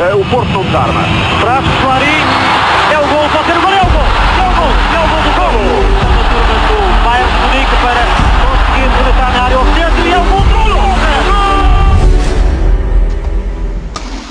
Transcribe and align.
uh, 0.00 0.20
o 0.20 0.24
Porto 0.30 0.50
não 0.50 0.64
desarma. 0.64 1.02
Traz 1.40 1.64
Clarim, 1.82 2.24
é 2.92 2.98
o 2.98 3.06
gol, 3.06 3.28
pode 3.30 3.46
ser 3.46 3.56
o 3.56 3.60
gol, 3.60 3.72
é 3.72 3.82
o 3.82 3.90
gol, 3.90 4.08
é 4.40 4.46
o 4.48 4.52
gol, 4.56 4.72
é 4.94 5.00
o 5.00 5.08
gol 5.08 5.22
do 5.22 5.32
gol. 5.36 5.52
A 6.10 6.24
turma 6.30 6.56
do 6.68 6.76
Bayern 7.04 7.32
Munique 7.40 7.76
para 7.82 8.02
conseguir 8.40 8.88
rematar 8.96 9.30
na 9.32 9.40
área 9.42 9.56
ao 9.56 9.64
centro 9.74 10.02
e 10.06 10.12
é 10.12 10.18
o 10.18 10.24
gol 10.24 10.40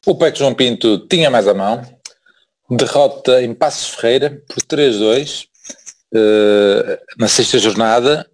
O 0.05 0.16
PEC 0.16 0.40
João 0.40 0.55
Pinto 0.55 1.08
tinha 1.08 1.29
mais 1.29 1.47
a 1.47 1.53
mão, 1.53 1.83
derrota 2.67 3.44
em 3.44 3.54
Passos 3.54 3.90
Ferreira 3.90 4.42
por 4.47 4.63
3-2 4.63 5.46
uh, 6.15 6.97
na 7.17 7.28
sexta 7.28 7.60
jornada. 7.60 8.28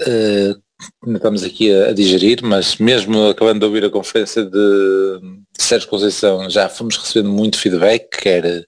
Uh, 0.00 0.69
estamos 1.06 1.42
aqui 1.42 1.72
a, 1.72 1.88
a, 1.88 1.92
digerir, 1.92 2.40
mas 2.42 2.76
mesmo 2.76 3.28
acabando 3.28 3.60
de 3.60 3.66
ouvir 3.66 3.84
a 3.84 3.90
conferência 3.90 4.44
de, 4.44 4.50
de 4.50 5.62
Sérgio 5.62 5.88
Conceição, 5.88 6.48
já 6.48 6.68
fomos 6.68 6.96
recebendo 6.96 7.30
muito 7.30 7.58
feedback, 7.58 8.08
quer, 8.10 8.64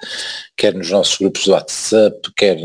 quer 0.56 0.75
nos 0.75 0.91
nossos 0.91 1.17
grupos 1.19 1.45
do 1.45 1.53
WhatsApp, 1.53 2.19
quer 2.37 2.59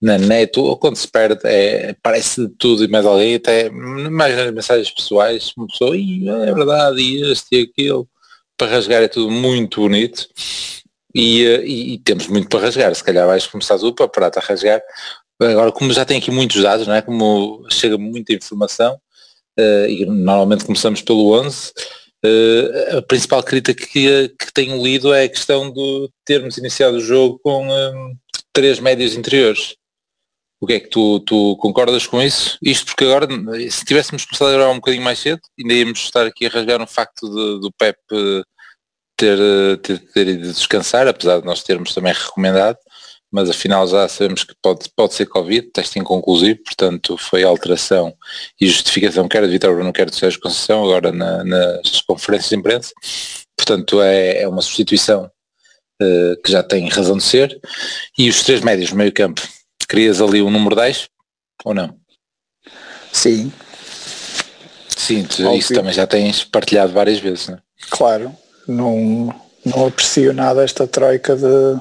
na, 0.00 0.18
net, 0.18 0.58
ou 0.58 0.76
quando 0.76 0.96
se 0.96 1.08
perde, 1.08 1.40
é, 1.44 1.94
parece 2.02 2.46
de 2.46 2.54
tudo 2.56 2.84
e 2.84 2.88
mais 2.88 3.04
alguém, 3.04 3.34
até 3.34 3.68
mais 3.70 4.36
nas 4.36 4.52
mensagens 4.52 4.90
pessoais, 4.90 5.52
uma 5.56 5.66
pessoa, 5.66 5.96
é 5.96 6.54
verdade, 6.54 7.00
e 7.00 7.30
este 7.32 7.56
e 7.56 7.62
aquilo, 7.62 8.08
para 8.56 8.72
rasgar 8.72 9.02
é 9.02 9.08
tudo 9.08 9.30
muito 9.30 9.80
bonito. 9.80 10.28
E, 11.14 11.44
eh, 11.44 11.64
e, 11.66 11.94
e, 11.94 11.98
temos 11.98 12.26
muito 12.28 12.48
para 12.48 12.60
rasgar, 12.60 12.94
se 12.94 13.02
calhar 13.02 13.26
vais 13.26 13.46
começar 13.46 13.78
tu 13.78 13.94
para 13.94 14.08
parar 14.08 14.30
a 14.36 14.40
rasgar, 14.40 14.82
Agora, 15.40 15.70
como 15.70 15.92
já 15.92 16.04
tem 16.04 16.18
aqui 16.18 16.30
muitos 16.30 16.62
dados, 16.62 16.86
não 16.86 16.94
é? 16.94 17.02
como 17.02 17.64
chega 17.70 17.96
muita 17.96 18.32
informação, 18.32 19.00
uh, 19.58 19.86
e 19.88 20.04
normalmente 20.04 20.64
começamos 20.64 21.00
pelo 21.00 21.32
11, 21.40 21.68
uh, 21.68 21.72
eh, 22.24 22.96
a 22.98 23.02
principal 23.02 23.42
crítica 23.42 23.86
que, 23.86 24.28
que 24.30 24.52
tenho 24.52 24.82
lido 24.82 25.12
é 25.14 25.24
a 25.24 25.28
questão 25.28 25.72
de 25.72 26.10
termos 26.24 26.58
iniciado 26.58 26.96
o 26.96 27.00
jogo 27.00 27.38
com 27.42 27.68
um, 27.68 28.16
três 28.52 28.80
médios 28.80 29.14
interiores. 29.14 29.76
O 30.60 30.66
que 30.66 30.72
é 30.72 30.80
que 30.80 30.88
tu, 30.88 31.20
tu 31.20 31.56
concordas 31.58 32.04
com 32.04 32.20
isso? 32.20 32.58
Isto 32.60 32.86
porque 32.86 33.04
agora, 33.04 33.28
se 33.70 33.84
tivéssemos 33.84 34.24
começado 34.24 34.48
a 34.48 34.52
gravar 34.52 34.72
um 34.72 34.76
bocadinho 34.76 35.04
mais 35.04 35.20
cedo, 35.20 35.40
ainda 35.56 35.72
íamos 35.72 36.00
estar 36.00 36.26
aqui 36.26 36.46
a 36.46 36.48
rasgar 36.48 36.82
um 36.82 36.86
facto 36.86 37.28
de, 37.28 37.60
do 37.60 37.70
PEP 37.78 37.96
ter, 39.16 39.38
ter, 39.82 39.98
ter 40.12 40.28
ido 40.28 40.52
descansar, 40.52 41.06
apesar 41.06 41.40
de 41.40 41.46
nós 41.46 41.62
termos 41.62 41.94
também 41.94 42.12
recomendado, 42.12 42.78
mas 43.30 43.50
afinal 43.50 43.86
já 43.86 44.08
sabemos 44.08 44.44
que 44.44 44.54
pode, 44.62 44.88
pode 44.96 45.14
ser 45.14 45.26
Covid, 45.26 45.68
teste 45.70 45.98
inconclusivo, 45.98 46.60
portanto 46.64 47.16
foi 47.16 47.44
alteração 47.44 48.14
e 48.60 48.66
justificação 48.66 49.28
quer 49.28 49.42
de 49.42 49.52
Vitor 49.52 49.74
Bruno, 49.74 49.92
quer 49.92 50.08
de 50.08 50.16
Sérgio 50.16 50.40
Conceição, 50.40 50.82
agora 50.82 51.12
na, 51.12 51.44
nas 51.44 52.00
conferências 52.02 52.50
de 52.50 52.56
imprensa, 52.56 52.92
portanto 53.56 54.00
é, 54.00 54.42
é 54.42 54.48
uma 54.48 54.62
substituição 54.62 55.30
uh, 56.02 56.42
que 56.42 56.50
já 56.50 56.62
tem 56.62 56.88
razão 56.88 57.16
de 57.16 57.24
ser, 57.24 57.60
e 58.16 58.28
os 58.28 58.42
três 58.42 58.62
médios 58.62 58.92
meio 58.92 59.12
campo, 59.12 59.42
querias 59.88 60.20
ali 60.20 60.40
o 60.40 60.50
número 60.50 60.74
10 60.74 61.08
ou 61.64 61.74
não? 61.74 61.94
Sim. 63.12 63.52
Sim, 64.96 65.24
tu, 65.24 65.54
isso 65.54 65.72
também 65.72 65.92
já 65.92 66.06
tens 66.06 66.44
partilhado 66.44 66.92
várias 66.92 67.18
vezes, 67.18 67.48
não 67.48 67.56
é? 67.56 67.60
Claro, 67.90 68.34
não, 68.66 69.34
não 69.64 69.86
aprecio 69.86 70.32
nada 70.32 70.64
esta 70.64 70.86
troika 70.86 71.36
de 71.36 71.80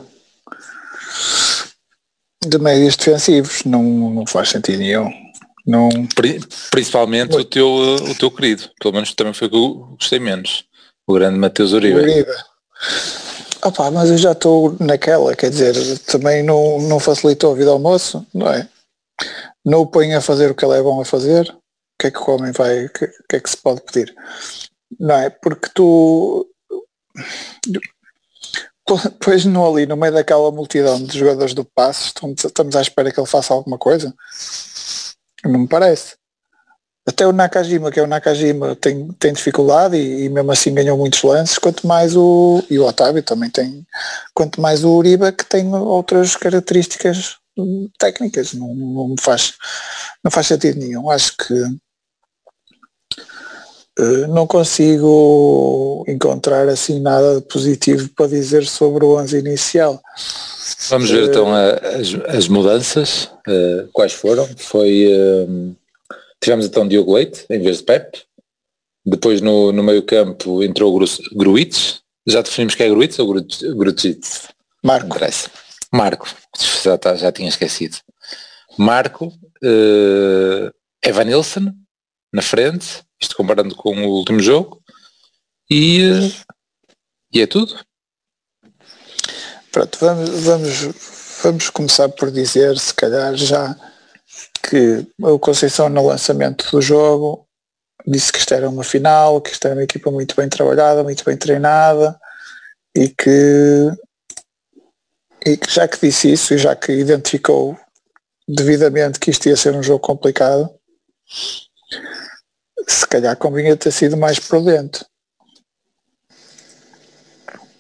de 2.46 2.58
médios 2.58 2.96
defensivos, 2.96 3.64
não, 3.66 3.84
não 3.84 4.26
faz 4.26 4.50
sentido 4.50 4.80
nenhum. 4.80 5.12
Não... 5.66 5.90
Principalmente 6.72 7.36
o 7.36 7.44
teu, 7.44 7.68
o 7.68 8.16
teu 8.16 8.32
querido, 8.32 8.70
pelo 8.80 8.94
menos 8.94 9.14
também 9.14 9.34
foi 9.34 9.50
que 9.50 9.56
eu 9.56 9.96
gostei 10.00 10.20
menos, 10.20 10.66
o 11.06 11.14
grande 11.14 11.38
Mateus 11.38 11.74
Uribe. 11.74 12.00
Uribe. 12.00 12.32
Opa, 13.64 13.92
mas 13.92 14.10
eu 14.10 14.18
já 14.18 14.32
estou 14.32 14.78
naquela, 14.80 15.36
quer 15.36 15.50
dizer, 15.50 16.00
também 16.00 16.44
não, 16.44 16.80
não 16.82 17.00
facilitou 17.00 17.52
a 17.52 17.56
vida 17.56 17.72
ao 17.72 17.80
moço, 17.80 18.26
não 18.34 18.50
é? 18.50 18.70
Não 19.66 19.82
o 19.82 19.88
põe 19.88 20.14
a 20.14 20.22
fazer 20.22 20.52
o 20.52 20.56
que 20.56 20.64
ele 20.64 20.78
é 20.78 20.82
bom 20.82 21.02
a 21.02 21.06
fazer, 21.06 21.50
o 21.50 21.56
que 22.00 22.08
é 22.08 22.12
que 22.12 22.20
o 22.20 22.30
homem 22.30 22.52
vai, 22.52 22.86
o 22.86 22.94
que, 22.94 23.08
que 23.08 23.36
é 23.36 23.40
que 23.40 23.50
se 23.50 23.58
pode 23.58 23.82
pedir? 23.82 24.16
Não 25.00 25.16
é? 25.16 25.30
Porque 25.30 25.70
tu 25.74 26.48
depois 28.96 29.44
no 29.46 29.68
ali, 29.68 29.86
no 29.86 29.98
meio 29.98 30.14
daquela 30.14 30.52
multidão 30.52 31.04
de 31.04 31.18
jogadores 31.18 31.54
do 31.54 31.66
passe, 31.66 32.14
estamos 32.44 32.76
à 32.76 32.82
espera 32.82 33.12
que 33.12 33.20
ele 33.20 33.28
faça 33.28 33.54
alguma 33.54 33.78
coisa? 33.78 34.14
Não 35.44 35.60
me 35.60 35.68
parece. 35.68 36.16
Até 37.08 37.26
o 37.26 37.32
Nakajima, 37.32 37.90
que 37.90 38.00
é 38.00 38.04
o 38.04 38.08
Nakajima, 38.08 38.76
tem, 38.76 39.08
tem 39.14 39.32
dificuldade 39.32 39.96
e, 39.96 40.26
e, 40.26 40.30
mesmo 40.30 40.52
assim 40.52 40.74
ganhou 40.74 40.98
muitos 40.98 41.24
lances, 41.24 41.58
quanto 41.58 41.88
mais 41.88 42.18
o. 42.18 42.62
E 42.70 42.78
o 42.78 42.86
Otávio 42.86 43.24
também 43.24 43.50
tem. 43.50 43.86
Quanto 44.34 44.60
mais 44.60 44.84
o 44.84 44.90
Uribe 44.90 45.32
que 45.32 45.46
tem 45.46 45.74
outras 45.74 46.36
características 46.36 47.38
técnicas. 47.98 48.54
Não, 48.54 48.74
não 48.76 49.16
faz, 49.20 49.54
não 50.24 50.30
faz 50.30 50.48
sentido 50.48 50.80
nenhum. 50.80 51.10
Acho 51.10 51.36
que 51.38 51.54
não 54.30 54.46
consigo 54.46 56.04
encontrar 56.08 56.68
assim 56.70 57.00
nada 57.00 57.42
positivo 57.42 58.10
para 58.16 58.28
dizer 58.28 58.66
sobre 58.66 59.04
o 59.04 59.18
11 59.18 59.40
inicial. 59.40 60.02
Vamos 60.90 61.10
ver 61.10 61.30
então 61.30 61.54
as, 61.54 62.36
as 62.36 62.48
mudanças, 62.48 63.26
uh, 63.48 63.90
quais 63.92 64.14
foram. 64.14 64.48
Foi, 64.58 65.08
tivemos 66.42 66.66
então 66.66 66.88
Diogo 66.88 67.16
Leite 67.16 67.46
em 67.50 67.60
vez 67.60 67.78
de 67.78 67.84
Pep, 67.84 68.22
depois 69.06 69.40
no, 69.40 69.72
no 69.72 69.82
meio 69.82 70.04
campo 70.04 70.62
entrou 70.62 71.00
Gruitz, 71.34 72.02
já 72.28 72.42
definimos 72.42 72.76
que 72.76 72.84
é 72.84 72.90
Gruitz 72.90 73.18
ou 73.20 73.28
Gruitz? 73.28 74.50
Marco. 74.84 75.18
Marco, 75.94 76.28
já, 76.84 76.98
tá, 76.98 77.16
já 77.16 77.32
tinha 77.32 77.48
esquecido. 77.48 77.98
Marco, 78.78 79.28
uh, 79.28 80.72
Evanilson 81.02 81.72
na 82.34 82.42
frente, 82.42 83.02
isto 83.20 83.36
comparando 83.36 83.76
com 83.76 83.96
o 83.96 84.10
último 84.10 84.40
jogo. 84.40 84.82
E, 85.70 86.32
e 87.34 87.42
é 87.42 87.48
tudo. 87.48 87.80
Pronto, 89.72 89.98
vamos, 90.00 90.30
vamos, 90.44 91.40
vamos 91.44 91.70
começar 91.70 92.10
por 92.10 92.32
dizer, 92.32 92.78
se 92.80 92.94
calhar 92.94 93.36
já, 93.36 93.76
que 94.70 95.06
o 95.22 95.38
Conceição 95.40 95.90
no 95.90 96.06
lançamento 96.06 96.70
do 96.72 96.82
jogo 96.82 97.48
disse 98.06 98.32
que 98.32 98.40
isto 98.40 98.54
era 98.54 98.70
uma 98.70 98.84
final, 98.84 99.42
que 99.42 99.52
isto 99.52 99.66
era 99.66 99.76
uma 99.76 99.84
equipa 99.84 100.10
muito 100.10 100.36
bem 100.36 100.48
trabalhada, 100.48 101.04
muito 101.04 101.24
bem 101.24 101.38
treinada 101.38 102.18
e 102.96 103.10
que, 103.10 103.92
e 105.46 105.58
que 105.58 105.70
já 105.70 105.88
que 105.88 106.00
disse 106.00 106.32
isso 106.32 106.54
e 106.54 106.58
já 106.58 106.76
que 106.76 106.92
identificou 106.92 107.78
devidamente 108.48 109.20
que 109.20 109.30
isto 109.30 109.48
ia 109.50 109.58
ser 109.58 109.76
um 109.76 109.84
jogo 109.84 110.00
complicado, 110.00 110.70
se 112.88 113.08
calhar 113.08 113.36
convinha 113.36 113.76
ter 113.76 113.92
sido 113.92 114.16
mais 114.18 114.40
prudente. 114.40 115.06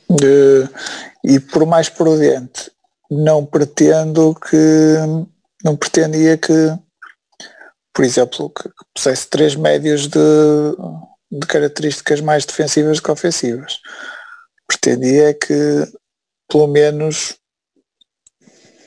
Uh, 0.09 0.67
e 1.23 1.39
por 1.39 1.65
mais 1.65 1.89
prudente, 1.89 2.71
não 3.09 3.45
pretendo 3.45 4.35
que 4.35 4.95
não 5.63 5.75
pretendia 5.75 6.37
que, 6.37 6.53
por 7.93 8.05
exemplo, 8.05 8.49
que 8.49 8.69
pusesse 8.93 9.27
três 9.27 9.55
médios 9.55 10.07
de, 10.07 10.19
de 11.31 11.45
características 11.47 12.21
mais 12.21 12.45
defensivas 12.45 12.97
do 12.97 13.03
que 13.03 13.11
ofensivas. 13.11 13.79
Pretendia 14.67 15.33
que 15.33 15.87
pelo 16.49 16.67
menos 16.67 17.35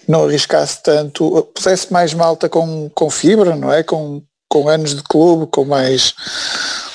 não 0.08 0.24
arriscasse 0.24 0.82
tanto, 0.82 1.42
pusesse 1.54 1.92
mais 1.92 2.14
malta 2.14 2.48
com, 2.48 2.88
com 2.90 3.10
fibra, 3.10 3.54
não 3.54 3.72
é? 3.72 3.82
Com, 3.82 4.22
com 4.50 4.68
anos 4.68 4.94
de 4.94 5.02
clube, 5.04 5.46
com 5.50 5.64
mais 5.64 6.14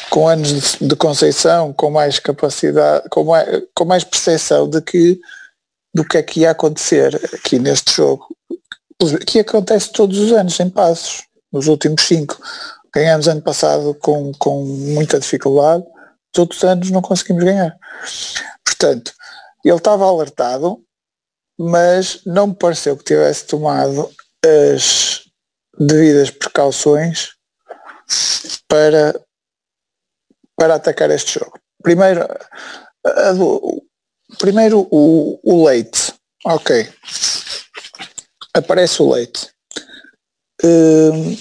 com 0.09 0.27
anos 0.27 0.49
de, 0.49 0.87
de 0.87 0.95
conceição, 0.95 1.73
com 1.73 1.89
mais 1.89 2.19
capacidade, 2.19 3.09
com 3.09 3.23
mais, 3.23 3.63
com 3.73 3.85
mais 3.85 4.03
percepção 4.03 4.69
de 4.69 4.81
que 4.81 5.19
do 5.93 6.05
que 6.05 6.17
é 6.17 6.23
que 6.23 6.41
ia 6.41 6.51
acontecer 6.51 7.15
aqui 7.33 7.57
neste 7.57 7.93
jogo, 7.93 8.27
que 9.25 9.39
acontece 9.39 9.93
todos 9.93 10.19
os 10.19 10.33
anos 10.33 10.59
em 10.59 10.69
passos, 10.69 11.23
nos 11.51 11.67
últimos 11.67 12.01
cinco. 12.01 12.37
Ganhamos 12.93 13.29
ano 13.29 13.41
passado 13.41 13.95
com, 13.95 14.33
com 14.33 14.65
muita 14.65 15.19
dificuldade, 15.19 15.85
os 16.37 16.63
anos 16.65 16.91
não 16.91 17.01
conseguimos 17.01 17.45
ganhar. 17.45 17.77
Portanto, 18.65 19.13
ele 19.63 19.77
estava 19.77 20.05
alertado, 20.05 20.83
mas 21.57 22.19
não 22.25 22.47
me 22.47 22.55
pareceu 22.55 22.97
que 22.97 23.05
tivesse 23.05 23.47
tomado 23.47 24.11
as 24.43 25.21
devidas 25.79 26.29
precauções 26.29 27.35
para, 28.67 29.19
para 30.55 30.75
atacar 30.75 31.11
este 31.11 31.39
jogo. 31.39 31.59
Primeiro, 31.81 32.21
primeiro 34.39 34.87
o, 34.91 35.39
o 35.43 35.65
leite. 35.65 36.13
Ok. 36.45 36.89
Aparece 38.53 39.01
o 39.01 39.13
leite. 39.13 39.49
Um, 40.63 41.37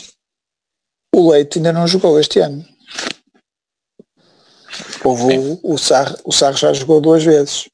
o 1.14 1.30
leite 1.30 1.58
ainda 1.58 1.72
não 1.72 1.86
jogou 1.86 2.18
este 2.18 2.40
ano. 2.40 2.66
Houve 5.04 5.38
o, 5.38 5.60
o, 5.62 5.74
o 5.74 6.32
Sarro 6.32 6.56
já 6.56 6.72
jogou 6.72 7.00
duas 7.00 7.22
vezes. 7.22 7.68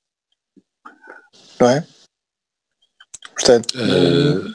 Não 1.59 1.71
é? 1.71 1.87
Portanto, 3.35 3.75
uh, 3.75 4.55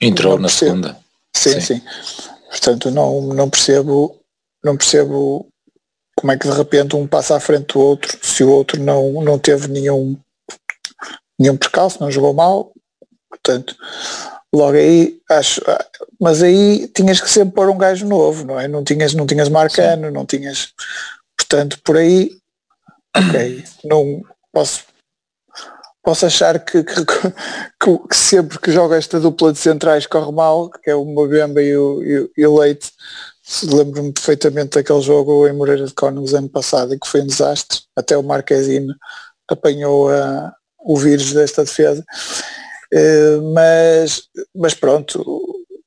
entrou 0.00 0.38
na 0.38 0.48
segunda. 0.48 0.98
Sim, 1.34 1.60
sim, 1.60 1.60
sim. 1.60 1.82
Portanto, 2.48 2.90
não, 2.90 3.20
não 3.34 3.50
percebo, 3.50 4.18
não 4.64 4.76
percebo 4.76 5.48
como 6.16 6.32
é 6.32 6.36
que 6.36 6.48
de 6.48 6.54
repente 6.54 6.96
um 6.96 7.06
passa 7.06 7.36
à 7.36 7.40
frente 7.40 7.74
do 7.74 7.80
outro 7.80 8.18
se 8.20 8.42
o 8.42 8.50
outro 8.50 8.82
não, 8.82 9.22
não 9.22 9.38
teve 9.38 9.68
nenhum, 9.68 10.16
nenhum 11.38 11.56
percalço, 11.56 12.00
não 12.00 12.10
jogou 12.10 12.34
mal. 12.34 12.72
Portanto, 13.28 13.76
logo 14.52 14.76
aí 14.76 15.20
acho, 15.30 15.60
mas 16.20 16.42
aí 16.42 16.88
tinhas 16.88 17.20
que 17.20 17.30
sempre 17.30 17.54
pôr 17.54 17.68
um 17.68 17.78
gajo 17.78 18.06
novo, 18.06 18.44
não 18.44 18.58
é? 18.58 18.66
Não 18.66 18.82
tinhas, 18.82 19.14
não 19.14 19.26
tinhas 19.26 19.48
Marcano, 19.48 20.08
Sim. 20.08 20.12
não 20.12 20.26
tinhas, 20.26 20.72
portanto, 21.36 21.78
por 21.84 21.96
aí, 21.96 22.32
ok, 23.16 23.64
não 23.84 24.22
posso, 24.52 24.84
posso 26.08 26.24
achar 26.24 26.58
que, 26.64 26.82
que, 26.84 27.04
que, 27.04 27.98
que 28.08 28.16
sempre 28.16 28.58
que 28.58 28.72
joga 28.72 28.96
esta 28.96 29.20
dupla 29.20 29.52
de 29.52 29.58
centrais 29.58 30.06
corre 30.06 30.32
mal, 30.32 30.70
que 30.70 30.88
é 30.88 30.94
o 30.94 31.04
Mbemba 31.04 31.60
e 31.60 31.76
o, 31.76 32.02
e, 32.02 32.30
e 32.34 32.46
o 32.46 32.58
Leite, 32.58 32.90
lembro-me 33.64 34.10
perfeitamente 34.10 34.78
daquele 34.78 35.02
jogo 35.02 35.46
em 35.46 35.52
Moreira 35.52 35.84
de 35.84 35.92
Cónegos 35.92 36.32
ano 36.32 36.48
passado 36.48 36.94
e 36.94 36.98
que 36.98 37.06
foi 37.06 37.20
um 37.20 37.26
desastre, 37.26 37.80
até 37.94 38.16
o 38.16 38.22
Marquezine 38.22 38.94
apanhou 39.50 40.10
uh, 40.10 40.50
o 40.78 40.96
vírus 40.96 41.34
desta 41.34 41.62
defesa. 41.62 42.02
Eh, 42.90 43.36
mas, 43.52 44.22
mas 44.54 44.72
pronto, 44.72 45.22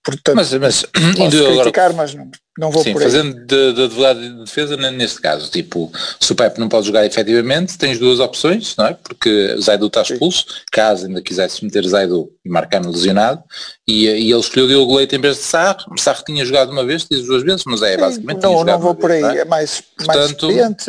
portanto, 0.03 0.36
mas, 0.36 0.53
mas 0.53 0.86
posso 1.15 1.38
criticar, 1.53 1.92
agora, 1.92 1.94
mas 1.94 2.13
não, 2.13 2.31
não 2.57 2.69
vou 2.69 2.83
sim, 2.83 2.92
por 2.92 3.01
aí. 3.01 3.09
Fazendo 3.09 3.45
de, 3.45 3.74
de 3.74 3.83
advogado 3.83 4.19
de 4.19 4.44
defesa 4.44 4.75
neste 4.75 5.21
caso, 5.21 5.50
tipo, 5.50 5.92
se 6.19 6.31
o 6.31 6.36
Pepe 6.36 6.59
não 6.59 6.68
pode 6.68 6.88
jogar 6.88 7.06
efetivamente, 7.06 7.77
tens 7.77 7.98
duas 7.98 8.19
opções, 8.19 8.75
não 8.75 8.88
é? 8.88 8.94
Porque 8.94 9.56
Zaidu 9.62 9.88
está 9.88 10.01
expulso, 10.01 10.45
sim. 10.48 10.56
caso 10.71 11.07
ainda 11.07 11.21
quisesse 11.21 11.63
meter 11.63 11.88
Zaidu 11.88 12.30
e 12.44 12.50
marcar-me 12.50 12.88
lesionado, 12.88 13.44
e, 13.88 14.06
e 14.06 14.31
ele 14.31 14.39
escolheu 14.39 14.68
Diogo 14.68 14.95
Leite 14.98 15.15
em 15.15 15.21
vez 15.21 15.38
de 15.38 15.44
Sarro, 15.44 15.98
Sarro 15.98 16.24
tinha 16.25 16.44
jogado 16.44 16.71
uma 16.71 16.86
vez, 16.86 17.07
diz 17.09 17.25
duas 17.25 17.44
vezes, 17.44 17.63
mas 17.65 17.81
é 17.81 17.97
basicamente 17.97 18.44
Não, 18.44 18.63
não 18.63 18.80
vou 18.80 18.95
por 18.95 19.12
aí, 19.12 19.24
é? 19.24 19.38
é? 19.39 19.45
mais, 19.45 19.81
portanto, 19.81 20.18
mais 20.18 20.30
experiente, 20.31 20.86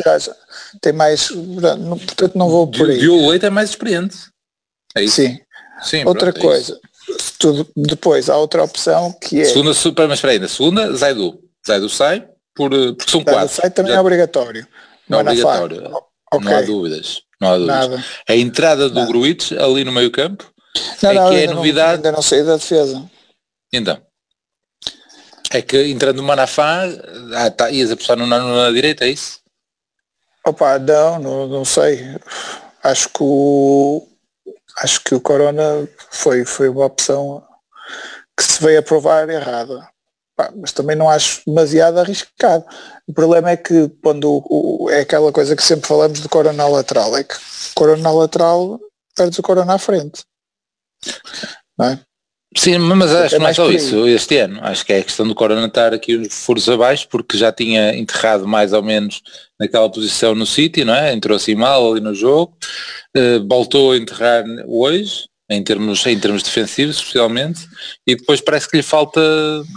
tem 0.81 0.93
mais, 0.93 1.29
portanto 1.29 2.37
não 2.37 2.49
vou 2.49 2.67
por 2.67 2.89
aí. 2.89 2.99
Diogo 2.99 3.29
Leite 3.29 3.45
é 3.45 3.49
mais 3.49 3.69
experiente. 3.69 4.17
É 4.95 5.03
isso? 5.03 5.15
Sim, 5.15 5.39
Sim, 5.81 6.05
outra 6.05 6.31
pronto, 6.31 6.45
é 6.45 6.49
coisa, 6.49 6.73
é 6.73 6.92
tudo, 7.37 7.67
depois 7.75 8.29
há 8.29 8.37
outra 8.37 8.63
opção 8.63 9.11
que 9.21 9.41
é. 9.41 9.45
Segunda, 9.45 9.73
super, 9.73 10.07
mas 10.07 10.19
espera 10.19 10.33
aí, 10.33 10.39
na 10.39 10.47
segunda, 10.47 10.93
Zaidu. 10.95 11.39
Zaidu 11.65 11.89
sai 11.89 12.27
por, 12.55 12.73
eh, 12.73 12.93
porque 12.93 13.11
são 13.11 13.21
Zaidu 13.21 13.31
quatro. 13.31 13.55
sai 13.55 13.69
também 13.69 13.91
Já, 13.91 13.97
é 13.97 14.01
obrigatório. 14.01 14.67
Não 15.07 15.19
é 15.19 15.21
obrigatório. 15.21 15.91
Okay. 16.33 16.49
Não 16.49 16.57
há 16.57 16.61
dúvidas. 16.61 17.21
Não 17.39 17.49
há 17.49 17.57
dúvidas. 17.57 17.89
Nada. 17.89 18.05
A 18.27 18.35
entrada 18.35 18.89
do 18.89 19.05
Gruitch 19.05 19.51
ali 19.51 19.83
no 19.83 19.91
meio 19.91 20.11
campo 20.11 20.51
não, 21.01 21.09
é 21.09 21.13
não, 21.13 21.29
que 21.29 21.35
é 21.35 21.47
a 21.47 21.53
novidade. 21.53 21.95
Ainda 21.95 22.11
não 22.11 22.21
saí 22.21 22.43
da 22.43 22.55
defesa. 22.55 23.09
Então. 23.71 24.01
É 25.51 25.61
que 25.61 25.85
entrando 25.87 26.19
o 26.19 26.23
Manafá, 26.23 26.83
ah, 27.35 27.51
tá, 27.51 27.69
ias 27.69 27.91
apostar 27.91 28.17
no 28.17 28.25
Nano 28.25 28.55
na 28.55 28.71
direita, 28.71 29.05
é 29.05 29.09
isso? 29.09 29.39
Opa, 30.45 30.79
não, 30.79 31.19
não, 31.19 31.47
não 31.47 31.65
sei. 31.65 32.17
Acho 32.83 33.07
que 33.09 33.21
o, 33.21 34.07
acho 34.77 35.03
que 35.03 35.15
o 35.15 35.21
Corona 35.21 35.87
foi, 36.11 36.45
foi 36.45 36.69
uma 36.69 36.85
opção 36.85 37.43
que 38.37 38.43
se 38.43 38.63
veio 38.63 38.79
a 38.79 38.83
provar 38.83 39.29
errada. 39.29 39.87
mas 40.55 40.71
também 40.71 40.95
não 40.95 41.09
acho 41.09 41.41
demasiado 41.45 41.99
arriscado. 41.99 42.65
O 43.07 43.13
problema 43.13 43.51
é 43.51 43.57
que 43.57 43.89
quando 44.01 44.31
o, 44.31 44.85
o, 44.85 44.89
é 44.89 45.01
aquela 45.01 45.31
coisa 45.31 45.55
que 45.55 45.63
sempre 45.63 45.87
falamos 45.87 46.19
do 46.19 46.29
Corona 46.29 46.67
lateral, 46.67 47.15
é 47.15 47.23
que 47.23 47.35
Corona 47.75 48.11
lateral 48.11 48.79
perdes 49.15 49.39
o 49.39 49.43
Corona 49.43 49.75
à 49.75 49.77
frente. 49.77 50.23
Não 51.77 51.85
é? 51.87 51.99
Sim, 52.55 52.77
mas 52.77 53.11
acho 53.11 53.29
que 53.29 53.35
é 53.35 53.39
não 53.39 53.47
é 53.47 53.53
só 53.53 53.71
isso 53.71 54.07
este 54.07 54.37
ano. 54.37 54.59
Acho 54.61 54.85
que 54.85 54.93
é 54.93 54.99
a 54.99 55.03
questão 55.03 55.27
do 55.27 55.35
Corona 55.35 55.65
estar 55.67 55.93
aqui 55.93 56.17
uns 56.17 56.33
furos 56.33 56.67
abaixo, 56.69 57.07
porque 57.09 57.37
já 57.37 57.51
tinha 57.51 57.95
enterrado 57.95 58.47
mais 58.47 58.73
ou 58.73 58.83
menos 58.83 59.21
naquela 59.59 59.89
posição 59.89 60.35
no 60.35 60.45
City, 60.45 60.83
não 60.83 60.93
é? 60.93 61.13
Entrou 61.13 61.35
assim 61.35 61.55
mal 61.55 61.91
ali 61.91 62.01
no 62.01 62.13
jogo, 62.13 62.55
uh, 63.17 63.47
voltou 63.47 63.91
a 63.91 63.97
enterrar 63.97 64.43
hoje, 64.67 65.25
em 65.49 65.63
termos, 65.63 66.05
em 66.05 66.19
termos 66.19 66.43
defensivos 66.43 66.97
especialmente, 66.97 67.67
e 68.07 68.15
depois 68.15 68.41
parece 68.41 68.69
que 68.69 68.77
lhe 68.77 68.83
falta 68.83 69.21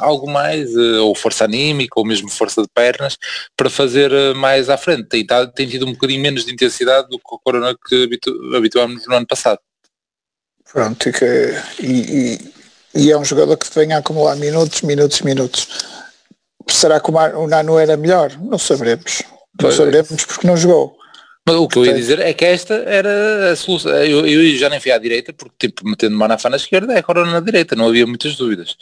algo 0.00 0.30
mais, 0.30 0.74
uh, 0.74 1.04
ou 1.04 1.14
força 1.14 1.44
anímica, 1.44 1.98
ou 1.98 2.06
mesmo 2.06 2.28
força 2.30 2.62
de 2.62 2.68
pernas, 2.74 3.16
para 3.56 3.70
fazer 3.70 4.12
uh, 4.12 4.34
mais 4.34 4.68
à 4.68 4.76
frente. 4.76 5.08
Tem, 5.08 5.24
tá, 5.24 5.46
tem 5.46 5.66
tido 5.66 5.86
um 5.86 5.92
bocadinho 5.92 6.20
menos 6.20 6.44
de 6.44 6.52
intensidade 6.52 7.08
do 7.08 7.18
que 7.18 7.24
o 7.34 7.38
Corona 7.38 7.76
que 7.88 8.04
habitu, 8.04 8.56
habituámos 8.56 9.06
no 9.06 9.14
ano 9.14 9.26
passado. 9.26 9.58
Pronto, 10.72 11.08
e, 11.08 11.12
que, 11.12 11.24
e, 11.80 12.34
e 12.34 12.55
é 12.96 13.16
um 13.16 13.24
jogador 13.24 13.56
que 13.56 13.66
vem 13.74 13.92
a 13.92 13.98
acumular 13.98 14.36
minutos, 14.36 14.82
minutos, 14.82 15.20
minutos. 15.20 15.68
Será 16.68 16.98
que 17.00 17.10
o 17.10 17.46
Nano 17.46 17.78
era 17.78 17.96
melhor? 17.96 18.32
Não 18.40 18.58
saberemos. 18.58 19.22
Não 19.60 19.70
saberemos 19.70 20.24
porque 20.24 20.46
não 20.46 20.56
jogou. 20.56 20.96
Mas 21.46 21.56
o 21.56 21.68
que 21.68 21.78
eu 21.78 21.86
ia 21.86 21.94
dizer 21.94 22.18
é 22.18 22.34
que 22.34 22.44
esta 22.44 22.74
era 22.74 23.52
a 23.52 23.56
solução. 23.56 23.92
Eu, 23.92 24.26
eu 24.26 24.56
já 24.56 24.68
nem 24.68 24.80
fui 24.80 24.90
à 24.90 24.98
direita, 24.98 25.32
porque 25.32 25.68
tipo, 25.68 25.86
metendo 25.88 26.16
Manafá 26.16 26.50
na 26.50 26.56
esquerda 26.56 26.92
é 26.92 26.98
a 26.98 27.02
Corona 27.02 27.30
na 27.30 27.40
direita, 27.40 27.76
não 27.76 27.86
havia 27.86 28.04
muitas 28.04 28.34
dúvidas. 28.34 28.76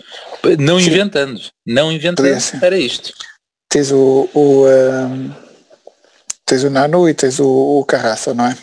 Não 0.58 0.81
Sim. 0.81 0.87
inventando, 0.87 1.40
não 1.66 1.93
inventando, 1.93 2.26
era 2.62 2.78
isto. 2.78 3.12
Tens 3.69 3.93
o, 3.93 4.31
o 4.32 4.66
um, 4.66 5.31
tens 6.46 6.64
o 6.64 6.70
Nano 6.70 7.06
e 7.06 7.12
tens 7.12 7.38
o, 7.38 7.46
o 7.81 7.84
Carraça, 7.84 8.32
não 8.32 8.46
é? 8.46 8.56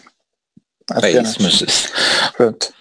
Apenas. 0.89 1.15
É 1.15 1.29
isso, 1.29 1.37
mas... 1.41 2.31
Pronto. 2.35 2.73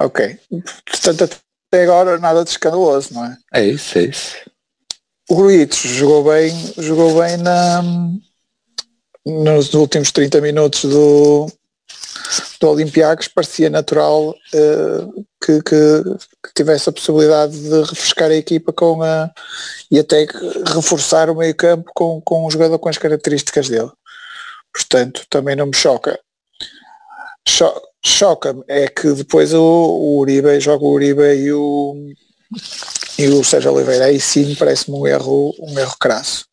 Ok. 0.00 0.38
Portanto, 0.86 1.36
até 1.70 1.84
agora 1.84 2.18
nada 2.18 2.42
de 2.42 2.50
escandaloso, 2.50 3.14
não 3.14 3.24
é? 3.24 3.38
É 3.54 3.64
isso, 3.64 3.96
é 3.96 4.02
isso. 4.02 4.36
O 5.30 5.36
Gruitos 5.36 5.78
jogou 5.78 6.24
bem, 6.24 6.52
jogou 6.76 7.22
bem 7.22 7.36
na, 7.36 7.80
nos 9.24 9.72
últimos 9.74 10.10
30 10.10 10.40
minutos 10.40 10.84
do, 10.84 11.46
do 12.60 12.68
Olympiacos, 12.68 13.28
parecia 13.28 13.70
natural 13.70 14.30
uh, 14.30 15.26
que, 15.40 15.62
que, 15.62 16.02
que, 16.44 16.54
tivesse 16.56 16.88
a 16.88 16.92
possibilidade 16.92 17.56
de 17.56 17.82
refrescar 17.82 18.30
a 18.30 18.34
equipa 18.34 18.72
com 18.72 19.00
a, 19.04 19.30
e 19.88 20.00
até 20.00 20.26
reforçar 20.74 21.30
o 21.30 21.36
meio 21.36 21.54
campo 21.54 21.88
com, 21.94 22.20
com 22.20 22.46
um 22.46 22.50
jogador 22.50 22.80
com 22.80 22.88
as 22.88 22.98
características 22.98 23.68
dele. 23.68 23.92
Portanto, 24.74 25.24
também 25.30 25.54
não 25.54 25.66
me 25.66 25.74
choca. 25.76 26.18
Cho 27.46 27.89
choca-me 28.04 28.62
é 28.68 28.88
que 28.88 29.12
depois 29.12 29.52
o, 29.52 29.62
o 29.62 30.18
Uribe 30.18 30.60
joga 30.60 30.84
o 30.84 30.92
Uribe 30.92 31.22
e 31.34 31.52
o 31.52 32.12
e 33.18 33.28
o 33.28 33.44
Sérgio 33.44 33.72
Oliveira 33.72 34.06
aí 34.06 34.18
sim 34.18 34.54
parece-me 34.54 34.96
um 34.96 35.06
erro 35.06 35.54
um 35.60 35.78
erro 35.78 35.96
crasso. 36.00 36.46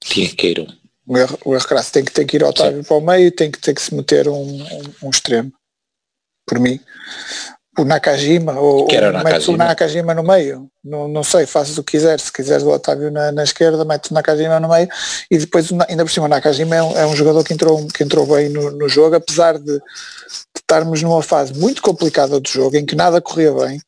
Tinha 0.00 0.28
que 0.28 0.48
ir 0.48 0.60
um. 0.60 1.16
Erro, 1.16 1.38
um 1.46 1.54
erro 1.54 1.66
crasso. 1.66 1.92
Tem 1.92 2.04
que 2.04 2.12
ter 2.12 2.24
que 2.24 2.36
ir 2.36 2.42
ao 2.42 2.50
Otávio 2.50 2.84
para 2.84 2.96
o 2.96 3.00
meio 3.00 3.30
tem 3.32 3.50
que 3.50 3.60
ter 3.60 3.74
que 3.74 3.82
se 3.82 3.94
meter 3.94 4.28
um, 4.28 4.62
um, 4.62 4.82
um 5.04 5.10
extremo. 5.10 5.52
Por 6.46 6.60
mim 6.60 6.80
o 7.78 7.84
Nakajima 7.84 8.58
ou, 8.58 8.86
que 8.86 8.96
era 8.96 9.10
o 9.10 9.12
Nakajima. 9.12 9.54
o 9.54 9.56
Nakajima. 9.56 10.14
No 10.14 10.22
meio. 10.22 10.70
Não, 10.82 11.08
não 11.08 11.22
sei, 11.22 11.46
fazes 11.46 11.76
o 11.76 11.84
que 11.84 11.92
quiseres 11.92 12.24
se 12.24 12.32
quiseres 12.32 12.62
o 12.62 12.70
Otávio 12.70 13.10
na, 13.10 13.30
na 13.32 13.44
esquerda 13.44 13.84
metes 13.84 14.10
o 14.10 14.14
Nakajima 14.14 14.58
no 14.58 14.68
meio. 14.68 14.88
E 15.30 15.38
depois 15.38 15.70
ainda 15.88 16.04
por 16.04 16.10
cima 16.10 16.26
o 16.26 16.28
Nakajima 16.28 16.76
é 16.76 16.82
um, 16.82 16.96
é 16.96 17.06
um 17.06 17.14
jogador 17.14 17.44
que 17.44 17.52
entrou, 17.52 17.86
que 17.88 18.02
entrou 18.02 18.26
bem 18.26 18.48
no, 18.48 18.70
no 18.70 18.88
jogo 18.88 19.16
apesar 19.16 19.58
de, 19.58 19.64
de, 19.64 19.80
estarmos 20.56 21.02
numa 21.02 21.22
fase 21.22 21.54
muito 21.54 21.82
complicada 21.82 22.40
do 22.40 22.48
jogo 22.48 22.76
em 22.76 22.86
que 22.86 22.94
nada 22.94 23.20
corria 23.20 23.52
bem. 23.52 23.80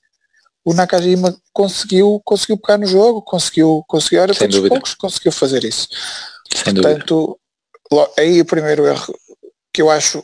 O 0.64 0.75
Nakajima 0.75 1.35
conseguiu 1.52 2.21
conseguiu 2.25 2.59
pegar 2.59 2.78
no 2.78 2.87
jogo 2.87 3.23
conseguiu, 3.23 3.83
conseguiu. 3.88 4.23
Era 4.23 4.35
Sem 4.35 4.50
poucos, 4.68 4.95
conseguiu 4.95 5.33
fazer 5.33 5.64
isso. 5.64 5.88
Sem 6.54 6.75
portanto 6.75 7.38
dúvida. 7.90 8.12
aí 8.18 8.40
o 8.40 8.45
primeiro 8.45 8.87
erro 8.87 9.14
que 9.73 9.80
eu 9.80 9.90
acho 9.90 10.23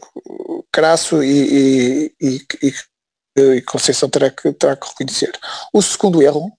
crasso 0.72 1.22
e, 1.22 1.30
e, 1.30 2.12
e, 2.20 2.66
e 2.66 2.74
e 3.36 3.62
Conceição 3.62 4.08
terá 4.08 4.30
que, 4.30 4.52
terá 4.52 4.76
que 4.76 4.88
reconhecer. 4.88 5.32
O 5.72 5.82
segundo 5.82 6.22
erro 6.22 6.52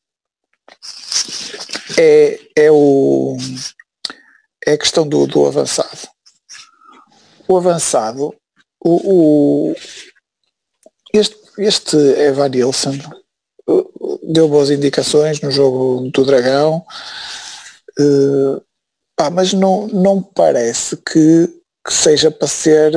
é, 1.98 2.40
é, 2.56 2.72
o, 2.72 3.38
é 4.66 4.74
a 4.74 4.78
questão 4.78 5.08
do, 5.08 5.26
do 5.28 5.46
avançado. 5.46 6.10
O 7.48 7.58
avançado, 7.58 8.36
o, 8.84 9.70
o 9.70 9.76
este, 11.14 11.38
este 11.60 11.96
Evan 11.96 12.50
Nilsson 12.50 12.98
uh, 13.70 14.20
deu 14.24 14.50
boas 14.50 14.70
indicações 14.70 15.40
no 15.42 15.52
jogo 15.52 16.10
do 16.12 16.26
Dragão, 16.26 16.86
uh, 18.00 18.62
pá, 19.16 19.30
mas 19.30 19.54
não, 19.54 19.88
não 19.88 20.22
parece 20.22 20.98
que 20.98 21.50
que 21.86 21.94
seja 21.94 22.32
para 22.32 22.48
ser 22.48 22.92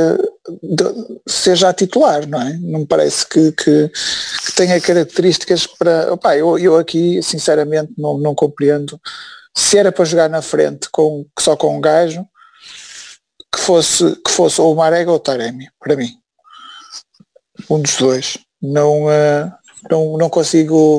de, 0.62 0.85
seja 1.26 1.69
a 1.69 1.75
titular, 1.75 2.26
não 2.26 2.40
é? 2.40 2.52
Não 2.59 2.81
me 2.81 2.87
parece 2.87 3.26
que, 3.26 3.52
que, 3.52 3.90
que 4.47 4.52
tenha 4.55 4.81
características 4.81 5.67
para. 5.67 6.12
Opa, 6.12 6.37
eu, 6.37 6.59
eu 6.59 6.76
aqui 6.76 7.23
sinceramente 7.23 7.93
não, 7.97 8.19
não 8.19 8.35
compreendo 8.35 9.00
se 9.57 9.76
era 9.76 9.90
para 9.90 10.05
jogar 10.05 10.31
na 10.31 10.40
frente 10.40 10.88
com, 10.90 11.26
só 11.38 11.57
com 11.57 11.76
um 11.76 11.81
gajo, 11.81 12.25
que 13.52 13.61
fosse, 13.61 14.17
que 14.25 14.31
fosse 14.31 14.61
ou 14.61 14.73
o 14.73 14.76
Marega 14.76 15.11
ou 15.11 15.17
o 15.17 15.21
Taremi, 15.21 15.69
para 15.81 15.97
mim. 15.97 16.12
Um 17.69 17.81
dos 17.81 17.97
dois. 17.97 18.38
Não, 18.62 19.07
uh, 19.07 19.52
não, 19.90 20.17
não 20.17 20.31
consigo. 20.31 20.99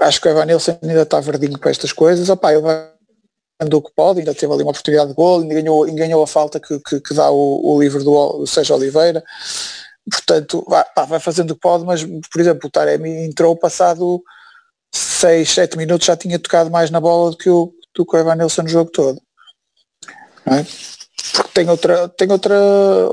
Acho 0.00 0.20
que 0.20 0.28
o 0.28 0.30
Evan 0.30 0.46
Nilsson 0.46 0.78
ainda 0.82 1.02
está 1.02 1.20
verdinho 1.20 1.58
para 1.58 1.70
estas 1.70 1.92
coisas. 1.92 2.28
Opa, 2.28 2.52
ele 2.52 2.62
vai 2.62 2.97
andou 3.60 3.82
que 3.82 3.92
pode, 3.94 4.20
ainda 4.20 4.34
teve 4.34 4.52
ali 4.52 4.62
uma 4.62 4.70
oportunidade 4.70 5.10
de 5.10 5.16
gol, 5.16 5.40
ainda 5.40 5.54
ganhou, 5.54 5.84
ainda 5.84 5.98
ganhou 5.98 6.22
a 6.22 6.26
falta 6.26 6.60
que, 6.60 6.78
que, 6.80 7.00
que 7.00 7.14
dá 7.14 7.30
o, 7.30 7.60
o 7.64 7.80
livro 7.80 8.02
do, 8.04 8.46
Sérgio 8.46 8.76
Oliveira. 8.76 9.22
Portanto, 10.10 10.64
vai, 10.68 10.84
pá, 10.94 11.04
vai 11.04 11.20
fazendo 11.20 11.50
o 11.50 11.54
que 11.54 11.60
pode, 11.60 11.84
mas, 11.84 12.04
por 12.04 12.40
exemplo, 12.40 12.68
o 12.68 12.70
Taremi 12.70 13.26
entrou 13.26 13.56
passado 13.56 14.22
6, 14.94 15.50
7 15.50 15.76
minutos, 15.76 16.06
já 16.06 16.16
tinha 16.16 16.38
tocado 16.38 16.70
mais 16.70 16.90
na 16.90 17.00
bola 17.00 17.32
do 17.32 17.36
que 17.36 17.50
o, 17.50 17.72
do 17.94 18.06
que 18.06 18.16
o 18.16 18.18
Evan 18.18 18.36
Nilsson 18.36 18.62
no 18.62 18.68
jogo 18.68 18.90
todo. 18.90 19.20
É? 20.46 20.64
Porque 21.32 21.50
tem, 21.52 21.68
outra, 21.68 22.08
tem 22.08 22.30
outra, 22.30 22.56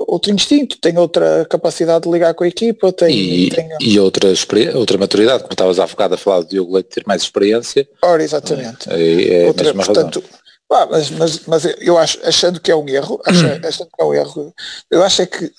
outro 0.07 0.31
instinto, 0.31 0.77
tem 0.79 0.97
outra 0.97 1.45
capacidade 1.49 2.05
de 2.05 2.11
ligar 2.11 2.33
com 2.33 2.43
a 2.43 2.47
equipa. 2.47 2.91
Tem, 2.91 3.15
e, 3.15 3.49
tem... 3.49 3.69
e 3.79 3.99
outra, 3.99 4.29
outra 4.75 4.97
maturidade, 4.97 5.43
como 5.43 5.53
estavas 5.53 5.79
há 5.79 5.87
bocado 5.87 6.15
a 6.15 6.17
falar 6.17 6.41
do 6.41 6.49
Diogo 6.49 6.73
Leite 6.73 6.89
ter 6.89 7.03
mais 7.05 7.21
experiência. 7.21 7.87
Ora, 8.01 8.23
exatamente. 8.23 8.89
É, 8.89 9.43
é 9.43 9.47
outra, 9.47 9.73
portanto, 9.73 10.23
mas, 10.69 11.09
mas, 11.11 11.39
mas 11.45 11.65
eu 11.79 11.97
acho, 11.97 12.19
achando 12.25 12.59
que 12.59 12.71
é 12.71 12.75
um 12.75 12.87
erro, 12.89 13.21
achando, 13.25 13.65
achando 13.65 13.89
que 13.95 14.01
é 14.01 14.05
um 14.05 14.13
erro, 14.13 14.53
eu 14.91 15.03
acho 15.03 15.21
é 15.21 15.25
que 15.25 15.51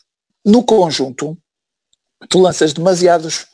no 0.45 0.63
conjunto 0.63 1.37
tu 2.29 2.41
lanças 2.41 2.73
demasiados 2.73 3.47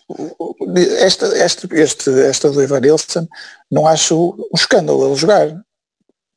esta, 0.99 1.26
esta, 1.37 1.68
este, 1.73 2.11
esta 2.23 2.50
do 2.50 2.62
Ivan 2.62 2.80
Nilsson 2.80 3.26
não 3.71 3.87
acho 3.87 4.35
um 4.52 4.56
escândalo 4.56 5.06
ele 5.06 5.16
jogar 5.16 5.49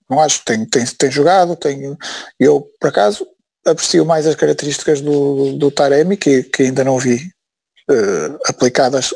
não 0.09 0.19
acho, 0.19 0.43
tem, 0.45 0.65
tem, 0.65 0.85
tem 0.85 1.11
jogado, 1.11 1.55
tem, 1.55 1.95
eu 2.39 2.67
por 2.79 2.89
acaso 2.89 3.27
aprecio 3.65 4.05
mais 4.05 4.27
as 4.27 4.35
características 4.35 5.01
do, 5.01 5.53
do 5.57 5.71
Taremi, 5.71 6.15
que, 6.17 6.43
que 6.43 6.63
ainda 6.63 6.83
não 6.83 6.99
vi 6.99 7.31
uh, 7.89 8.39
aplicadas 8.47 9.13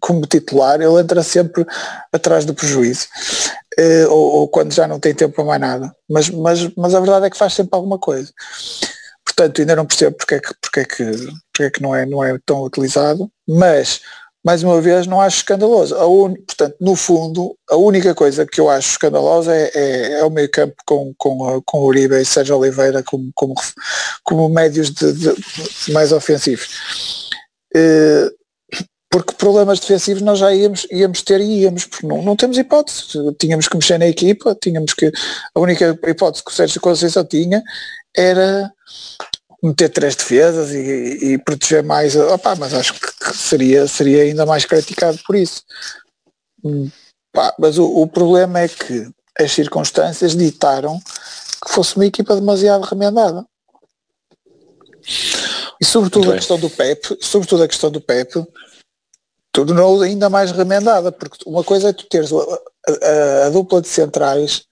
como 0.00 0.26
titular, 0.26 0.80
ele 0.80 1.00
entra 1.00 1.22
sempre 1.22 1.66
atrás 2.12 2.44
do 2.44 2.54
prejuízo, 2.54 3.06
uh, 3.78 4.10
ou, 4.10 4.32
ou, 4.36 4.48
quando 4.48 4.72
já 4.72 4.86
não 4.86 4.98
tem 4.98 5.14
tempo 5.14 5.34
para 5.34 5.44
mais 5.44 5.60
nada, 5.60 5.94
mas, 6.08 6.30
mas, 6.30 6.74
mas 6.76 6.94
a 6.94 7.00
verdade 7.00 7.26
é 7.26 7.30
que 7.30 7.38
faz 7.38 7.52
sempre 7.52 7.76
alguma 7.76 7.98
coisa. 7.98 8.32
Portanto, 9.24 9.60
ainda 9.60 9.76
não 9.76 9.86
percebo 9.86 10.16
porque 10.16 10.34
é 10.34 10.40
que, 10.40 10.54
porque 10.60 10.80
é 10.80 10.84
que, 10.84 11.04
porque 11.52 11.62
é 11.62 11.70
que 11.70 11.82
não, 11.82 11.94
é, 11.94 12.06
não 12.06 12.24
é 12.24 12.38
tão 12.44 12.62
utilizado, 12.62 13.30
mas 13.48 14.00
mais 14.44 14.62
uma 14.62 14.80
vez, 14.80 15.06
não 15.06 15.20
acho 15.20 15.38
escandaloso. 15.38 15.94
Un... 15.96 16.34
Portanto, 16.34 16.76
no 16.80 16.96
fundo, 16.96 17.56
a 17.68 17.76
única 17.76 18.14
coisa 18.14 18.46
que 18.46 18.60
eu 18.60 18.70
acho 18.70 18.90
escandalosa 18.90 19.54
é, 19.54 19.70
é, 19.74 20.12
é 20.20 20.24
o 20.24 20.30
meio 20.30 20.50
campo 20.50 20.74
com, 20.86 21.14
com, 21.18 21.62
com 21.64 21.84
Uribe 21.84 22.16
e 22.16 22.24
Sérgio 22.24 22.56
Oliveira 22.56 23.02
como, 23.02 23.30
como, 23.34 23.54
como 24.24 24.48
médios 24.48 24.90
de, 24.90 25.12
de, 25.12 25.92
mais 25.92 26.12
ofensivos. 26.12 26.68
Uh, 27.76 28.30
porque 29.10 29.34
problemas 29.34 29.80
defensivos 29.80 30.22
nós 30.22 30.38
já 30.38 30.54
íamos, 30.54 30.86
íamos 30.90 31.22
ter 31.22 31.40
e 31.40 31.62
íamos, 31.62 31.84
porque 31.84 32.06
não, 32.06 32.22
não 32.22 32.36
temos 32.36 32.56
hipótese. 32.56 33.18
Tínhamos 33.38 33.66
que 33.66 33.76
mexer 33.76 33.98
na 33.98 34.06
equipa, 34.06 34.56
tínhamos 34.62 34.94
que. 34.94 35.10
A 35.54 35.60
única 35.60 35.98
hipótese 36.06 36.44
que 36.44 36.52
o 36.52 36.54
Sérgio 36.54 36.80
Conceição 36.80 37.24
tinha 37.24 37.60
era 38.16 38.72
meter 39.62 39.90
três 39.90 40.16
defesas 40.16 40.72
e, 40.72 41.32
e 41.32 41.38
proteger 41.38 41.82
mais, 41.82 42.16
opa, 42.16 42.54
mas 42.56 42.72
acho 42.72 42.94
que 42.94 43.36
seria, 43.36 43.86
seria 43.86 44.22
ainda 44.22 44.46
mais 44.46 44.64
criticado 44.64 45.18
por 45.26 45.36
isso. 45.36 45.62
Hum, 46.64 46.90
mas 47.58 47.78
o, 47.78 47.84
o, 47.84 48.08
problema 48.08 48.60
é 48.60 48.68
que 48.68 49.08
as 49.38 49.52
circunstâncias 49.52 50.36
ditaram 50.36 50.98
que 50.98 51.72
fosse 51.72 51.96
uma 51.96 52.06
equipa 52.06 52.34
demasiado 52.34 52.82
remendada. 52.84 53.44
E 55.80 55.84
sobretudo 55.84 56.32
a 56.32 56.36
questão 56.36 56.58
do 56.58 56.68
Pep, 56.68 57.18
sobretudo 57.20 57.62
a 57.62 57.68
questão 57.68 57.90
do 57.90 58.00
Pep, 58.00 58.44
tornou 59.52 60.02
ainda 60.02 60.28
mais 60.28 60.50
remendada, 60.52 61.12
porque 61.12 61.38
uma 61.46 61.64
coisa 61.64 61.90
é 61.90 61.92
tu 61.92 62.06
teres 62.06 62.30
a, 62.32 62.36
a, 62.36 63.46
a 63.46 63.50
dupla 63.50 63.80
de 63.80 63.88
centrais 63.88 64.64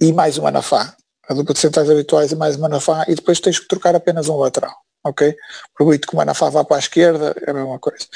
e 0.00 0.12
mais 0.12 0.38
uma 0.38 0.50
Nafá 0.50 0.96
a 1.28 1.34
dupla 1.34 1.54
de 1.54 1.60
centrais 1.60 1.88
habituais 1.88 2.32
e 2.32 2.36
mais 2.36 2.56
Manafá 2.56 3.04
e 3.08 3.14
depois 3.14 3.40
tens 3.40 3.58
que 3.58 3.68
trocar 3.68 3.94
apenas 3.94 4.28
um 4.28 4.36
lateral, 4.36 4.74
ok? 5.04 5.34
Por 5.76 5.86
muito 5.86 6.06
que 6.06 6.14
o 6.14 6.16
Manafá 6.16 6.50
vá 6.50 6.64
para 6.64 6.76
a 6.76 6.80
esquerda, 6.80 7.34
é 7.46 7.50
a 7.50 7.54
mesma 7.54 7.78
coisa. 7.78 8.06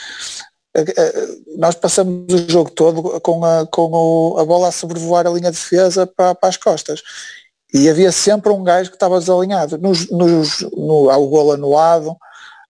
Nós 1.56 1.74
passamos 1.74 2.32
o 2.32 2.50
jogo 2.50 2.70
todo 2.70 3.20
com 3.20 3.44
a, 3.44 3.66
com 3.66 3.90
o, 3.90 4.38
a 4.38 4.44
bola 4.44 4.68
a 4.68 4.72
sobrevoar 4.72 5.26
a 5.26 5.30
linha 5.30 5.50
de 5.50 5.56
defesa 5.56 6.06
para, 6.06 6.34
para 6.34 6.48
as 6.48 6.56
costas. 6.56 7.02
E 7.72 7.88
havia 7.88 8.12
sempre 8.12 8.52
um 8.52 8.62
gajo 8.62 8.90
que 8.90 8.96
estava 8.96 9.18
desalinhado. 9.18 9.78
Nos, 9.78 10.10
nos, 10.10 10.60
no, 10.76 11.10
há 11.10 11.16
o 11.16 11.28
golo 11.28 11.52
anulado, 11.52 12.16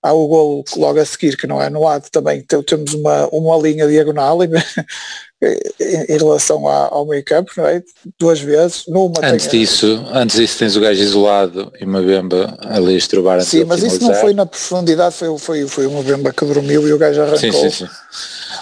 há 0.03 0.12
o 0.12 0.26
golo 0.29 0.65
logo 0.76 1.00
a 1.00 1.05
seguir, 1.05 1.37
que 1.37 1.47
não 1.47 1.61
é 1.61 1.67
anulado 1.67 2.09
também, 2.11 2.45
temos 2.67 2.95
uma, 2.95 3.29
uma 3.29 3.57
linha 3.57 3.87
diagonal 3.87 4.43
em 4.43 4.50
relação 6.19 6.67
ao 6.67 7.07
meio 7.07 7.25
campo, 7.25 7.53
não 7.57 7.67
é? 7.67 7.83
Duas 8.19 8.41
vezes, 8.41 8.85
numa 8.88 9.21
Antes 9.23 9.47
tem... 9.47 9.61
disso, 9.61 10.05
antes 10.12 10.37
disso 10.37 10.59
tens 10.59 10.76
o 10.76 10.81
gajo 10.81 11.03
isolado 11.03 11.73
e 11.81 11.85
uma 11.85 12.03
bemba 12.03 12.57
ali 12.62 12.95
a 12.95 12.99
estrobar 12.99 13.43
Sim, 13.43 13.65
mas 13.65 13.83
isso 13.83 14.03
não 14.03 14.15
foi 14.15 14.33
na 14.33 14.47
profundidade, 14.47 15.15
foi, 15.15 15.37
foi, 15.38 15.67
foi 15.67 15.87
uma 15.87 16.03
bemba 16.03 16.33
que 16.33 16.45
dormiu 16.45 16.87
e 16.88 16.93
o 16.93 16.99
gajo 16.99 17.23
arrancou. 17.23 17.38
Sim, 17.38 17.53
sim, 17.53 17.71
sim. 17.71 17.88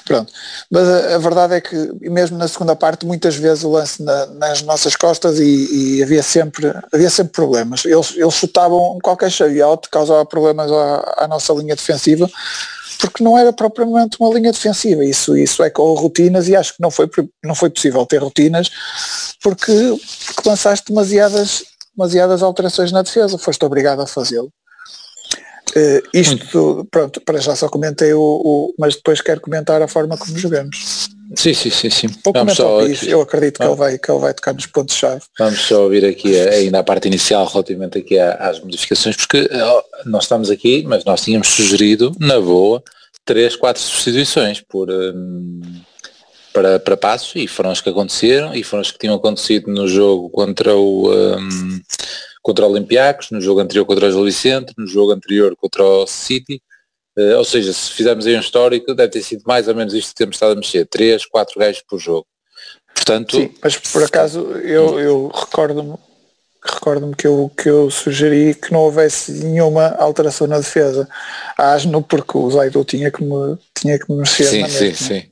Pronto. 0.04 0.32
Mas 0.70 0.86
a, 0.86 1.14
a, 1.14 1.18
verdade 1.18 1.54
é 1.54 1.60
que 1.60 1.76
mesmo 2.02 2.36
na 2.36 2.46
segunda 2.46 2.76
parte 2.76 3.06
muitas 3.06 3.36
vezes 3.36 3.64
o 3.64 3.70
lance 3.70 4.02
na, 4.02 4.26
nas 4.26 4.62
nossas 4.62 4.94
costas 4.94 5.38
e, 5.40 5.98
e, 5.98 6.02
havia 6.02 6.22
sempre 6.22 6.72
havia 6.92 7.08
sempre 7.08 7.32
problemas. 7.32 7.84
Eles, 7.86 8.14
eles 8.14 8.34
chutavam 8.34 8.98
qualquer 9.02 9.30
chaveote, 9.30 9.88
causava 9.88 10.24
problemas 10.26 10.70
à, 10.70 11.24
à 11.24 11.28
nossa 11.28 11.52
linha 11.54 11.74
defensiva 11.74 12.28
porque 12.98 13.24
não 13.24 13.36
era 13.36 13.52
propriamente 13.52 14.16
uma 14.20 14.32
linha 14.32 14.52
defensiva. 14.52 15.04
Isso, 15.04 15.36
isso 15.36 15.62
é 15.62 15.70
com 15.70 15.94
rotinas 15.94 16.48
e 16.48 16.56
acho 16.56 16.74
que 16.74 16.82
não 16.82 16.90
foi, 16.90 17.08
não 17.42 17.54
foi 17.54 17.70
possível 17.70 18.04
ter 18.04 18.22
rotinas 18.22 18.70
porque, 19.42 19.72
porque 20.26 20.48
lançaste 20.48 20.86
demasiadas, 20.88 21.64
demasiadas 21.96 22.42
alterações 22.42 22.92
na 22.92 23.02
defesa, 23.02 23.38
foste 23.38 23.64
obrigado 23.64 24.00
a 24.00 24.06
fazê-lo. 24.06 24.50
Uh, 25.70 26.02
isto, 26.12 26.86
pronto, 26.90 27.20
para 27.20 27.40
já 27.40 27.56
só 27.56 27.68
comentei 27.68 28.12
o, 28.12 28.20
o, 28.20 28.74
mas 28.78 28.96
depois 28.96 29.20
quero 29.20 29.40
comentar 29.40 29.82
a 29.82 29.88
forma 29.88 30.16
como 30.16 30.38
jogamos. 30.38 31.08
Sim, 31.36 31.54
sim, 31.54 31.70
sim, 31.70 31.90
sim. 31.90 32.06
Vou 32.24 32.32
Vamos 32.32 32.54
só 32.54 32.80
eu 32.82 33.20
acredito 33.20 33.58
que, 33.58 33.64
ele 33.64 33.74
vai, 33.74 33.98
que 33.98 34.10
ele 34.10 34.20
vai 34.20 34.34
tocar 34.34 34.54
nos 34.54 34.66
pontos-chave. 34.66 35.22
Vamos 35.38 35.60
só 35.60 35.82
ouvir 35.82 36.04
aqui 36.04 36.38
ainda 36.38 36.78
a 36.78 36.84
parte 36.84 37.08
inicial 37.08 37.46
relativamente 37.46 37.98
aqui 37.98 38.18
às 38.18 38.60
modificações, 38.60 39.16
porque 39.16 39.48
nós 40.04 40.24
estamos 40.24 40.50
aqui, 40.50 40.84
mas 40.86 41.04
nós 41.04 41.22
tínhamos 41.22 41.48
sugerido, 41.48 42.14
na 42.20 42.38
boa, 42.38 42.82
três, 43.24 43.56
quatro 43.56 43.82
substituições 43.82 44.60
por, 44.60 44.90
um, 44.90 45.60
para, 46.52 46.78
para 46.78 46.96
passos 46.96 47.32
e 47.34 47.48
foram 47.48 47.70
as 47.70 47.80
que 47.80 47.88
aconteceram 47.88 48.54
e 48.54 48.62
foram 48.62 48.82
as 48.82 48.90
que 48.92 48.98
tinham 48.98 49.16
acontecido 49.16 49.70
no 49.70 49.88
jogo 49.88 50.30
contra 50.30 50.76
o 50.76 51.12
um, 51.12 51.80
contra 52.44 52.66
o 52.66 52.70
Olympiacos, 52.70 53.30
no 53.30 53.40
jogo 53.40 53.60
anterior 53.60 53.86
contra 53.86 54.06
o 54.06 54.12
Gil 54.12 54.24
Vicente, 54.24 54.74
no 54.76 54.86
jogo 54.86 55.12
anterior 55.12 55.56
contra 55.56 55.82
o 55.82 56.06
City, 56.06 56.62
uh, 57.18 57.38
ou 57.38 57.44
seja, 57.44 57.72
se 57.72 57.90
fizermos 57.90 58.26
aí 58.26 58.36
um 58.36 58.40
histórico, 58.40 58.94
deve 58.94 59.12
ter 59.12 59.22
sido 59.22 59.42
mais 59.46 59.66
ou 59.66 59.74
menos 59.74 59.94
isto 59.94 60.10
que 60.10 60.16
temos 60.16 60.36
estado 60.36 60.52
a 60.52 60.56
mexer, 60.56 60.86
três, 60.86 61.24
quatro 61.24 61.58
gajos 61.58 61.82
por 61.88 61.98
jogo. 61.98 62.26
Portanto, 62.94 63.38
Sim, 63.38 63.50
mas 63.62 63.78
por 63.78 64.04
acaso 64.04 64.40
eu, 64.58 65.00
eu 65.00 65.28
recordo-me 65.28 65.94
recordo-me 66.62 67.14
que 67.14 67.26
eu, 67.26 67.50
que 67.56 67.68
eu 67.68 67.90
sugeri 67.90 68.54
que 68.54 68.72
não 68.72 68.80
houvesse 68.80 69.32
nenhuma 69.32 69.88
alteração 69.98 70.46
na 70.46 70.58
defesa. 70.58 71.06
Asno 71.58 72.02
porque 72.02 72.38
o 72.38 72.50
Zaidu 72.50 72.84
tinha 72.84 73.10
que 73.10 73.22
me, 73.22 73.58
tinha 73.74 73.98
que 73.98 74.10
me 74.10 74.18
mexer 74.18 74.44
sim, 74.44 74.60
na 74.62 74.68
Sim, 74.68 74.94
sim, 74.94 75.24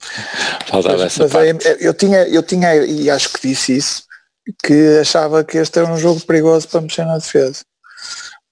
Faltava 0.67 0.99
mas, 0.99 1.07
essa 1.07 1.23
mas 1.23 1.33
parte. 1.33 1.77
Eu, 1.81 1.95
tinha, 1.95 2.23
eu 2.29 2.43
tinha, 2.43 2.75
e 2.85 3.09
acho 3.09 3.33
que 3.33 3.49
disse 3.49 3.77
isso, 3.77 4.05
que 4.63 4.99
achava 5.01 5.45
que 5.45 5.59
este 5.59 5.79
era 5.79 5.93
um 5.93 5.99
jogo 5.99 6.21
perigoso 6.21 6.69
para 6.69 6.81
mexer 6.81 7.05
na 7.05 7.19
defesa. 7.19 7.65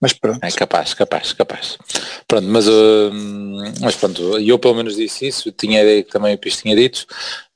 Mas 0.00 0.14
pronto. 0.14 0.42
É 0.42 0.50
capaz, 0.50 0.94
capaz, 0.94 1.32
capaz. 1.34 1.76
Pronto, 2.26 2.48
mas, 2.48 2.66
uh, 2.66 3.12
mas 3.82 3.94
pronto, 3.96 4.38
eu 4.38 4.58
pelo 4.58 4.74
menos 4.74 4.96
disse 4.96 5.26
isso, 5.26 5.52
tinha 5.52 5.80
a 5.80 5.82
ideia 5.82 6.02
que 6.02 6.10
também 6.10 6.34
o 6.34 6.38
Pis 6.38 6.56
tinha 6.56 6.74
dito, 6.74 7.04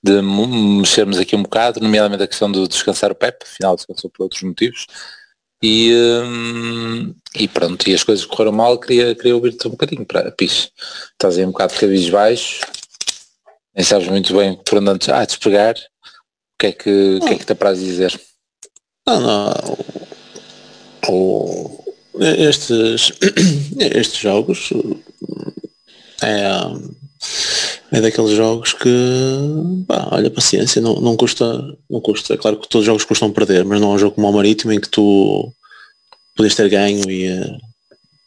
de 0.02 0.20
mexermos 0.20 1.18
aqui 1.18 1.34
um 1.34 1.42
bocado, 1.42 1.80
nomeadamente 1.80 2.22
a 2.22 2.26
questão 2.26 2.52
de 2.52 2.68
descansar 2.68 3.10
o 3.10 3.14
Pep, 3.14 3.42
afinal 3.42 3.76
descansou 3.76 4.10
por 4.10 4.24
outros 4.24 4.42
motivos. 4.42 4.86
E, 5.62 5.94
um, 6.22 7.14
e 7.34 7.48
pronto, 7.48 7.88
e 7.88 7.94
as 7.94 8.04
coisas 8.04 8.26
correram 8.26 8.52
mal, 8.52 8.78
queria, 8.78 9.14
queria 9.14 9.34
ouvir-te 9.34 9.66
um 9.66 9.70
bocadinho 9.70 10.04
para 10.04 10.30
Pis. 10.30 10.70
Estás 11.12 11.38
aí 11.38 11.46
um 11.46 11.52
bocado 11.52 11.72
de 11.72 11.80
cabis 11.80 12.10
baixo, 12.10 12.60
nem 13.74 13.82
sabes 13.82 14.06
muito 14.08 14.36
bem 14.36 14.54
por 14.62 14.78
onde 14.78 14.90
antes 14.90 15.08
ah, 15.08 15.24
despegar. 15.24 15.74
O 15.76 16.58
que 16.58 16.66
é 16.66 16.72
que, 16.72 17.18
o 17.22 17.26
que, 17.26 17.32
é 17.32 17.38
que 17.38 17.46
te 17.46 17.52
apraz 17.52 17.80
dizer? 17.80 18.20
Não, 19.06 19.20
não. 19.20 19.78
O, 21.08 21.84
estes, 22.20 23.12
estes 23.78 24.18
jogos 24.18 24.70
é, 26.23 26.46
é 27.92 28.00
daqueles 28.00 28.30
jogos 28.30 28.73
que 28.73 28.88
pá, 29.87 30.08
olha 30.12 30.30
paciência 30.30 30.80
não, 30.80 30.94
não 31.00 31.16
custa 31.16 31.76
não 31.90 32.00
custa 32.00 32.32
é 32.32 32.37
claro 32.38 32.56
que 32.56 32.68
todos 32.68 32.82
os 32.82 32.87
jogos 32.87 33.04
custam 33.04 33.30
perder 33.30 33.64
mas 33.64 33.80
não 33.80 33.92
é 33.92 33.94
um 33.96 33.99
jogo 33.99 34.14
como 34.14 34.30
o 34.30 34.32
marítimo 34.32 34.73
em 34.73 34.80
que 34.80 34.88
tu 34.88 35.52
podias 36.34 36.54
ter 36.54 36.70
ganho 36.70 37.11
e 37.11 37.26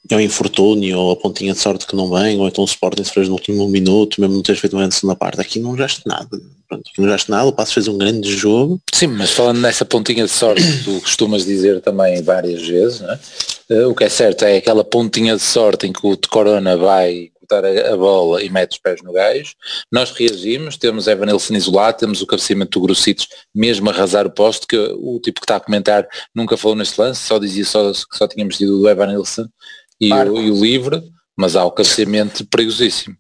é 0.09 0.15
um 0.15 0.21
infortúnio 0.21 0.97
ou 0.97 1.11
a 1.11 1.15
pontinha 1.15 1.53
de 1.53 1.59
sorte 1.59 1.85
que 1.85 1.95
não 1.95 2.09
vem, 2.09 2.39
ou 2.39 2.47
então 2.47 2.63
o 2.63 2.67
Sporting 2.67 3.03
se 3.03 3.11
fez 3.11 3.27
no 3.27 3.33
último 3.33 3.67
minuto, 3.67 4.21
mesmo 4.21 4.35
não 4.35 4.41
teres 4.41 4.61
feito 4.61 4.77
uma 4.77 4.89
segunda 4.89 5.15
parte. 5.15 5.41
Aqui 5.41 5.59
não 5.59 5.75
gaste 5.75 6.01
nada. 6.05 6.39
Pronto, 6.67 6.83
aqui 6.91 7.01
não 7.01 7.07
gaste 7.07 7.31
nada, 7.31 7.47
o 7.47 7.53
Passo 7.53 7.73
fez 7.75 7.87
um 7.87 7.97
grande 7.97 8.29
jogo. 8.29 8.81
Sim, 8.93 9.07
mas 9.07 9.31
falando 9.31 9.61
nessa 9.61 9.85
pontinha 9.85 10.25
de 10.25 10.31
sorte 10.31 10.61
que 10.61 10.83
tu 10.83 11.01
costumas 11.01 11.45
dizer 11.45 11.81
também 11.81 12.21
várias 12.21 12.67
vezes, 12.67 13.01
é? 13.01 13.83
uh, 13.85 13.89
o 13.89 13.95
que 13.95 14.03
é 14.03 14.09
certo 14.09 14.43
é 14.43 14.57
aquela 14.57 14.83
pontinha 14.83 15.35
de 15.35 15.41
sorte 15.41 15.87
em 15.87 15.93
que 15.93 16.05
o 16.05 16.17
Corona 16.29 16.75
vai 16.75 17.29
cortar 17.47 17.63
a, 17.65 17.93
a, 17.93 17.97
bola 17.97 18.43
e 18.43 18.49
mete 18.49 18.73
os 18.73 18.79
pés 18.79 19.01
no 19.01 19.13
gajo. 19.13 19.53
Nós 19.91 20.11
reagimos, 20.11 20.75
temos 20.75 21.07
Evan 21.07 21.27
Nilsson 21.27 21.53
isolado, 21.55 21.99
temos 21.99 22.21
o 22.21 22.27
cabeceamento 22.27 22.77
do 22.77 22.85
Grossitos 22.85 23.27
mesmo 23.55 23.89
a 23.89 23.93
arrasar 23.93 24.27
o 24.27 24.31
posto, 24.31 24.67
que 24.67 24.77
o 24.77 25.19
tipo 25.23 25.39
que 25.39 25.45
está 25.45 25.55
a 25.55 25.61
comentar 25.61 26.05
nunca 26.35 26.57
falou 26.57 26.75
neste 26.75 26.99
lance, 26.99 27.21
só 27.21 27.39
dizia 27.39 27.63
só, 27.63 27.91
que 27.91 28.17
só 28.17 28.27
tínhamos 28.27 28.57
tido 28.57 28.79
do 28.79 28.89
Evan 28.89 29.13
e 29.13 30.13
o, 30.13 30.41
e 30.41 30.51
o, 30.51 30.61
livre, 30.61 31.01
mas 31.37 31.55
há 31.55 31.63
o 31.63 31.71
cabeceamento 31.71 32.45
perigosíssimo. 32.45 33.15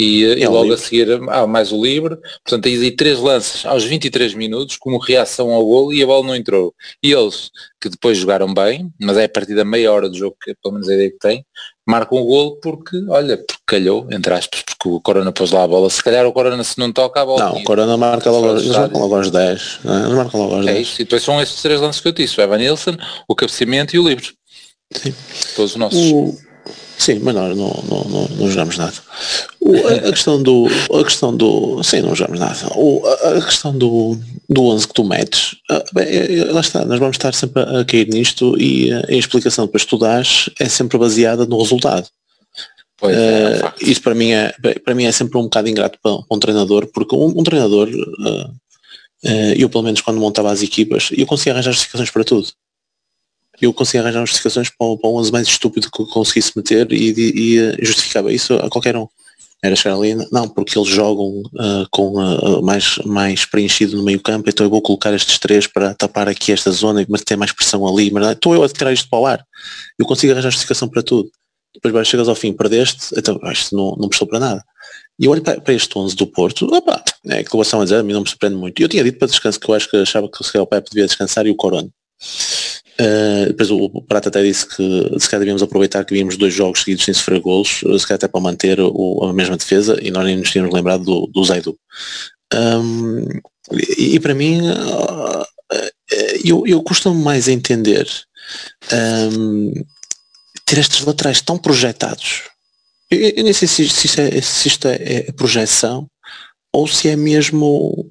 E, 0.00 0.24
é 0.24 0.38
e 0.38 0.46
logo 0.46 0.62
livre. 0.62 0.74
a 0.74 0.78
seguir 0.78 1.20
há 1.28 1.46
mais 1.46 1.70
o 1.72 1.84
livre, 1.84 2.16
portanto 2.42 2.66
aí, 2.66 2.90
três 2.90 3.18
lances 3.18 3.66
aos 3.66 3.84
23 3.84 4.32
minutos 4.32 4.78
como 4.78 4.96
reação 4.96 5.50
ao 5.50 5.62
golo 5.62 5.92
e 5.92 6.02
a 6.02 6.06
bola 6.06 6.26
não 6.26 6.34
entrou. 6.34 6.74
E 7.02 7.12
eles, 7.12 7.50
que 7.78 7.90
depois 7.90 8.16
jogaram 8.16 8.52
bem, 8.54 8.90
mas 8.98 9.18
é 9.18 9.24
a 9.24 9.28
partir 9.28 9.54
da 9.54 9.62
meia 9.62 9.92
hora 9.92 10.08
do 10.08 10.16
jogo, 10.16 10.34
que 10.42 10.54
pelo 10.62 10.72
menos 10.72 10.88
a 10.88 10.94
ideia 10.94 11.10
que 11.10 11.18
tem, 11.18 11.44
marcam 11.86 12.18
o 12.18 12.24
golo 12.24 12.56
porque, 12.62 12.96
olha, 13.10 13.36
porque 13.36 13.62
calhou, 13.66 14.08
entre 14.10 14.32
aspas, 14.32 14.62
porque 14.62 14.88
o 14.88 15.00
Corona 15.02 15.32
pôs 15.32 15.50
lá 15.50 15.64
a 15.64 15.68
bola. 15.68 15.90
Se 15.90 16.02
calhar 16.02 16.24
o 16.24 16.32
Corona 16.32 16.64
se 16.64 16.78
não 16.78 16.90
toca 16.90 17.20
a 17.20 17.26
bola. 17.26 17.44
Não, 17.44 17.56
o 17.58 17.64
Corona 17.64 17.96
marca 17.98 18.30
logo, 18.30 18.48
eles 18.52 18.68
marcam 18.68 19.00
logo 19.02 19.16
aos 19.16 19.30
10. 19.30 19.80
Não, 19.84 19.94
é? 19.94 20.00
eles 20.04 20.14
marcam 20.14 20.40
logo 20.40 20.54
aos 20.54 20.66
é 20.66 20.72
10. 20.72 20.88
Isso, 20.88 21.02
e 21.02 21.04
depois 21.04 21.22
são 21.22 21.42
esses 21.42 21.60
três 21.60 21.78
lances 21.78 22.00
que 22.00 22.08
eu 22.08 22.12
disse, 22.12 22.40
o 22.40 22.42
Evan 22.42 22.56
Nilsson, 22.56 22.96
o 23.28 23.34
cabeceamento 23.34 23.94
e 23.94 23.98
o 23.98 24.08
livre. 24.08 24.32
Sim. 24.92 25.14
Todos 25.54 25.72
os 25.72 25.76
nossos. 25.76 26.10
O... 26.10 26.49
Sim, 27.00 27.18
mas 27.20 27.34
não, 27.34 27.48
não, 27.54 27.82
não, 28.10 28.28
não 28.28 28.50
jogamos 28.50 28.76
nada. 28.76 28.92
O, 29.58 29.74
a, 29.74 29.94
a, 30.08 30.12
questão 30.12 30.42
do. 30.42 30.66
A 30.92 31.02
questão 31.02 31.34
do. 31.34 31.82
Sim, 31.82 32.02
não 32.02 32.14
jogamos 32.14 32.38
nada. 32.38 32.68
O, 32.76 33.02
a, 33.06 33.38
a 33.38 33.42
questão 33.42 33.76
do, 33.76 34.18
do 34.46 34.64
11 34.66 34.86
que 34.86 34.92
tu 34.92 35.02
metes, 35.02 35.56
bem, 35.94 36.04
é, 36.04 36.40
é, 36.40 36.44
lá 36.52 36.60
está, 36.60 36.84
nós 36.84 36.98
vamos 36.98 37.16
estar 37.16 37.32
sempre 37.32 37.62
a, 37.62 37.82
cair 37.86 38.06
nisto 38.06 38.54
e 38.60 38.92
a, 38.92 39.14
explicação 39.14 39.66
tu 39.66 39.96
dás 39.96 40.50
é 40.60 40.68
sempre 40.68 40.98
baseada 40.98 41.46
no 41.46 41.58
resultado. 41.58 42.06
Pois 42.98 43.16
é, 43.16 43.64
uh, 43.64 43.72
isso 43.80 44.02
para 44.02 44.14
mim 44.14 44.32
é 44.32 44.54
para 44.84 44.94
mim 44.94 45.04
é 45.04 45.12
sempre 45.12 45.38
um 45.38 45.44
bocado 45.44 45.70
ingrato 45.70 45.98
para, 46.02 46.18
para 46.18 46.36
um 46.36 46.38
treinador 46.38 46.86
porque 46.92 47.16
um, 47.16 47.28
um 47.28 47.42
treinador 47.42 47.88
uh, 47.88 48.50
uh, 49.24 49.52
eu 49.56 49.70
pelo 49.70 49.84
menos 49.84 50.02
quando 50.02 50.20
montava 50.20 50.52
as 50.52 50.62
equipas 50.62 51.08
eu 51.16 51.24
conseguia 51.24 51.54
arranjar 51.54 51.72
justificações 51.72 52.10
para 52.10 52.24
tudo 52.24 52.48
eu 53.66 53.72
conseguia 53.72 54.02
arranjar 54.02 54.20
justificações 54.20 54.68
para, 54.70 54.96
para 54.96 55.10
um 55.10 55.14
11 55.14 55.32
mais 55.32 55.48
estúpido 55.48 55.90
que 55.90 56.02
eu 56.02 56.06
conseguisse 56.06 56.52
meter 56.56 56.90
e, 56.92 57.10
e, 57.10 57.58
e, 57.58 57.84
justificava 57.84 58.32
isso 58.32 58.54
a 58.54 58.68
qualquer 58.68 58.96
um 58.96 59.06
era 59.62 59.76
chegar 59.76 59.94
ali, 59.94 60.14
não, 60.32 60.48
porque 60.48 60.78
eles 60.78 60.88
jogam 60.88 61.42
com 61.90 62.62
mais, 62.62 62.96
mais 63.04 63.44
preenchido 63.44 63.94
no 63.94 64.02
meio 64.02 64.18
campo, 64.18 64.48
então 64.48 64.64
eu 64.64 64.70
vou 64.70 64.80
colocar 64.80 65.12
estes 65.12 65.38
três 65.38 65.66
para 65.66 65.92
tapar 65.92 66.30
aqui 66.30 66.50
esta 66.50 66.70
zona, 66.70 67.04
mas 67.10 67.20
ter 67.20 67.36
mais 67.36 67.52
pressão 67.52 67.86
ali, 67.86 68.10
mas 68.10 68.26
estou 68.28 68.54
eu 68.54 68.62
a 68.62 68.68
tirar 68.70 68.90
isto 68.90 69.10
para 69.10 69.18
o 69.18 69.26
ar. 69.26 69.44
Eu 69.98 70.06
consigo 70.06 70.32
arranjar 70.32 70.48
justificação 70.48 70.88
para 70.88 71.02
tudo 71.02 71.30
depois 71.74 71.94
vais, 71.94 72.08
chegas 72.08 72.28
ao 72.28 72.34
fim, 72.34 72.52
perdeste, 72.52 73.14
então 73.16 73.38
isto 73.52 73.76
não, 73.76 73.96
não 73.96 74.08
prestou 74.08 74.26
para 74.26 74.40
nada. 74.40 74.64
E 75.18 75.26
eu 75.26 75.30
olho 75.30 75.42
para, 75.42 75.60
para 75.60 75.74
este 75.74 75.96
11 75.96 76.16
do 76.16 76.26
Porto, 76.26 76.66
opa, 76.74 77.02
é 77.26 77.44
que 77.44 77.56
a 77.56 77.84
dizer, 77.84 77.96
a 77.96 78.02
mim 78.02 78.12
não 78.12 78.22
me 78.22 78.28
surpreende 78.28 78.56
muito. 78.56 78.80
E 78.80 78.82
eu 78.82 78.88
tinha 78.88 79.04
dito 79.04 79.18
para 79.18 79.28
descanso 79.28 79.60
que 79.60 79.70
eu 79.70 79.74
acho 79.74 79.88
que 79.88 79.96
achava 79.96 80.28
que 80.28 80.58
o 80.58 80.66
Pepe 80.66 80.90
devia 80.90 81.06
descansar 81.06 81.46
e 81.46 81.50
o 81.50 81.56
Corona. 81.56 81.88
Uh, 83.00 83.46
depois 83.46 83.70
o, 83.70 83.76
o 83.84 84.02
Prata 84.02 84.28
até 84.28 84.42
disse 84.42 84.66
que 84.66 84.74
se 85.18 85.26
calhar 85.26 85.40
devíamos 85.40 85.62
aproveitar 85.62 86.04
que 86.04 86.12
vimos 86.12 86.36
dois 86.36 86.52
jogos 86.52 86.80
seguidos 86.80 87.06
sem 87.06 87.14
sofrer 87.14 87.40
golos, 87.40 87.78
se 87.78 88.06
calhar 88.06 88.16
até 88.16 88.28
para 88.28 88.40
manter 88.40 88.78
o, 88.78 89.24
a 89.24 89.32
mesma 89.32 89.56
defesa 89.56 89.98
e 90.02 90.10
nós 90.10 90.24
nem 90.24 90.36
nos 90.36 90.50
tínhamos 90.50 90.74
lembrado 90.74 91.04
do, 91.04 91.26
do 91.28 91.44
Zaidu. 91.44 91.78
Um, 92.52 93.26
e, 93.72 94.16
e, 94.16 94.20
para 94.20 94.34
mim 94.34 94.60
uh, 94.60 95.46
eu, 96.44 96.66
eu 96.66 96.82
costumo 96.82 97.22
mais 97.22 97.48
entender 97.48 98.06
um, 98.92 99.72
ter 100.66 100.78
estes 100.78 101.04
laterais 101.04 101.40
tão 101.40 101.56
projetados. 101.56 102.42
Eu, 103.10 103.18
eu 103.36 103.44
nem 103.44 103.52
sei 103.52 103.66
se, 103.66 103.88
se, 103.88 104.06
isto, 104.06 104.20
é, 104.20 104.40
se 104.40 104.68
isto 104.68 104.88
é, 104.88 104.96
é, 104.96 105.32
projeção 105.32 106.06
ou 106.72 106.86
se 106.86 107.08
é 107.08 107.16
mesmo. 107.16 108.08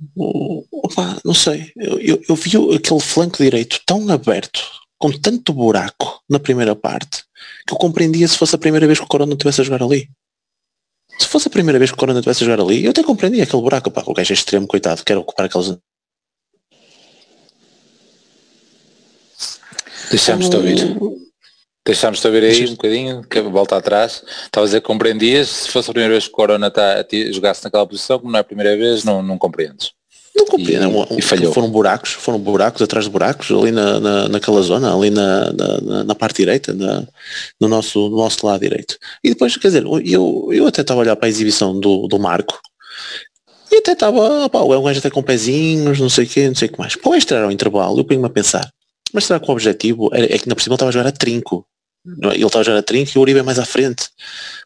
Opa, 0.72 1.20
não 1.24 1.34
sei. 1.34 1.72
Eu, 1.76 2.22
eu, 2.28 2.36
vi 2.36 2.52
aquele 2.76 3.00
flanco 3.00 3.38
direito 3.38 3.80
tão 3.86 4.10
aberto, 4.10 4.62
com 4.98 5.12
tanto 5.12 5.54
buraco 5.54 6.22
na 6.30 6.40
primeira 6.40 6.76
parte, 6.76 7.24
que 7.66 7.74
eu 7.74 7.78
compreendia 7.78 8.28
se 8.28 8.38
fosse 8.38 8.56
a 8.56 8.60
primeira 8.60 8.86
vez 8.86 9.00
que 9.00 9.06
o 9.06 9.10
Corona 9.10 9.34
estivesse 9.34 9.62
a 9.62 9.64
jogar 9.64 9.84
ali. 9.84 10.10
Se 11.18 11.28
fosse 11.28 11.48
a 11.48 11.52
primeira 11.52 11.78
vez 11.78 11.92
que 11.92 11.96
o 11.96 12.00
Corona 12.00 12.20
estivesse 12.20 12.44
a 12.44 12.48
jogar 12.48 12.64
ali, 12.64 12.84
eu 12.84 12.92
até 12.92 13.04
compreendia 13.04 13.44
aquele 13.44 13.62
buraco. 13.62 13.92
Pá, 13.92 14.04
o 14.06 14.14
gajo 14.14 14.32
é 14.32 14.36
extremo, 14.36 14.68
coitado, 14.68 15.04
quer 15.04 15.18
ocupar 15.18 15.46
aqueles. 15.46 15.78
Deixamos-te 20.10 20.56
ouvir. 20.56 21.29
Deixámos 21.86 22.20
saber 22.20 22.44
aí 22.44 22.66
um 22.66 22.72
bocadinho, 22.72 23.24
que 23.24 23.42
volta 23.42 23.78
atrás. 23.78 24.24
Estava 24.46 24.66
a 24.66 24.82
compreendias, 24.82 25.50
se 25.50 25.70
fosse 25.70 25.90
a 25.90 25.94
primeira 25.94 26.14
vez 26.14 26.26
que 26.26 26.32
o 26.32 26.36
Corona 26.36 26.70
tá, 26.70 27.04
jogasse 27.32 27.64
naquela 27.64 27.88
posição, 27.88 28.20
como 28.20 28.32
não 28.32 28.38
é 28.38 28.42
a 28.42 28.44
primeira 28.46 28.78
vez, 28.78 29.04
não, 29.04 29.24
não 29.24 29.38
compreendes. 29.38 29.92
Não 30.36 30.46
compreendo. 30.46 31.08
E, 31.12 31.20
e, 31.20 31.22
falhou. 31.22 31.52
Foram 31.52 31.70
buracos, 31.70 32.12
foram 32.12 32.40
buracos 32.40 32.82
atrás 32.82 33.06
de 33.06 33.12
buracos, 33.12 33.52
ali 33.52 33.72
na, 33.72 34.00
na, 34.00 34.30
naquela 34.30 34.62
zona, 34.62 34.96
ali 34.96 35.10
na, 35.10 35.52
na, 35.52 36.04
na 36.04 36.16
parte 36.16 36.38
direita, 36.38 36.74
na, 36.74 37.08
no, 37.60 37.68
nosso, 37.68 38.10
no 38.10 38.18
nosso 38.18 38.46
lado 38.46 38.62
direito. 38.62 38.98
E 39.24 39.30
depois, 39.30 39.58
quer 39.58 39.68
dizer, 39.68 39.84
eu, 40.06 40.50
eu 40.52 40.68
até 40.68 40.82
estava 40.82 41.00
a 41.00 41.04
olhar 41.04 41.16
para 41.16 41.28
a 41.28 41.30
exibição 41.30 41.78
do, 41.80 42.08
do 42.08 42.20
Marco 42.20 42.60
e 43.72 43.78
até 43.78 43.92
estava, 43.92 44.50
pá, 44.50 44.60
o 44.60 44.84
gajo 44.84 45.00
até 45.00 45.10
com 45.10 45.22
pezinhos, 45.22 46.00
não 46.00 46.10
sei 46.10 46.26
o 46.26 46.28
quê, 46.28 46.48
não 46.48 46.56
sei 46.56 46.68
o 46.68 46.72
que 46.72 46.80
mais. 46.80 46.96
Para 46.96 47.18
extra 47.18 47.44
ao 47.44 47.52
intervalo, 47.52 48.00
eu 48.00 48.04
ponho-me 48.04 48.26
a 48.26 48.30
pensar, 48.30 48.68
mas 49.14 49.26
será 49.26 49.40
que 49.40 49.50
o 49.50 49.54
objetivo 49.54 50.10
é, 50.14 50.36
é 50.36 50.40
que 50.40 50.48
na 50.48 50.56
por 50.56 50.62
estava 50.62 50.90
a 50.90 50.92
jogar 50.92 51.08
a 51.08 51.12
trinco? 51.12 51.66
Ele 52.06 52.46
estava 52.46 52.64
já 52.64 52.78
a 52.78 52.84
trinco 52.84 53.12
e 53.14 53.18
o 53.18 53.22
Uribe 53.22 53.40
é 53.40 53.44
mais 53.44 53.60
à 53.60 53.66
frente. 53.66 54.10